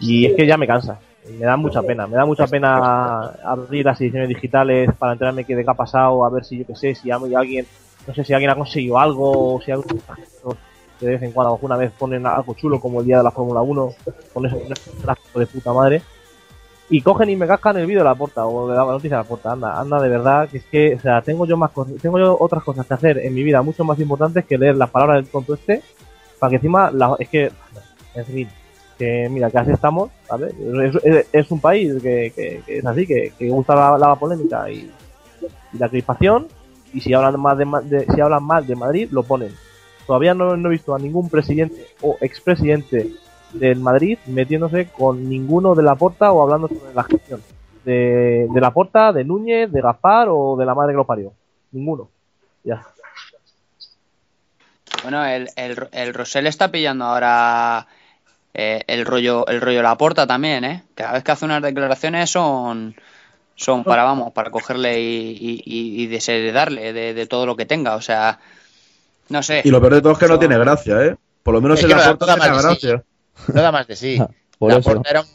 [0.00, 0.98] Y es que ya me cansa,
[1.38, 5.54] me da mucha pena, me da mucha pena abrir las ediciones digitales para enterarme qué
[5.56, 7.66] de qué ha pasado, a ver si yo qué sé, si alguien,
[8.06, 9.72] no sé si alguien ha conseguido algo, o si
[10.98, 13.30] que de vez en cuando alguna vez ponen algo chulo como el día de la
[13.30, 13.94] Fórmula 1,
[14.34, 14.66] con ese
[15.02, 16.02] gráfico de puta madre.
[16.90, 19.22] Y cogen y me cascan el vídeo de la porta o de la noticia de
[19.22, 19.52] la porta.
[19.52, 21.70] Anda, anda de verdad, que es que, o sea, tengo yo más
[22.02, 24.90] tengo yo otras cosas que hacer en mi vida mucho más importantes que leer las
[24.90, 25.82] palabras del tonto este,
[26.38, 27.50] para que encima, la- es que,
[28.14, 28.48] en fin,
[29.00, 30.52] que mira, que así estamos, ¿sabes?
[31.32, 34.90] Es, un país que, es así, que, que gusta la, polémica y,
[35.72, 36.48] la crispación,
[36.92, 39.54] y si hablan más de, de- si hablan mal de Madrid, lo ponen.
[40.06, 43.10] Todavía no, he visto a ningún presidente o expresidente
[43.54, 47.40] del Madrid metiéndose con ninguno de la porta o hablando sobre la gestión.
[47.86, 51.32] De, la porta, de Núñez, de Gaspar o de la madre que lo parió.
[51.72, 52.10] Ninguno.
[55.02, 57.86] Bueno, el, el, el Rosell está pillando ahora
[58.54, 60.84] eh, el rollo el rollo Laporta también, ¿eh?
[60.94, 62.96] Cada vez que hace unas declaraciones son
[63.54, 67.94] son para, vamos, para cogerle y, y, desheredarle de, de todo lo que tenga.
[67.94, 68.38] O sea,
[69.28, 69.60] no sé.
[69.64, 71.16] Y lo peor de todo es que no tiene gracia, ¿eh?
[71.42, 72.86] Por lo menos Es en que la no tiene más de sí.
[72.86, 73.04] gracia.
[73.54, 74.18] No da más de sí.
[74.58, 74.90] Por la eso.
[74.90, 75.26] porta era un,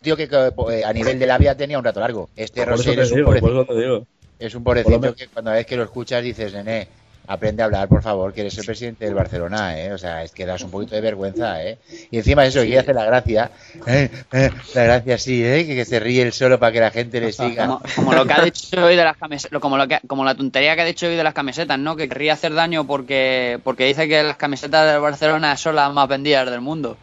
[0.00, 2.30] tío que que, eh, a nivel de la vida tenía un rato largo.
[2.36, 4.06] Este te es un pobrecito.
[4.38, 6.88] Es un pobrecito que cuando vez que lo escuchas dices, nene,
[7.28, 9.92] aprende a hablar, por favor, que eres el presidente del Barcelona, ¿eh?
[9.92, 11.78] O sea, es que das un poquito de vergüenza, ¿eh?
[12.10, 13.50] Y encima eso, quiere hacer la gracia,
[13.86, 15.66] eh, eh, la gracia sí, ¿eh?
[15.66, 17.66] Que, que se ríe él solo para que la gente le siga.
[17.66, 20.34] Como, como lo que ha dicho hoy de las camisetas, como, lo que, como la
[20.34, 21.96] tontería que ha dicho hoy de las camisetas, ¿no?
[21.96, 26.08] Que querría hacer daño porque, porque dice que las camisetas del Barcelona son las más
[26.08, 26.96] vendidas del mundo.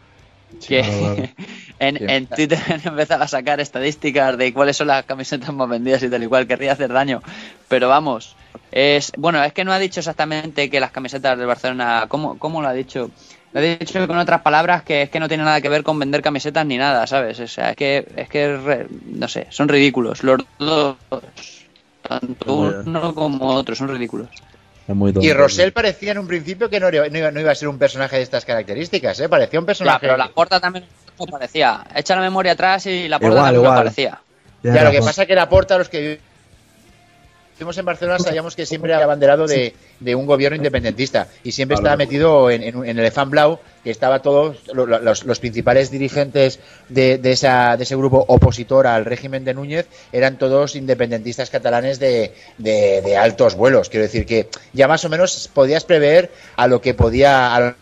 [0.67, 0.79] Que
[1.79, 2.03] en, Sí.
[2.07, 6.09] en Twitter han empezado a sacar estadísticas de cuáles son las camisetas más vendidas y
[6.09, 7.21] tal y cual, querría hacer daño.
[7.67, 8.35] Pero vamos,
[8.75, 12.61] es bueno, es que no ha dicho exactamente que las camisetas del Barcelona, ¿cómo, cómo
[12.61, 13.09] lo ha dicho?
[13.53, 15.97] Lo ha dicho con otras palabras que es que no tiene nada que ver con
[15.97, 17.39] vender camisetas ni nada, ¿sabes?
[17.39, 20.23] O sea, es que, es que re- no sé, son ridículos.
[20.23, 20.97] Los dos,
[22.01, 22.53] tanto
[22.85, 24.27] uno como otro, son ridículos.
[24.87, 25.25] Es muy tonto.
[25.25, 28.17] Y Rosell parecía en un principio que no, iba, no iba a ser un personaje
[28.17, 29.29] de estas características, ¿eh?
[29.29, 29.99] Parecía un Ya, personaje...
[30.01, 30.85] pero la porta también
[31.31, 31.83] parecía.
[31.95, 33.77] Echa la memoria atrás y la porta Igual, también igual.
[33.77, 34.21] parecía.
[34.63, 36.19] Ya, lo que pasa es que la porta, los que
[37.57, 41.75] vivimos en Barcelona, sabíamos que siempre era abanderado de, de un gobierno independentista y siempre
[41.75, 45.89] estaba metido en, en, el Fan Blau, que estaba todos lo- lo- los, los principales
[45.89, 46.59] dirigentes
[46.89, 51.99] de, de, esa, de ese grupo opositor al régimen de Núñez eran todos independentistas catalanes
[51.99, 53.89] de, de, de altos vuelos.
[53.89, 57.55] Quiero decir que ya más o menos podías prever a lo que podía.
[57.55, 57.75] A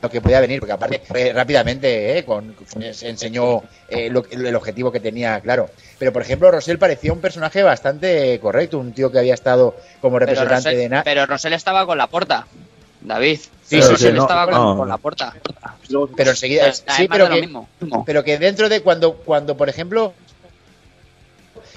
[0.00, 1.02] lo, que podía venir, porque aparte
[1.32, 2.24] rápidamente ¿eh?
[2.24, 2.54] con,
[2.92, 5.70] se enseñó eh, lo- el objetivo que tenía, claro.
[5.98, 10.18] Pero por ejemplo, Rosell parecía un personaje bastante correcto, un tío que había estado como
[10.18, 12.46] Pero representante Rosell, de Na- pero Rosell estaba con la porta,
[13.00, 13.38] David.
[13.38, 14.76] Sí, Pero sí, sí, no, estaba con, no.
[14.78, 15.34] con la porta.
[16.16, 17.68] pero enseguida Es- sí, pero que, mismo.
[18.06, 20.14] pero que dentro de cuando cuando por ejemplo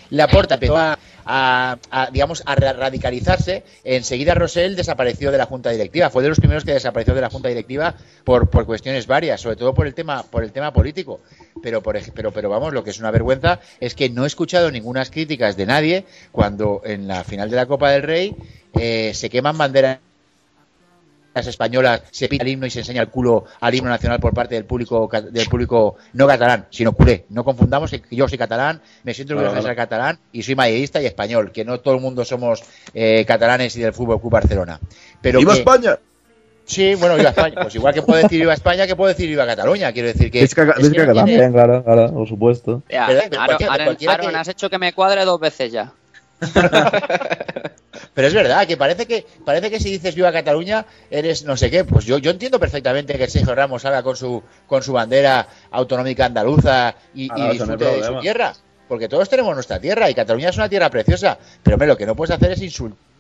[0.09, 5.45] la porta empezó a, a- a, digamos a ra- radicalizarse enseguida Rosell desapareció de la
[5.45, 6.09] junta directiva.
[6.09, 9.55] Fue de los primeros que desapareció de la junta directiva por, por cuestiones varias sobre
[9.55, 11.19] todo por el tema por el tema político.
[11.61, 14.71] Pero por pero pero vamos lo que es una vergüenza es que no he escuchado
[14.71, 18.35] ninguna críticas de nadie cuando en la final de la Copa del Rey
[18.73, 19.99] eh, se queman banderas
[21.35, 24.55] españolas se pita el himno y se enseña el culo al himno nacional por parte
[24.55, 27.25] del público del público no catalán, sino culé.
[27.29, 31.01] No confundamos que yo soy catalán, me siento orgulloso de ser catalán y soy madridista
[31.01, 32.63] y español, que no todo el mundo somos
[32.93, 34.79] eh, catalanes y del Fútbol Club Barcelona.
[35.21, 35.97] Pero ¡Viva que- España!
[36.63, 37.55] Sí, bueno, viva España.
[37.63, 39.91] Pues igual que puedo decir viva España, que puedo decir viva Cataluña.
[39.91, 40.41] Quiero decir que.
[40.41, 42.83] Vizca, es que Vizca no tiene- también, claro, claro, por supuesto.
[42.89, 43.63] Ya, Aaron, Aaron-
[44.07, 45.91] Aaron, que- has hecho que me cuadre dos veces ya.
[48.13, 51.71] Pero es verdad que parece que parece que si dices viva Cataluña eres no sé
[51.71, 51.85] qué.
[51.85, 56.25] Pues yo, yo entiendo perfectamente que Sergio Ramos salga con su con su bandera autonómica
[56.25, 58.53] andaluza y, hay disfrute de su tierra.
[58.87, 61.37] Porque todos tenemos nuestra tierra y Cataluña es una tierra preciosa.
[61.63, 63.10] Pero hombre, lo que no puedes hacer es insultar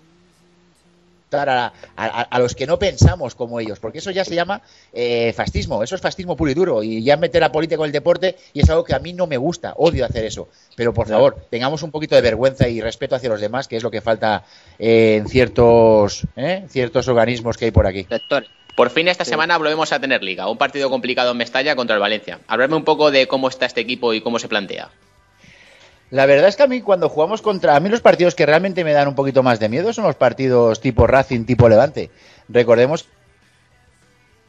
[1.39, 4.61] a, a- a- a los que no pensamos como ellos, porque eso ya se llama
[4.93, 7.91] eh, fascismo, eso es fascismo puro y duro, y ya meter la política con el
[7.91, 10.49] deporte, y es algo que a mí no me gusta, odio hacer eso.
[10.75, 13.83] Pero por favor, tengamos un poquito de vergüenza y respeto hacia los demás, que es
[13.83, 14.43] lo que falta
[14.79, 16.65] eh, en ciertos, ¿eh?
[16.69, 18.07] ciertos organismos que hay por aquí.
[18.75, 21.99] Por fin esta semana volvemos a tener liga, un partido complicado en Mestalla contra el
[22.01, 22.39] Valencia.
[22.47, 24.89] Hablarme un poco de cómo está este equipo y cómo se plantea.
[26.11, 27.75] La verdad es que a mí cuando jugamos contra...
[27.75, 30.15] A mí los partidos que realmente me dan un poquito más de miedo son los
[30.15, 32.11] partidos tipo Racing, tipo Levante.
[32.49, 33.07] Recordemos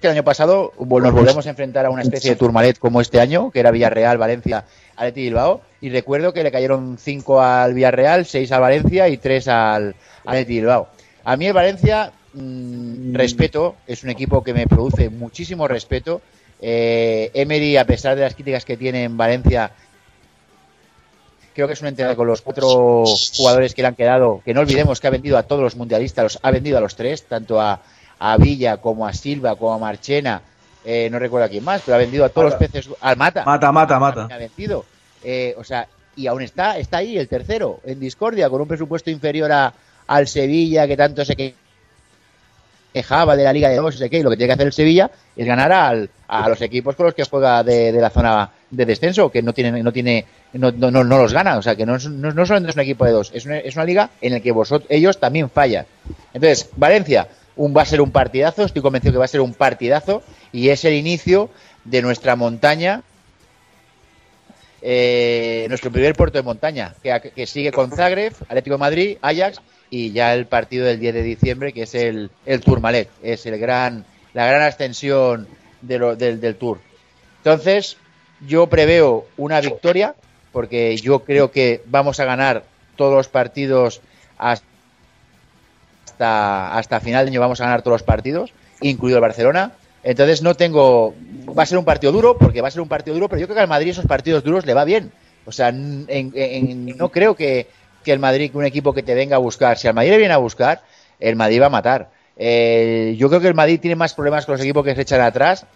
[0.00, 3.20] que el año pasado nos volvemos a enfrentar a una especie de Tourmalet como este
[3.20, 4.64] año, que era Villarreal, Valencia,
[4.96, 5.60] Atleti Bilbao.
[5.80, 9.94] Y recuerdo que le cayeron 5 al Villarreal, 6 al Valencia y 3 al
[10.26, 10.88] Atleti Bilbao.
[11.22, 16.22] A mí el Valencia, mm, respeto, es un equipo que me produce muchísimo respeto.
[16.60, 19.70] Eh, Emery, a pesar de las críticas que tiene en Valencia,
[21.54, 23.04] creo que es un entrenador con los cuatro
[23.36, 26.22] jugadores que le han quedado, que no olvidemos que ha vendido a todos los mundialistas,
[26.24, 27.80] los ha vendido a los tres, tanto a,
[28.18, 30.42] a Villa como a Silva como a Marchena,
[30.84, 33.44] eh, no recuerdo a quién más, pero ha vendido a todos los peces, al Mata.
[33.44, 34.28] Mata, mata, mata.
[34.32, 34.84] Ha vencido.
[35.22, 39.10] Eh, o sea, y aún está, está ahí el tercero, en discordia, con un presupuesto
[39.10, 39.72] inferior a,
[40.08, 41.54] al Sevilla, que tanto se que-
[42.92, 44.66] quejaba de la Liga de Dos, no sé qué, y lo que tiene que hacer
[44.66, 48.10] el Sevilla es ganar al, a los equipos con los que juega de, de la
[48.10, 50.24] zona de descenso, que no tiene, no tiene,
[50.54, 53.04] no, no, no, los gana, o sea que no, no, no solamente es un equipo
[53.04, 55.86] de dos, es una, es una liga en la que vosotros, ellos también fallan.
[56.34, 59.54] Entonces, Valencia, un, va a ser un partidazo, estoy convencido que va a ser un
[59.54, 60.22] partidazo,
[60.52, 61.50] y es el inicio
[61.84, 63.02] de nuestra montaña
[64.84, 69.60] eh, nuestro primer puerto de montaña, que, que sigue con Zagreb, Atlético de Madrid, Ajax
[69.90, 73.58] y ya el partido del 10 de diciembre, que es el, el Tourmalet, es el
[73.58, 74.04] gran,
[74.34, 75.46] la gran ascensión
[75.82, 76.80] de lo- del, del Tour.
[77.38, 77.96] Entonces,
[78.48, 80.14] yo preveo una victoria,
[80.52, 82.64] porque yo creo que vamos a ganar
[82.96, 84.00] todos los partidos
[84.38, 84.62] hasta,
[86.76, 89.72] hasta final de año, vamos a ganar todos los partidos, incluido el Barcelona.
[90.04, 91.14] Entonces no tengo
[91.56, 93.46] va a ser un partido duro, porque va a ser un partido duro, pero yo
[93.46, 95.12] creo que al Madrid esos partidos duros le va bien.
[95.44, 97.66] O sea, en- no creo que,
[98.04, 100.34] que el Madrid, un equipo que te venga a buscar, si al Madrid le viene
[100.34, 100.82] a buscar,
[101.20, 102.08] el Madrid va a matar.
[102.36, 105.66] Yo creo que el Madrid tiene más problemas con los equipos que se echan atrás.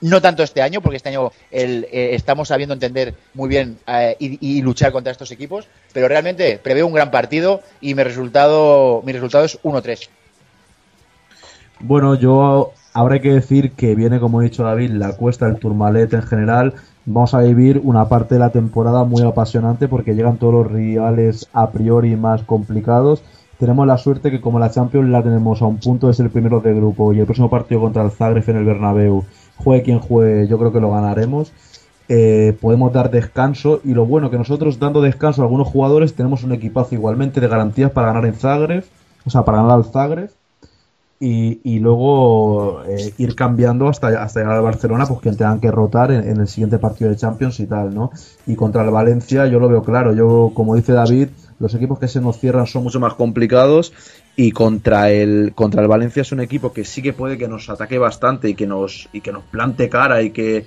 [0.00, 4.62] No tanto este año, porque este año eh, estamos sabiendo entender muy bien eh, y,
[4.62, 9.44] luchar contra estos equipos, pero realmente preveo un gran partido y mi resultado, mi resultado
[9.44, 10.08] es 1-3.
[11.80, 16.12] Bueno, yo hay que decir que viene, como ha dicho David, la cuesta del Tourmalet
[16.14, 16.74] en general.
[17.06, 21.48] Vamos a vivir una parte de la temporada muy apasionante porque llegan todos los rivales
[21.52, 23.22] a priori más complicados.
[23.58, 26.32] Tenemos la suerte que como la Champions la tenemos a un punto de ser el
[26.32, 29.24] primero de grupo y el próximo partido contra el Zagreb en el Bernabéu,
[29.62, 31.52] juegue quien juegue, yo creo que lo ganaremos.
[32.08, 36.42] Eh, podemos dar descanso y lo bueno que nosotros dando descanso a algunos jugadores tenemos
[36.42, 38.84] un equipazo igualmente de garantías para ganar en Zagreb,
[39.24, 40.30] o sea, para ganar al Zagreb
[41.20, 46.10] y, luego eh, ir cambiando hasta, hasta llegar al Barcelona, pues quien tengan que rotar
[46.10, 48.10] en, en el siguiente partido de Champions y tal, ¿no?
[48.46, 51.28] Y contra el Valencia yo lo veo claro, yo como dice David,
[51.60, 53.92] los equipos que se nos cierran son mucho más complicados
[54.42, 57.68] y contra el contra el Valencia es un equipo que sí que puede que nos
[57.68, 60.64] ataque bastante y que nos y que nos plante cara y que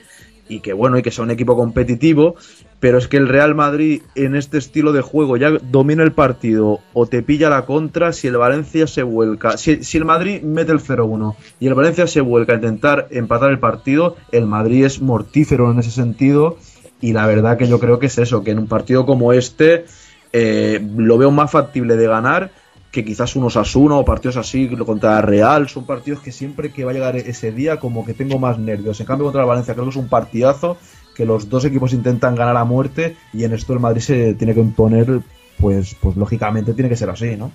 [0.48, 2.36] y que bueno y que sea un equipo competitivo
[2.80, 6.82] pero es que el Real Madrid en este estilo de juego ya domina el partido
[6.94, 10.72] o te pilla la contra si el Valencia se vuelca si, si el Madrid mete
[10.72, 15.02] el 0-1 y el Valencia se vuelca a intentar empatar el partido el Madrid es
[15.02, 16.60] mortífero en ese sentido
[17.02, 19.86] y la verdad que yo creo que es eso que en un partido como este
[20.32, 22.52] eh, lo veo más factible de ganar
[22.94, 26.92] que quizás unos Asuna o partidos así contra Real son partidos que siempre que va
[26.92, 29.00] a llegar ese día como que tengo más nervios.
[29.00, 30.78] En cambio contra Valencia creo que es un partidazo
[31.16, 34.54] que los dos equipos intentan ganar a muerte y en esto el Madrid se tiene
[34.54, 35.22] que imponer
[35.60, 37.52] pues pues lógicamente tiene que ser así, ¿no?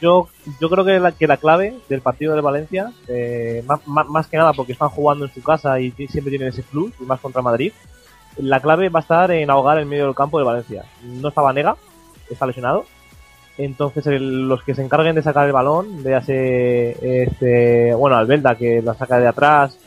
[0.00, 0.28] Yo,
[0.58, 4.38] yo creo que la, que la clave del partido de Valencia, eh, más, más, que
[4.38, 7.42] nada porque están jugando en su casa y siempre tienen ese plus, y más contra
[7.42, 7.74] Madrid,
[8.38, 10.86] la clave va a estar en ahogar el medio del campo de Valencia.
[11.02, 11.76] No está Vanega,
[12.30, 12.86] está lesionado.
[13.58, 18.80] Entonces los que se encarguen de sacar el balón, de hace este, bueno, Albelda que
[18.80, 19.78] la saca de atrás,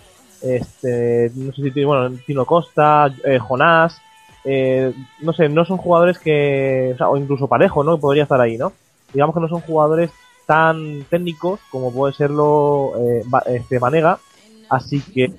[0.42, 4.00] este, no sé si bueno, Tino Costa, eh, Jonás,
[4.44, 7.98] eh, no sé, no son jugadores que, o, incluso Parejo, ¿no?
[7.98, 8.74] Podría estar ahí, ¿no?
[9.14, 10.12] Digamos que no son jugadores
[10.46, 14.20] tan técnicos como puede serlo eh, este Vanega,
[14.70, 15.32] así que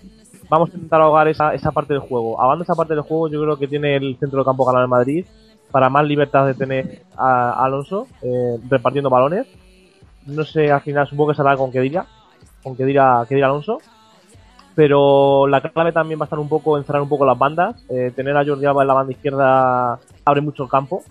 [0.49, 2.41] vamos a intentar ahogar esa, esa parte del juego.
[2.41, 4.91] Ahogando esa parte del juego, yo creo que tiene el centro del campo ganado en
[4.91, 5.27] Madrid
[5.75, 9.49] para más libertad de tener a, Alonso eh, repartiendo balones.
[10.25, 12.07] No sé, al final supongo que será con que diga,
[12.63, 13.79] con que diga, que diga Alonso.
[14.77, 17.85] Pero la clave también va a estar un poco en cerrar un poco las bandas.
[17.89, 21.03] Eh, tener a Jordi Alba en la banda izquierda abre mucho el campo.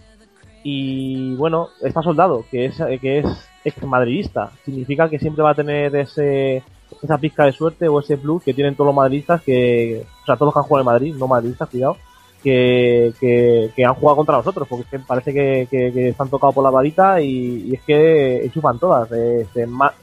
[0.63, 4.49] Y bueno, está soldado, que es, que es ex madridista.
[4.63, 6.63] Significa que siempre va a tener ese,
[7.01, 10.37] esa pizca de suerte o ese plus que tienen todos los madridistas que, o sea,
[10.37, 11.97] todos los que han jugado en Madrid, no madridistas, cuidado,
[12.43, 17.73] que, que, han jugado contra nosotros, porque parece que, están tocados por la varita y,
[17.73, 19.09] es que enchufan todas.
[19.11, 19.93] Eh, se ma-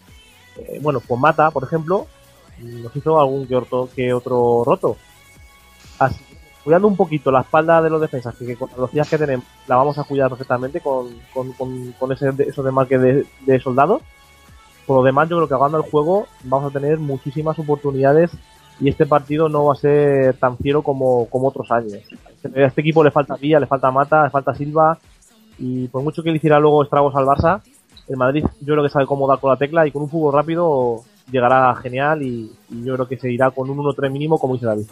[0.80, 2.06] bueno, pues Mata, por ejemplo,
[2.60, 4.96] nos hizo algún que otro, que otro roto.
[5.98, 6.20] Así,
[6.64, 9.76] cuidando un poquito la espalda de los defensas, que, con las velocidades que tenemos la
[9.76, 14.02] vamos a cuidar perfectamente con, con, con, con esos desmarques de, de soldados.
[14.86, 18.30] Por lo demás, yo creo que jugando el juego vamos a tener muchísimas oportunidades
[18.80, 22.02] y este partido no va a ser tan fiero como otros años.
[22.44, 24.98] A este equipo le falta Villa, le falta Mata, le falta Silva
[25.58, 27.60] y por mucho que le hiciera luego estragos al Barça,
[28.08, 30.34] el Madrid yo creo que sabe cómo dar con la tecla y con un fútbol
[30.34, 34.66] rápido llegará genial y, yo creo que se irá con un 1-3 mínimo como dice
[34.66, 34.86] David.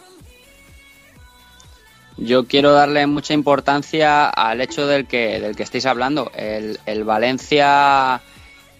[2.16, 6.32] Yo quiero darle mucha importancia al hecho del que, del que estáis hablando.
[6.34, 8.20] El, el Valencia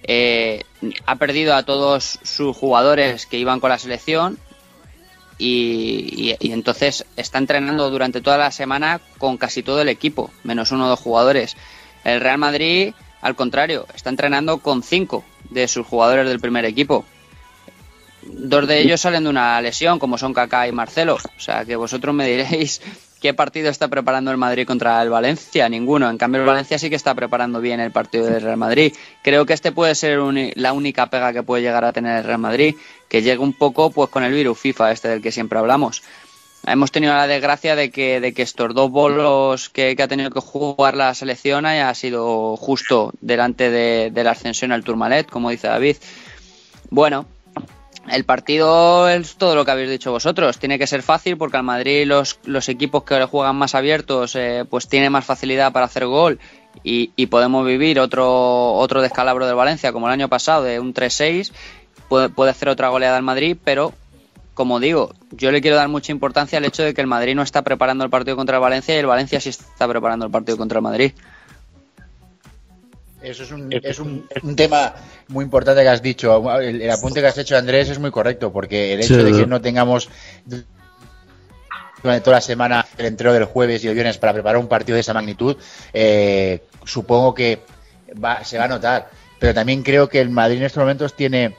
[0.02, 0.64] eh,
[1.06, 4.38] ha perdido a todos sus jugadores que iban con la selección
[5.38, 10.70] y, y- entonces está entrenando durante toda la semana con casi todo el equipo, menos
[10.72, 11.56] uno o dos jugadores.
[12.04, 12.92] El Real Madrid,
[13.22, 17.04] al contrario, está entrenando con cinco de sus jugadores del primer equipo.
[18.22, 21.14] Dos de ellos salen de una lesión, como son Kaká y Marcelo.
[21.14, 22.80] O sea, que vosotros me diréis
[23.20, 25.68] qué partido está preparando el Madrid contra el Valencia.
[25.68, 26.08] Ninguno.
[26.10, 28.94] En cambio, el Valencia sí que está preparando bien el partido del Real Madrid.
[29.22, 30.18] Creo que este puede ser
[30.54, 32.74] la única pega que puede llegar a tener el Real Madrid,
[33.08, 36.02] que llegue un poco pues con el virus FIFA, este del que siempre hablamos.
[36.66, 40.30] Hemos tenido la desgracia de que, de que estos dos bolos que, que ha tenido
[40.30, 45.50] que jugar la selección haya sido justo delante de, de la ascensión al Tourmalet, como
[45.50, 45.96] dice David.
[46.90, 47.26] Bueno,
[48.10, 50.58] el partido es todo lo que habéis dicho vosotros.
[50.58, 54.64] Tiene que ser fácil porque al Madrid los, los equipos que juegan más abiertos eh,
[54.68, 56.38] pues tienen más facilidad para hacer gol
[56.84, 60.94] y, y podemos vivir otro, otro descalabro del Valencia como el año pasado de un
[60.94, 61.52] 3-6.
[62.08, 63.92] Puede, puede hacer otra goleada al Madrid, pero
[64.54, 67.42] como digo, yo le quiero dar mucha importancia al hecho de que el Madrid no
[67.42, 70.56] está preparando el partido contra el Valencia y el Valencia sí está preparando el partido
[70.58, 71.12] contra el Madrid.
[73.30, 74.94] Eso es un, es un, un tema
[75.28, 76.58] muy importante que has dicho.
[76.60, 79.32] El, el apunte que has hecho, Andrés, es muy correcto, porque el hecho Sí, de
[79.32, 80.08] que no tengamos
[82.02, 84.94] durante toda la semana el entreno del jueves y el viernes para preparar un partido
[84.94, 85.56] de esa magnitud,
[85.92, 87.60] eh, supongo que
[88.22, 89.10] va- se va a notar.
[89.38, 91.54] Pero también creo que el Madrid en estos momentos tiene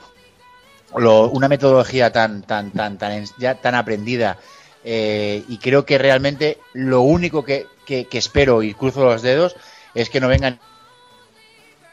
[0.96, 4.38] lo- una metodología tan, tan, tan, tan, ya tan aprendida
[4.84, 9.56] eh, y creo que realmente lo único que, que- que espero y cruzo los dedos
[9.94, 10.60] es que no vengan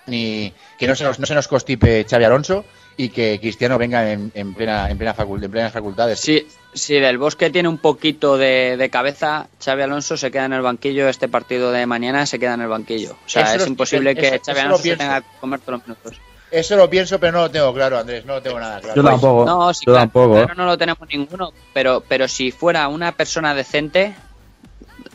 [0.07, 2.65] ni que no se nos, no se nos constipe Xavi Alonso
[2.97, 6.19] y que Cristiano venga en, en plena en plena facul- en plenas facultades.
[6.21, 10.53] Si, si del Bosque tiene un poquito de, de cabeza, Xavi Alonso se queda en
[10.55, 13.13] el banquillo, este partido de mañana se queda en el banquillo.
[13.27, 15.03] O sea, Eso es lo- imposible eso- que eso Xavi lo Alonso se pienso.
[15.05, 16.21] tenga que comer todos los minutos.
[16.49, 18.95] Eso lo pienso, pero no lo tengo claro, Andrés, no lo tengo nada claro.
[18.95, 19.45] Yo tampoco.
[19.45, 20.35] No, sí, yo claro, tampoco.
[20.37, 24.15] claro, no lo tenemos ninguno, pero, pero si fuera una persona decente,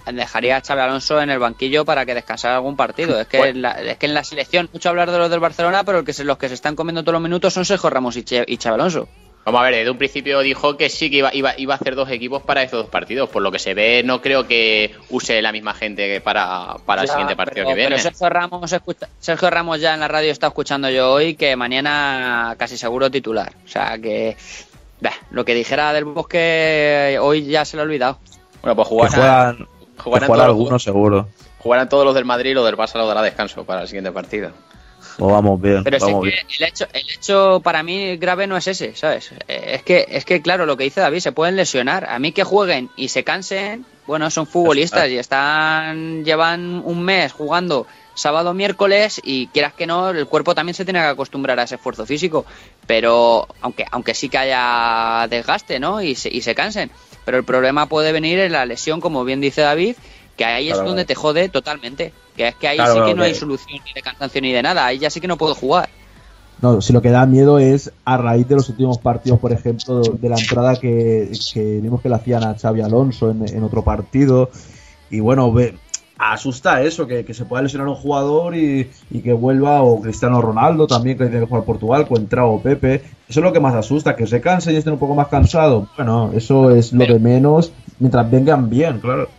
[0.05, 3.19] dejaría a Xavi Alonso en el banquillo para que descansara algún partido.
[3.19, 5.39] Es que, Pues- en la, es que en la selección, mucho hablar de los del
[5.39, 7.89] Barcelona, pero el que se- los que se están comiendo todos los minutos son Sergio
[7.89, 9.07] Ramos y, Che- y Xavi Alonso.
[9.43, 11.95] Vamos a ver, desde un principio dijo que sí que iba, iba, iba a hacer
[11.95, 13.27] dos equipos para esos dos partidos.
[13.27, 17.01] Por lo que se ve, no creo que use la misma gente que para, para
[17.01, 17.89] el siguiente partido pero, que viene.
[17.95, 21.55] pero Sergio Ramos, escucha- Sergio Ramos ya en la radio está escuchando yo hoy que
[21.55, 23.51] mañana casi seguro titular.
[23.65, 24.37] O sea que
[24.99, 28.19] bah, lo que dijera del Bosque hoy ya se lo ha olvidado.
[28.61, 29.15] Bueno, pues Que jugarán,
[29.57, 29.67] juegan,
[30.01, 31.27] jugarán jugarán seguro.
[31.59, 34.51] jugarán todos los del Madrid los del Barça lo dará descanso para el siguiente partido.
[35.17, 36.33] Pues vamos bien, Pero es que bien.
[36.59, 39.31] el hecho, el hecho para mí grave no es ese, ¿sabes?
[39.47, 42.09] Es que, es que claro, lo que dice David, se pueden lesionar.
[42.09, 47.33] A mí que jueguen y se cansen, bueno, son futbolistas y están, llevan un mes
[47.33, 51.63] jugando sábado, miércoles y quieras que no, el cuerpo también se tiene que acostumbrar a
[51.63, 52.45] ese esfuerzo físico.
[52.87, 56.01] Pero, aunque, aunque sí que haya desgaste, ¿no?
[56.01, 56.91] Y se, y se cansen.
[57.25, 59.95] Pero el problema puede venir en la lesión, como bien dice David,
[60.37, 62.13] que ahí es donde te jode totalmente.
[62.35, 64.63] Que es que ahí Claro, sí que no hay solución ni de cansancio ni de
[64.63, 64.85] nada.
[64.85, 65.89] Ahí ya sí que no puedo jugar.
[66.61, 70.01] No, si lo que da miedo es a raíz de los últimos partidos, por ejemplo,
[70.01, 73.83] de la entrada que, que vimos que le hacían a Xavi Alonso en, en otro
[73.83, 74.51] partido.
[75.09, 75.75] Y bueno, ve,
[76.21, 80.39] asusta eso, que, que se pueda lesionar un jugador y, y que vuelva, o Cristiano
[80.41, 82.95] Ronaldo también, que tiene que jugar Portugal, Cuentra o Pepe.
[83.27, 85.87] Eso es lo que más asusta, que se cansen y estén un poco más cansados.
[85.97, 89.29] Bueno, eso es lo de menos, mientras vengan bien, claro.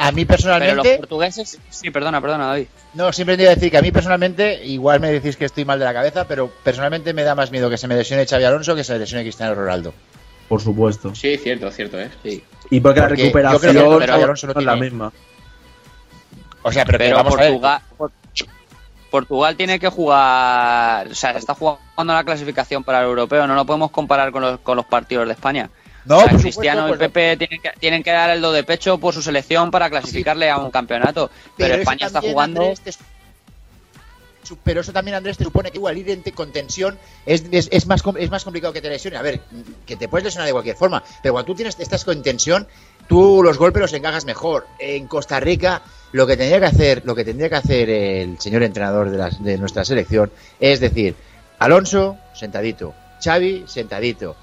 [0.00, 1.58] A mí Pero los personalmente, portugueses.
[1.70, 2.66] Sí, perdona, perdona, David.
[2.94, 5.64] no, siempre te iba a decir que a mí personalmente, igual me decís que estoy
[5.64, 8.44] mal de la cabeza, pero personalmente me da más miedo que se me lesione Xavi
[8.44, 9.92] Alonso que se me lesione Cristiano Ronaldo.
[10.48, 11.12] Por supuesto.
[11.16, 12.10] Sí, cierto, cierto, ¿eh?
[12.22, 12.44] Sí.
[12.70, 15.12] Y porque, la recuperación yo creo que Alonso no es la misma.
[16.62, 17.50] O sea, pero, vamos a ver.
[17.52, 18.12] Portugal, Por-
[19.10, 21.08] Portugal tiene que jugar.
[21.08, 23.46] O sea, está jugando la clasificación para el europeo.
[23.46, 25.70] No lo podemos comparar con los, con los partidos de España.
[26.04, 28.52] No, O sea, por Cristiano supuesto, y Pepe tienen que, tienen que dar el do
[28.52, 31.30] de pecho por su selección para clasificarle a un campeonato.
[31.56, 32.60] Pero, España está jugando.
[32.62, 32.92] Andrés, te
[34.42, 37.44] su- pero eso también, Andrés, te supone que igual ir en te- con tensión es,
[37.50, 39.18] es, es más, com- es más complicado que te lesiones.
[39.20, 39.40] A ver,
[39.86, 42.66] que te puedes lesionar de cualquier forma, pero cuando tú tienes, estás con tensión,
[43.08, 44.66] tú los golpes los encajas mejor.
[44.78, 45.82] En Costa Rica,
[46.12, 49.42] lo que tendría que hacer, lo que tendría que hacer el señor entrenador de, las-
[49.42, 50.30] de nuestra selección
[50.60, 51.14] es decir,
[51.58, 54.36] Alonso, sentadito, Xavi, sentadito,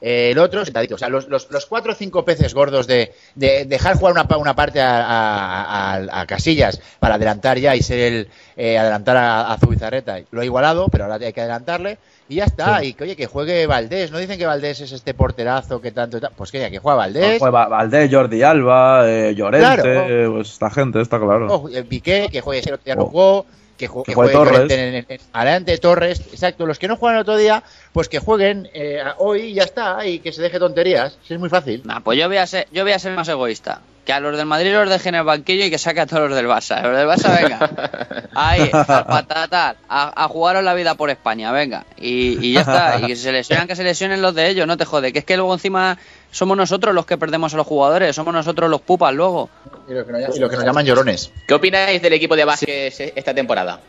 [0.00, 0.94] el otro sentadito.
[0.94, 4.36] O sea, los, los, los cuatro o cinco peces gordos de, de dejar jugar una,
[4.36, 10.20] una parte a, a- Casillas para adelantar ya y ser el eh, adelantar a, Zubizarreta.
[10.30, 12.84] Lo ha igualado, pero ahora hay que adelantarle y ya está.
[12.84, 14.10] Y que oye, que juegue Valdés.
[14.10, 16.20] No dicen que Valdés es este porterazo que tanto.
[16.20, 17.42] ta- Pues que, que juega Valdés.
[17.42, 20.06] Va- Valdés, Jordi Alba, eh, Llorente, Claro.
[20.08, 21.68] eh, pues esta gente, está claro.
[21.72, 23.06] Eh, Piqué, que juegue ese ya no Oh.
[23.06, 23.46] jugó,
[23.78, 24.52] que, ju- Que que juegue Torres.
[24.52, 26.66] Llorente en- en- adelante, Torres, exacto.
[26.66, 30.04] Los que no juegan el otro día, pues que jueguen eh, hoy y ya está,
[30.04, 31.16] y que se deje tonterías.
[31.26, 31.80] Sí, es muy fácil.
[31.84, 33.80] Nah, pues yo voy, a ser, yo voy a ser más egoísta.
[34.04, 36.28] Que a los del Madrid los dejen en el banquillo y que saque a todos
[36.30, 36.80] los del Barça.
[36.82, 38.28] Los del Barça, venga.
[38.34, 39.76] Ahí, al patatal.
[39.86, 41.84] A, a jugaros la vida por España, venga.
[41.98, 43.00] Y, y ya está.
[43.02, 45.12] Y que se lesionan, que se lesionen los de ellos, no te jode.
[45.12, 45.98] Que es que luego encima
[46.30, 48.14] somos nosotros los que perdemos a los jugadores.
[48.14, 49.48] Somos nosotros los pupas luego.
[49.88, 51.32] Y lo que nos, y lo que nos llaman llorones.
[51.46, 53.80] ¿Qué opináis del equipo de básquet esta temporada?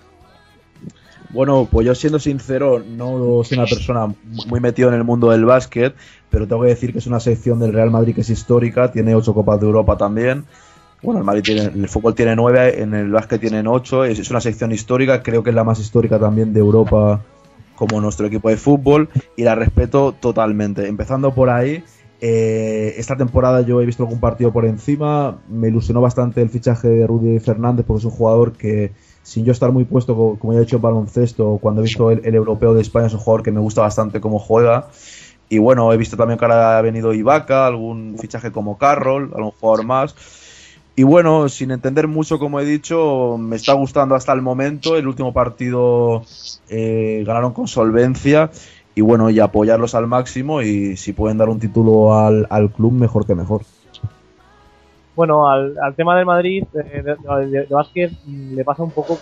[1.31, 4.07] Bueno, pues yo siendo sincero, no soy una persona
[4.47, 5.93] muy metido en el mundo del básquet,
[6.31, 9.13] pero tengo que decir que es una sección del Real Madrid que es histórica, tiene
[9.13, 10.45] ocho copas de Europa también.
[11.03, 14.17] Bueno, el Madrid tiene, en el fútbol tiene nueve, en el básquet tienen ocho, es,
[14.17, 17.21] es una sección histórica, creo que es la más histórica también de Europa
[17.75, 19.07] como nuestro equipo de fútbol
[19.37, 20.87] y la respeto totalmente.
[20.87, 21.83] Empezando por ahí,
[22.21, 26.87] eh, esta temporada yo he visto algún partido por encima, me ilusionó bastante el fichaje
[26.89, 28.93] de Rudy Fernández porque es un jugador que
[29.23, 32.21] sin yo estar muy puesto, co- como ya he dicho baloncesto, cuando he visto el,
[32.25, 34.89] el europeo de España, es un jugador que me gusta bastante cómo juega.
[35.49, 39.51] Y bueno, he visto también que ahora ha venido Ibaka, algún fichaje como Carroll, algún
[39.51, 40.15] jugador más.
[40.95, 44.97] Y bueno, sin entender mucho, como he dicho, me está gustando hasta el momento.
[44.97, 46.23] El último partido
[46.67, 48.51] eh, ganaron con solvencia.
[48.95, 50.61] Y bueno, y apoyarlos al máximo.
[50.61, 53.61] Y si pueden dar un título al, al club, mejor que mejor.
[55.15, 59.17] Bueno, al, al tema del Madrid, eh, de, de- básquet, mm, le pasa un poco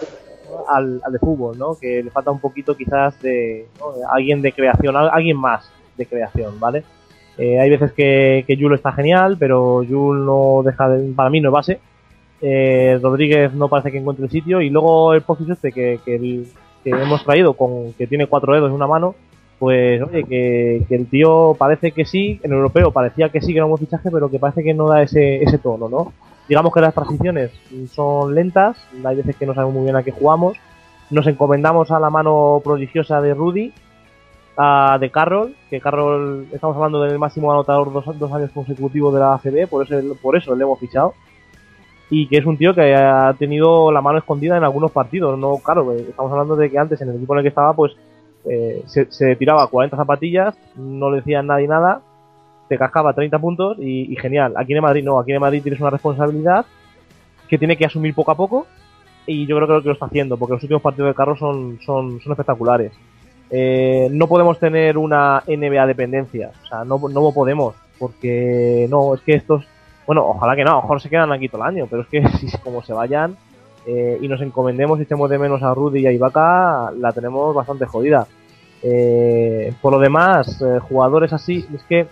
[0.67, 1.75] al, al de fútbol, ¿no?
[1.79, 3.67] Que le falta un poquito quizás de
[4.11, 6.83] alguien de creación, al- alguien más de creación, ¿vale?
[7.37, 11.39] Eh, hay veces que, que Jul está genial, pero Jul no deja de, para mí
[11.41, 11.79] no es base.
[12.41, 16.43] Eh, Rodríguez no parece que encuentre el sitio y luego el Pozus este que, que,
[16.83, 19.15] que hemos traído con que tiene cuatro dedos y una mano,
[19.59, 23.57] pues oye, que, que el tío parece que sí, en europeo parecía que sí que
[23.59, 26.13] era un fichaje, pero que parece que no da ese, ese tono, ¿no?
[26.47, 27.51] Digamos que las transiciones
[27.91, 30.57] son lentas, hay veces que no sabemos muy bien a qué jugamos,
[31.09, 33.73] nos encomendamos a la mano prodigiosa de Rudy,
[34.57, 39.19] a- de Carroll, que Carroll, estamos hablando del máximo anotador dos, dos años consecutivos de
[39.19, 41.13] la ACB, por eso, por eso le hemos fichado,
[42.09, 45.57] y que es un tío que ha tenido la mano escondida en algunos partidos, no,
[45.57, 47.93] claro, eh, estamos hablando de que antes en el equipo en el que estaba, pues
[48.49, 52.01] eh, se, tiraba 40 zapatillas, no le decían nadie nada,
[52.69, 54.53] te cascaba 30 puntos y, genial.
[54.57, 56.65] Aquí en Madrid no, aquí en Madrid tienes una responsabilidad
[57.47, 58.67] que tiene que asumir poco a poco
[59.25, 62.91] y yo creo que lo está haciendo porque los últimos partidos de Carlos son, espectaculares.
[63.49, 69.21] Eh, no podemos tener una NBA dependencia, o sea, no, no podemos porque no, es
[69.21, 69.65] que estos,
[70.05, 72.27] bueno, ojalá que no, lo mejor se quedan aquí todo el año, pero es que
[72.39, 73.35] si como se vayan
[73.85, 77.55] eh, y nos encomendemos y echemos de menos a Rudy y a Ibaka, la tenemos
[77.55, 78.27] bastante jodida.
[78.83, 82.07] Eh, por lo demás, eh, jugadores así, es que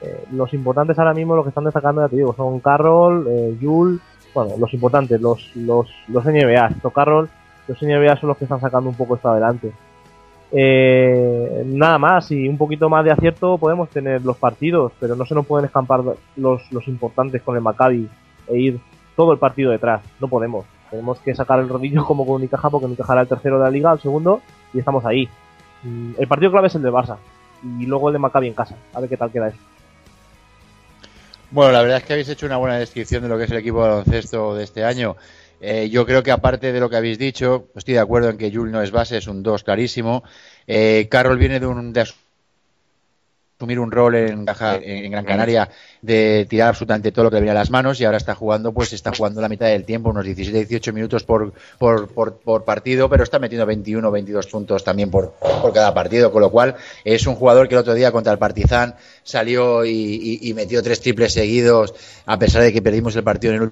[0.00, 3.56] eh, los importantes ahora mismo, los que están destacando, ya te digo, son Carroll, eh,
[3.60, 4.00] Yul,
[4.34, 7.28] bueno, los importantes, los, los, los NBA, esto Carroll,
[7.66, 9.72] los NBA son los que están sacando un poco esto adelante.
[10.52, 15.24] Eh, nada más y un poquito más de acierto podemos tener los partidos, pero no
[15.26, 16.02] se nos pueden escampar
[16.36, 18.08] los, los importantes con el Maccabi
[18.46, 18.80] e ir
[19.16, 20.02] todo el partido detrás.
[20.20, 20.66] No podemos.
[20.90, 23.70] Tenemos que sacar el rodillo como con Unicaja porque Unicaja era el tercero de la
[23.70, 24.40] liga, el segundo,
[24.72, 25.28] y estamos ahí.
[25.86, 27.16] Mm, El partido clave es el de Barça
[27.78, 28.76] y luego el de Maccabi en casa.
[28.92, 29.58] A ver qué tal queda eso.
[31.50, 33.58] Bueno, la verdad es que habéis hecho una buena descripción de lo que es el
[33.58, 35.16] equipo de baloncesto de este año.
[35.60, 38.52] Eh, yo creo que aparte de lo que habéis dicho, estoy de acuerdo en que
[38.52, 40.22] Jules no es base, es un 2 clarísimo.
[40.66, 42.04] Eh, Carroll viene de, un, de
[43.58, 45.70] asumir un rol en, Caja- en Gran Canaria
[46.02, 48.72] de tirar absolutamente todo lo que le viene a las manos y ahora está jugando,
[48.72, 53.08] pues está jugando la mitad del tiempo, unos 17-18 minutos por, por, por, por partido,
[53.08, 56.74] pero está metiendo 21 22 puntos también por, por cada partido, con lo cual
[57.04, 60.82] es un jugador que el otro día contra el Partizan salió y, y- y metió
[60.82, 61.94] tres triples seguidos,
[62.26, 63.70] a pesar de que perdimos el partido en el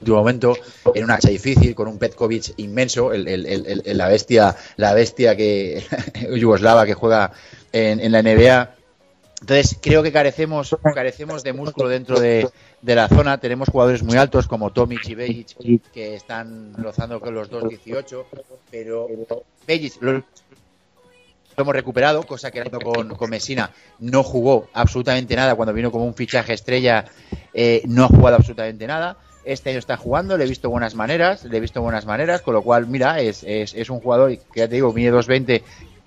[0.00, 0.56] último momento
[0.96, 5.84] en una hacha difícil con un Petkovic inmenso el- el- la bestia la bestia que
[6.36, 7.30] yugoslava que juega
[7.72, 8.74] en, la NBA
[9.40, 12.48] entonces creo que carecemos carecemos de músculo dentro de,
[12.80, 17.34] de la zona tenemos jugadores muy altos como Tomic y Bejic que están rozando con
[17.34, 18.24] los 2.18
[18.70, 19.08] pero
[19.66, 20.22] Bejic lo,
[21.56, 25.54] hemos recuperado, cosa que con, con Messina no jugó absolutamente nada.
[25.54, 27.04] Cuando vino como un fichaje estrella,
[27.52, 29.16] eh, no ha jugado absolutamente nada.
[29.44, 32.54] Este año está jugando, le he visto buenas maneras, le he visto buenas maneras, con
[32.54, 35.62] lo cual, mira, es, es, es un jugador que ya te digo, mide 2.20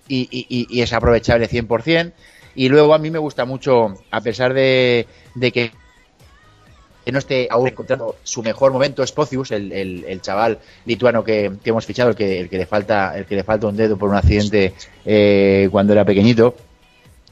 [0.08, 0.28] y,
[0.70, 2.12] y, es aprovechable 100%.
[2.56, 5.06] Y luego a mí me gusta mucho, a pesar de,
[5.54, 5.72] que
[7.12, 11.52] no esté aún encontrando su mejor momento es Pocius, el, el- el chaval lituano que,
[11.64, 13.98] que hemos fichado, el que, el que le falta, el que le falta un dedo
[13.98, 14.74] por un accidente
[15.06, 16.56] eh, cuando era pequeñito.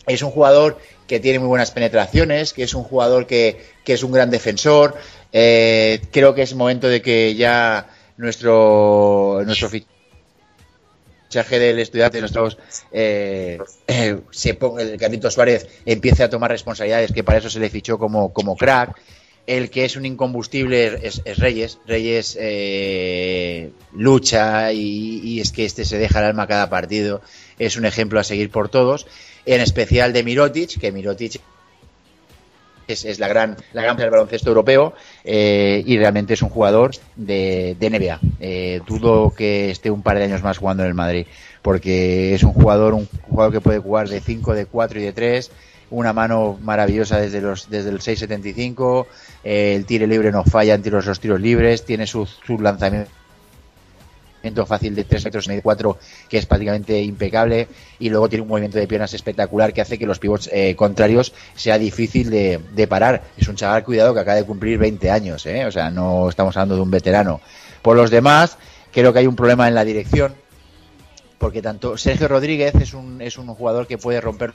[0.06, 0.78] Es un jugador
[1.08, 4.96] que tiene muy buenas penetraciones, que es un jugador que, que es un gran defensor.
[5.32, 7.88] Eh, creo que es momento de que ya
[8.18, 9.70] nuestro nuestro
[11.34, 12.60] fichaje del estudiante, nuestros
[12.92, 13.58] eh,
[13.88, 17.70] eh, se ponga, el Carlitos Suárez empiece a tomar responsabilidades, que para eso se le
[17.70, 18.96] fichó como, como crack.
[19.46, 21.80] El que es un incombustible es, es Reyes.
[21.86, 27.22] Reyes eh, lucha y, y es que este se deja el alma cada partido.
[27.60, 29.06] Es un ejemplo a seguir por todos.
[29.46, 31.42] En especial de Mirotic, que Mirotic
[32.88, 34.94] es, es la gran la gran del baloncesto europeo
[35.24, 38.20] eh, y realmente es un jugador de, de NBA.
[38.40, 41.26] Eh, dudo que esté un par de años más jugando en el Madrid,
[41.62, 45.14] porque es un jugador un jugador que puede jugar de 5, de 4 y de
[45.14, 45.52] 3
[45.90, 49.06] una mano maravillosa desde los desde el 6.75,
[49.44, 52.58] eh, el tiro libre no falla en tiros los tiros libres, tiene su, su
[54.66, 55.98] fácil de 3 metros y medio, 4
[56.30, 57.68] que es prácticamente impecable
[58.00, 61.34] y luego tiene un movimiento de piernas espectacular que hace que los pivots eh, contrarios
[61.56, 63.24] sea difícil de, parar.
[63.38, 65.66] Es un chaval, cuidado, que acaba de cumplir 20 años, ¿eh?
[65.66, 67.40] o sea, no estamos hablando de un veterano.
[67.82, 68.58] Por los demás,
[68.92, 70.34] creo que hay un problema en la dirección
[71.44, 74.54] porque tanto Sergio Rodríguez es un, es un jugador que puede romper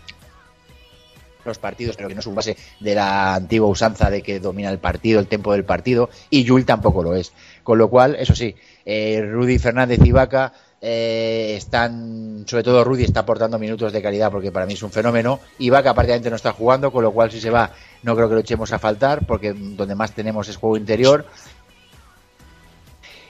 [1.45, 4.71] los partidos, pero que no es un base de la antigua usanza de que domina
[4.71, 7.33] el partido, el tiempo del partido, y Yul tampoco lo es.
[7.63, 8.55] Con lo cual, eso sí,
[8.91, 10.51] eh, Rudy Fernández y Vaca
[10.81, 14.91] eh, están, sobre todo Rudy está aportando minutos de calidad porque para mí es un
[14.91, 17.71] fenómeno, y Vaca no está jugando, con lo cual si se va
[18.03, 21.27] no creo que lo echemos a faltar porque donde más tenemos es juego interior.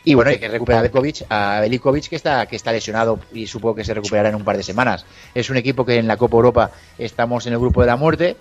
[0.05, 3.49] Y bueno, hay que recuperar a Bekovic, a Belikovic que está, que está lesionado y
[3.49, 5.05] supongo que se recuperará en un par de semanas.
[5.35, 8.37] Es un equipo que en la Copa Europa estamos en el grupo de la muerte.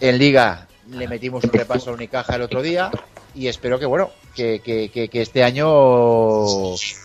[0.00, 2.90] En Liga le metimos un repaso a Unicaja el otro día
[3.34, 5.66] y espero que bueno que, que, que, que este año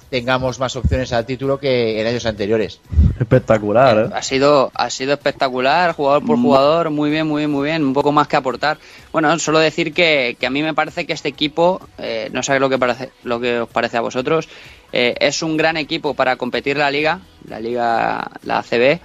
[0.09, 2.81] tengamos más opciones al título que en años anteriores.
[3.19, 4.09] Espectacular, ¿eh?
[4.13, 7.93] Ha sido, ha sido espectacular, jugador por jugador, muy bien, muy bien, muy bien, un
[7.93, 8.77] poco más que aportar.
[9.13, 12.59] Bueno, solo decir que, que a mí me parece que este equipo, eh, no sé
[12.59, 14.49] lo que, parece, lo que os parece a vosotros,
[14.91, 18.99] eh, es un gran equipo para competir la liga, la liga, la ACB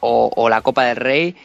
[0.00, 1.36] o, o la Copa del Rey,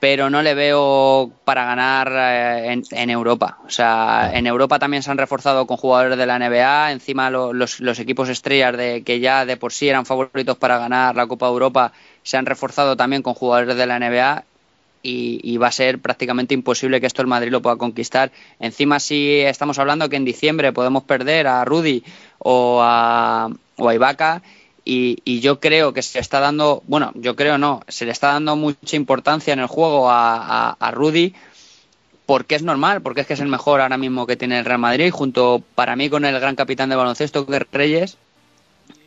[0.00, 3.58] pero no le veo para ganar eh, en, en Europa.
[3.66, 7.52] O sea, en Europa también se han reforzado con jugadores de la NBA, encima lo-
[7.52, 11.26] los, los equipos estrellas de que ya de por sí eran favoritos para ganar la
[11.26, 11.92] Copa de Europa
[12.22, 14.44] se han reforzado también con jugadores de la NBA
[15.02, 18.30] y, y va a ser prácticamente imposible que esto el Madrid lo pueda conquistar.
[18.60, 22.02] Encima si estamos hablando que en diciembre podemos perder a Rudy
[22.38, 24.42] o a, o a Ibaka
[24.88, 28.32] y, y yo creo que se está dando, bueno, yo creo no, se le está
[28.32, 31.34] dando mucha importancia en el juego a, a, Rudy
[32.26, 34.78] porque es normal, porque es que es el mejor ahora mismo que tiene el Real
[34.78, 38.16] Madrid, junto para mí con el gran capitán de baloncesto que es Reyes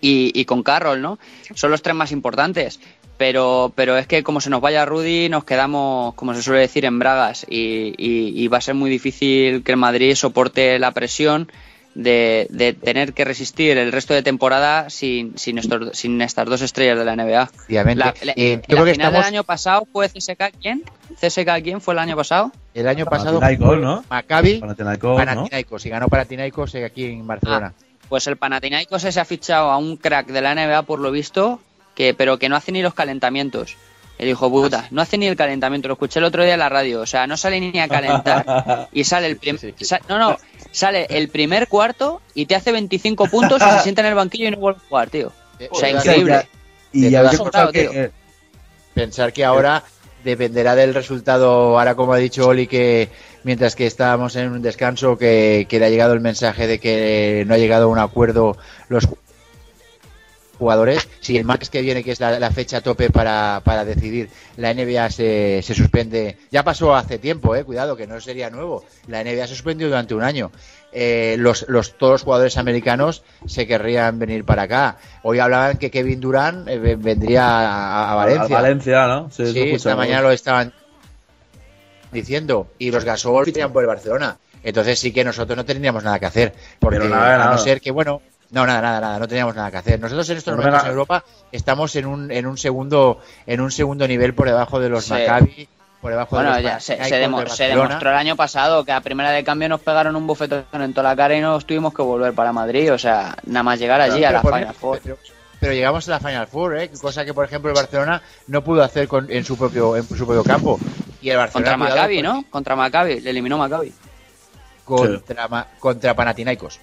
[0.02, 1.20] y, y con Carroll, ¿no?
[1.56, 2.80] Son los tres más importantes.
[3.18, 6.86] Pero, pero es que como se nos vaya Rudy, nos quedamos, como se suele decir,
[6.86, 10.90] en bragas y, y- y va a ser muy difícil que el Madrid soporte la
[10.92, 11.52] presión
[11.94, 16.62] de, de tener que resistir el resto de temporada sin, sin, estos- sin estas dos
[16.62, 17.50] estrellas de la NBA.
[17.68, 18.00] Obviamente.
[18.06, 20.84] La, la- Eh, en creo la que final estamos- del año pasado fue CSK quién?
[21.20, 22.52] CSK quién fue el año pasado?
[22.74, 24.06] El año pasado Panathinaikos, fue ¿no?
[24.10, 25.18] Maccabi, Panathinaikos, ¿no?
[25.18, 27.74] Panathinaikos, y ganó Panathinaikos eh, aquí en Barcelona.
[28.08, 31.60] Pues el Panathinaikos se ha fichado a un crack de la NBA por lo visto,
[31.96, 33.76] que pero que no hace ni los calentamientos.
[34.22, 36.70] El hijo puta, no hace ni el calentamiento, lo escuché el otro día en la
[36.70, 39.60] radio, o sea, no sale ni a calentar y sale el primer
[40.08, 40.38] no, no,
[40.72, 44.48] sale el primer cuarto y te hace 25 puntos y se sienta en el banquillo
[44.48, 45.32] y no vuelve a jugar, tío.
[45.72, 46.48] O sea, Eh, increíble.
[46.94, 47.92] Y que, tío.
[47.92, 48.12] que-
[48.94, 49.84] Pensar que ahora
[50.24, 53.10] dependerá del resultado, ahora como ha dicho Oli, que
[53.44, 57.44] mientras que estábamos en un descanso, que, que le ha llegado el mensaje de que
[57.48, 58.56] no ha llegado a un acuerdo
[58.88, 59.08] los
[60.62, 64.30] jugadores, si el martes que viene, que es la, la fecha tope para, para decidir,
[64.58, 68.86] la NBA se, se suspende, ya pasó hace tiempo, eh, cuidado, que no sería nuevo,
[69.08, 70.52] la NBA se suspendió durante un año.
[70.94, 74.98] Eh, los, los, todos los jugadores americanos se querrían venir para acá.
[75.24, 78.58] Hoy hablaban que Kevin Durant eh, ve- vendría a, a Valencia.
[78.58, 79.32] A Valencia, ¿no?
[79.54, 80.74] Sí, esta mañana lo estaban
[82.12, 82.68] diciendo.
[82.78, 84.38] Y los Gasol ficharían por el Barcelona.
[84.64, 86.54] Entonces sí que nosotros no tendríamos nada que hacer.
[86.80, 88.22] Porque nada, a no ser que, bueno,
[88.52, 90.00] no, nada, nada, nada, no teníamos nada que hacer.
[90.00, 93.72] Nosotros en estos No, momentos en Europa estamos en un, en un segundo, en un
[93.72, 95.14] segundo nivel por debajo de los Sí.
[95.14, 95.70] Maccabi,
[96.02, 98.92] por debajo Bueno, de los ya se, se de se demostró el año pasado que
[98.92, 101.94] a primera de cambio nos pegaron un bofetón en toda la cara y nos tuvimos
[101.94, 102.92] que volver para Madrid.
[102.94, 105.00] O sea, nada más llegar allí a la Final Four.
[105.04, 105.18] Pero,
[105.60, 106.90] pero llegamos a la Final Four, ¿eh?
[107.00, 110.26] cosa que por ejemplo el Barcelona no pudo hacer con- en su propio en su
[110.26, 110.80] propio campo.
[111.22, 112.44] Y el Barcelona Contra Maccabi, ¿no?
[112.50, 113.94] Contra Maccabi, le eliminó Maccabi.
[114.84, 116.80] Contra, Ma- contra Panathinaikos.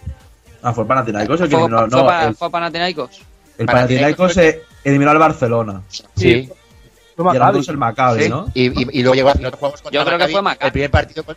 [0.62, 1.88] Ah, fue Panathinaikos el que Fue, eliminó.
[1.88, 3.20] fue No, pa- el, fue Panathinaikos.
[3.58, 5.82] el Panathinaikos se eliminó al Barcelona.
[6.14, 6.48] Sí.
[6.50, 8.28] Y el otro es el Maccabi, Sí.
[8.28, 8.46] ¿no?
[8.54, 10.66] Y, y- y luego llegó, nosotros jugamos contra Yo creo que Maccabi, fue Maccabi.
[10.66, 11.36] El primer partido con-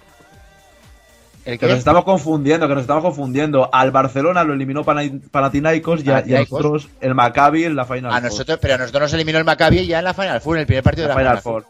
[1.44, 3.68] ¿El Que nos estamos confundiendo, que nos estamos confundiendo.
[3.74, 6.52] Al Barcelona lo eliminó Pana- Panathinaikos y a, y a Panathinaikos.
[6.60, 8.24] nosotros el Maccabi en la Final A Four.
[8.24, 10.68] nosotros, pero a nosotros nos eliminó el Maccabi ya en la Final Four, en el
[10.68, 11.66] primer partido La de la Final Final, Four.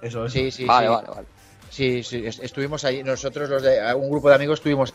[0.00, 0.32] Eso es.
[0.32, 0.92] Sí, sí, Vale, sí.
[0.94, 1.26] vale, vale.
[1.68, 4.94] Sí, sí, est- estuvimos allí, nosotros los de un grupo de amigos estuvimos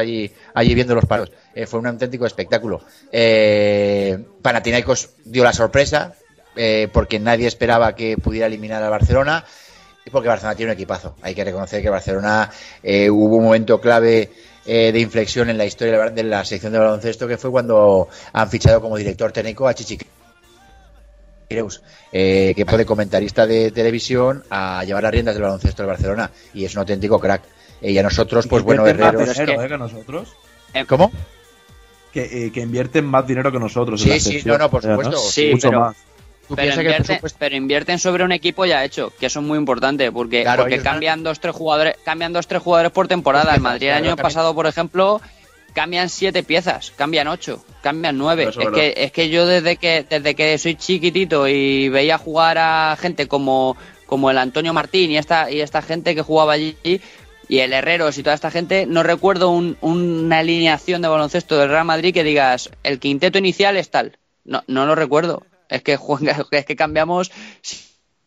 [0.00, 1.32] allí, allí viendo los paros.
[1.54, 2.82] Eh, fue un auténtico espectáculo.
[3.10, 4.18] Eh,
[5.24, 6.14] dio la sorpresa
[6.56, 9.44] eh, porque nadie esperaba que pudiera eliminar al Barcelona
[10.04, 11.16] y porque Barcelona tiene un equipazo.
[11.20, 12.50] Hay que reconocer que Barcelona
[12.82, 14.30] eh, hubo un momento clave
[14.64, 18.48] eh, de inflexión en la historia de la sección de baloncesto que fue cuando han
[18.48, 19.98] fichado como director técnico a Chichi
[21.48, 21.82] Creus,
[22.12, 26.30] eh, que fue de comentarista de televisión a llevar las riendas del baloncesto del Barcelona
[26.54, 27.42] y es un auténtico crack.
[27.80, 29.36] Eh, y a nosotros, pues bueno, Invierten más herreros.
[29.38, 30.28] dinero, que- eh, que nosotros.
[30.88, 31.12] ¿Cómo?
[32.12, 34.00] Que, eh, que invierten más dinero que nosotros.
[34.00, 34.52] en Sí, la sí, sección.
[34.58, 34.90] no, no, por ¿no?
[34.96, 35.18] supuesto.
[35.18, 35.96] Sí, Mucho pero- más.
[36.54, 40.12] Pero, invierten, presupuesto- pero invierten sobre un equipo ya hecho, que eso es muy importante,
[40.12, 43.52] porque, Claro, porque van- cambian dos tres jugadores, cambian dos tres jugadores por temporada.
[43.54, 45.20] El Madrid el año pasado, por ejemplo,
[45.76, 48.44] cambian siete piezas, cambian ocho, cambian nueve.
[48.44, 52.56] Es es que, es que yo desde que, desde que soy chiquitito y veía jugar
[52.58, 53.76] a gente como,
[54.06, 58.16] como el Antonio Martín y esta, y esta gente que jugaba allí, y el Herreros
[58.16, 62.24] y toda esta gente, no recuerdo un- una alineación de baloncesto del Real Madrid que
[62.24, 64.16] digas, el quinteto inicial es tal.
[64.46, 65.42] No, no lo recuerdo.
[65.68, 67.30] Es que, juega- es que cambiamos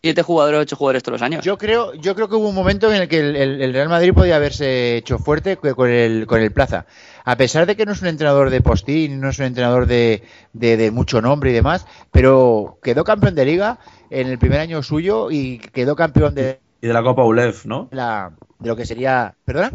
[0.01, 1.43] siete jugadores, ocho jugadores todos los años.
[1.43, 3.89] Yo creo, yo creo que hubo un momento en el que el, el- el Real
[3.89, 6.85] Madrid podía haberse hecho fuerte co- con el, con el Plaza.
[7.31, 10.23] A pesar de que no es un entrenador de postín, no es un entrenador de,
[10.53, 13.77] de- de mucho nombre y demás, pero quedó campeón de liga
[14.09, 17.87] en el primer año suyo y quedó campeón de Y de la Copa ULEF, ¿no?
[17.91, 19.71] la de lo que sería, ¿perdona?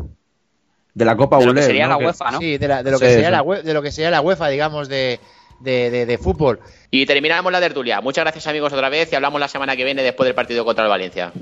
[0.94, 1.66] De la Copa De lo que ULEF.
[1.66, 1.90] sería ¿no?
[2.00, 2.38] la UEFA, ¿no?
[2.40, 4.48] Sí, de, la- de lo que sería la UE de lo que sería la UEFA,
[4.48, 5.20] digamos, de,
[5.60, 6.58] de, de- de fútbol.
[6.90, 8.00] Y terminamos la tertulia.
[8.00, 10.82] Muchas gracias amigos otra vez y hablamos la semana que viene después del partido contra
[10.84, 11.32] el Valencia.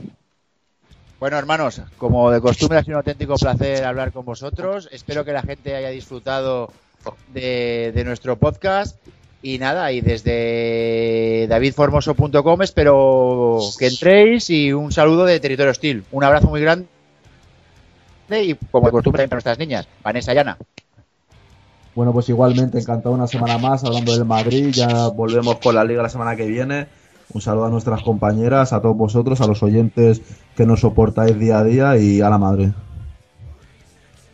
[1.23, 4.89] Bueno, hermanos, como de costumbre ha sido un auténtico placer hablar con vosotros.
[4.90, 6.73] Espero que la gente haya disfrutado
[7.32, 8.97] de, nuestro podcast.
[9.40, 16.03] Y nada, y desde davidformoso.com espero que entréis y un saludo de Territorio Hostil.
[16.11, 16.89] Un abrazo muy grande
[18.28, 20.59] y como de costumbre para nuestras niñas, Vanessa y Ana.
[21.94, 24.70] Bueno, pues igualmente encantado una semana más hablando del Madrid.
[24.73, 26.89] Ya Volvemos con la liga la semana que viene.
[27.34, 30.20] Un saludo a nuestras compañeras, a todos vosotros, a los oyentes
[30.54, 32.72] que nos soportáis día a día y a la madre.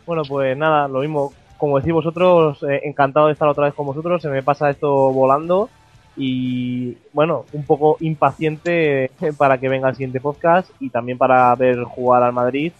[0.05, 1.31] Bueno, pues nada, lo mismo.
[1.57, 4.21] Como decís vosotros, eh, encantado de estar otra vez con vosotros.
[4.21, 5.69] Se me pasa esto volando.
[6.17, 11.83] Y bueno, un poco impaciente para que venga el siguiente podcast y también para ver
[11.83, 12.73] jugar al Madrid,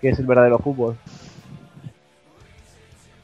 [0.00, 0.96] que es el verdadero fútbol.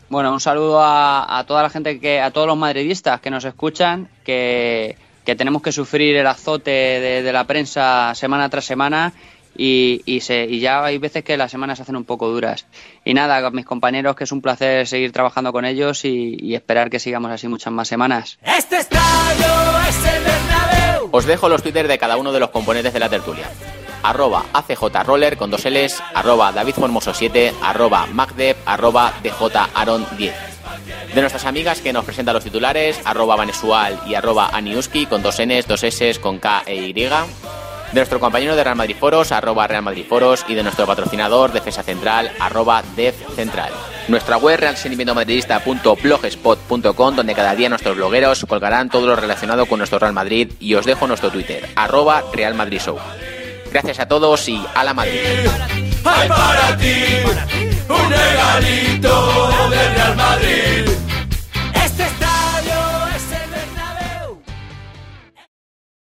[0.08, 3.44] Bueno, un saludo a, a toda la gente que, a todos los madridistas que nos
[3.44, 4.96] escuchan, que,
[5.30, 9.12] que tenemos que sufrir el azote de, de la prensa semana tras semana
[9.56, 12.66] y, y, se, y ya hay veces que las semanas se hacen un poco duras.
[13.04, 16.56] Y nada, con mis compañeros, que es un placer seguir trabajando con ellos y, y
[16.56, 18.40] esperar que sigamos así muchas más semanas.
[18.42, 19.46] Este estadio
[19.88, 21.08] es el Bernabéu.
[21.12, 23.48] Os dejo los twitters de cada uno de los componentes de la tertulia.
[24.02, 30.49] Arroba ACJRoller con dos L's, arroba DavidFormoso7, arroba MacDev, arroba DJAron10.
[31.14, 35.40] De nuestras amigas que nos presentan los titulares, arroba Vanesual y arroba Aniuski con dos
[35.40, 36.92] Ns, dos S con K e Y.
[36.92, 41.50] De nuestro compañero de Real Madrid Foros, arroba Real Madrid Foros, y de nuestro patrocinador,
[41.50, 43.72] Defensa Central, arroba Def Central.
[44.06, 50.12] Nuestra web, realsentimientomadridista.blogspot.com, donde cada día nuestros blogueros colgarán todo lo relacionado con nuestro Real
[50.12, 52.96] Madrid, y os dejo nuestro Twitter, arroba Real Madrid Show.
[53.72, 55.18] Gracias a todos y a la Madrid.
[57.90, 61.09] Un regalito del Real Madrid.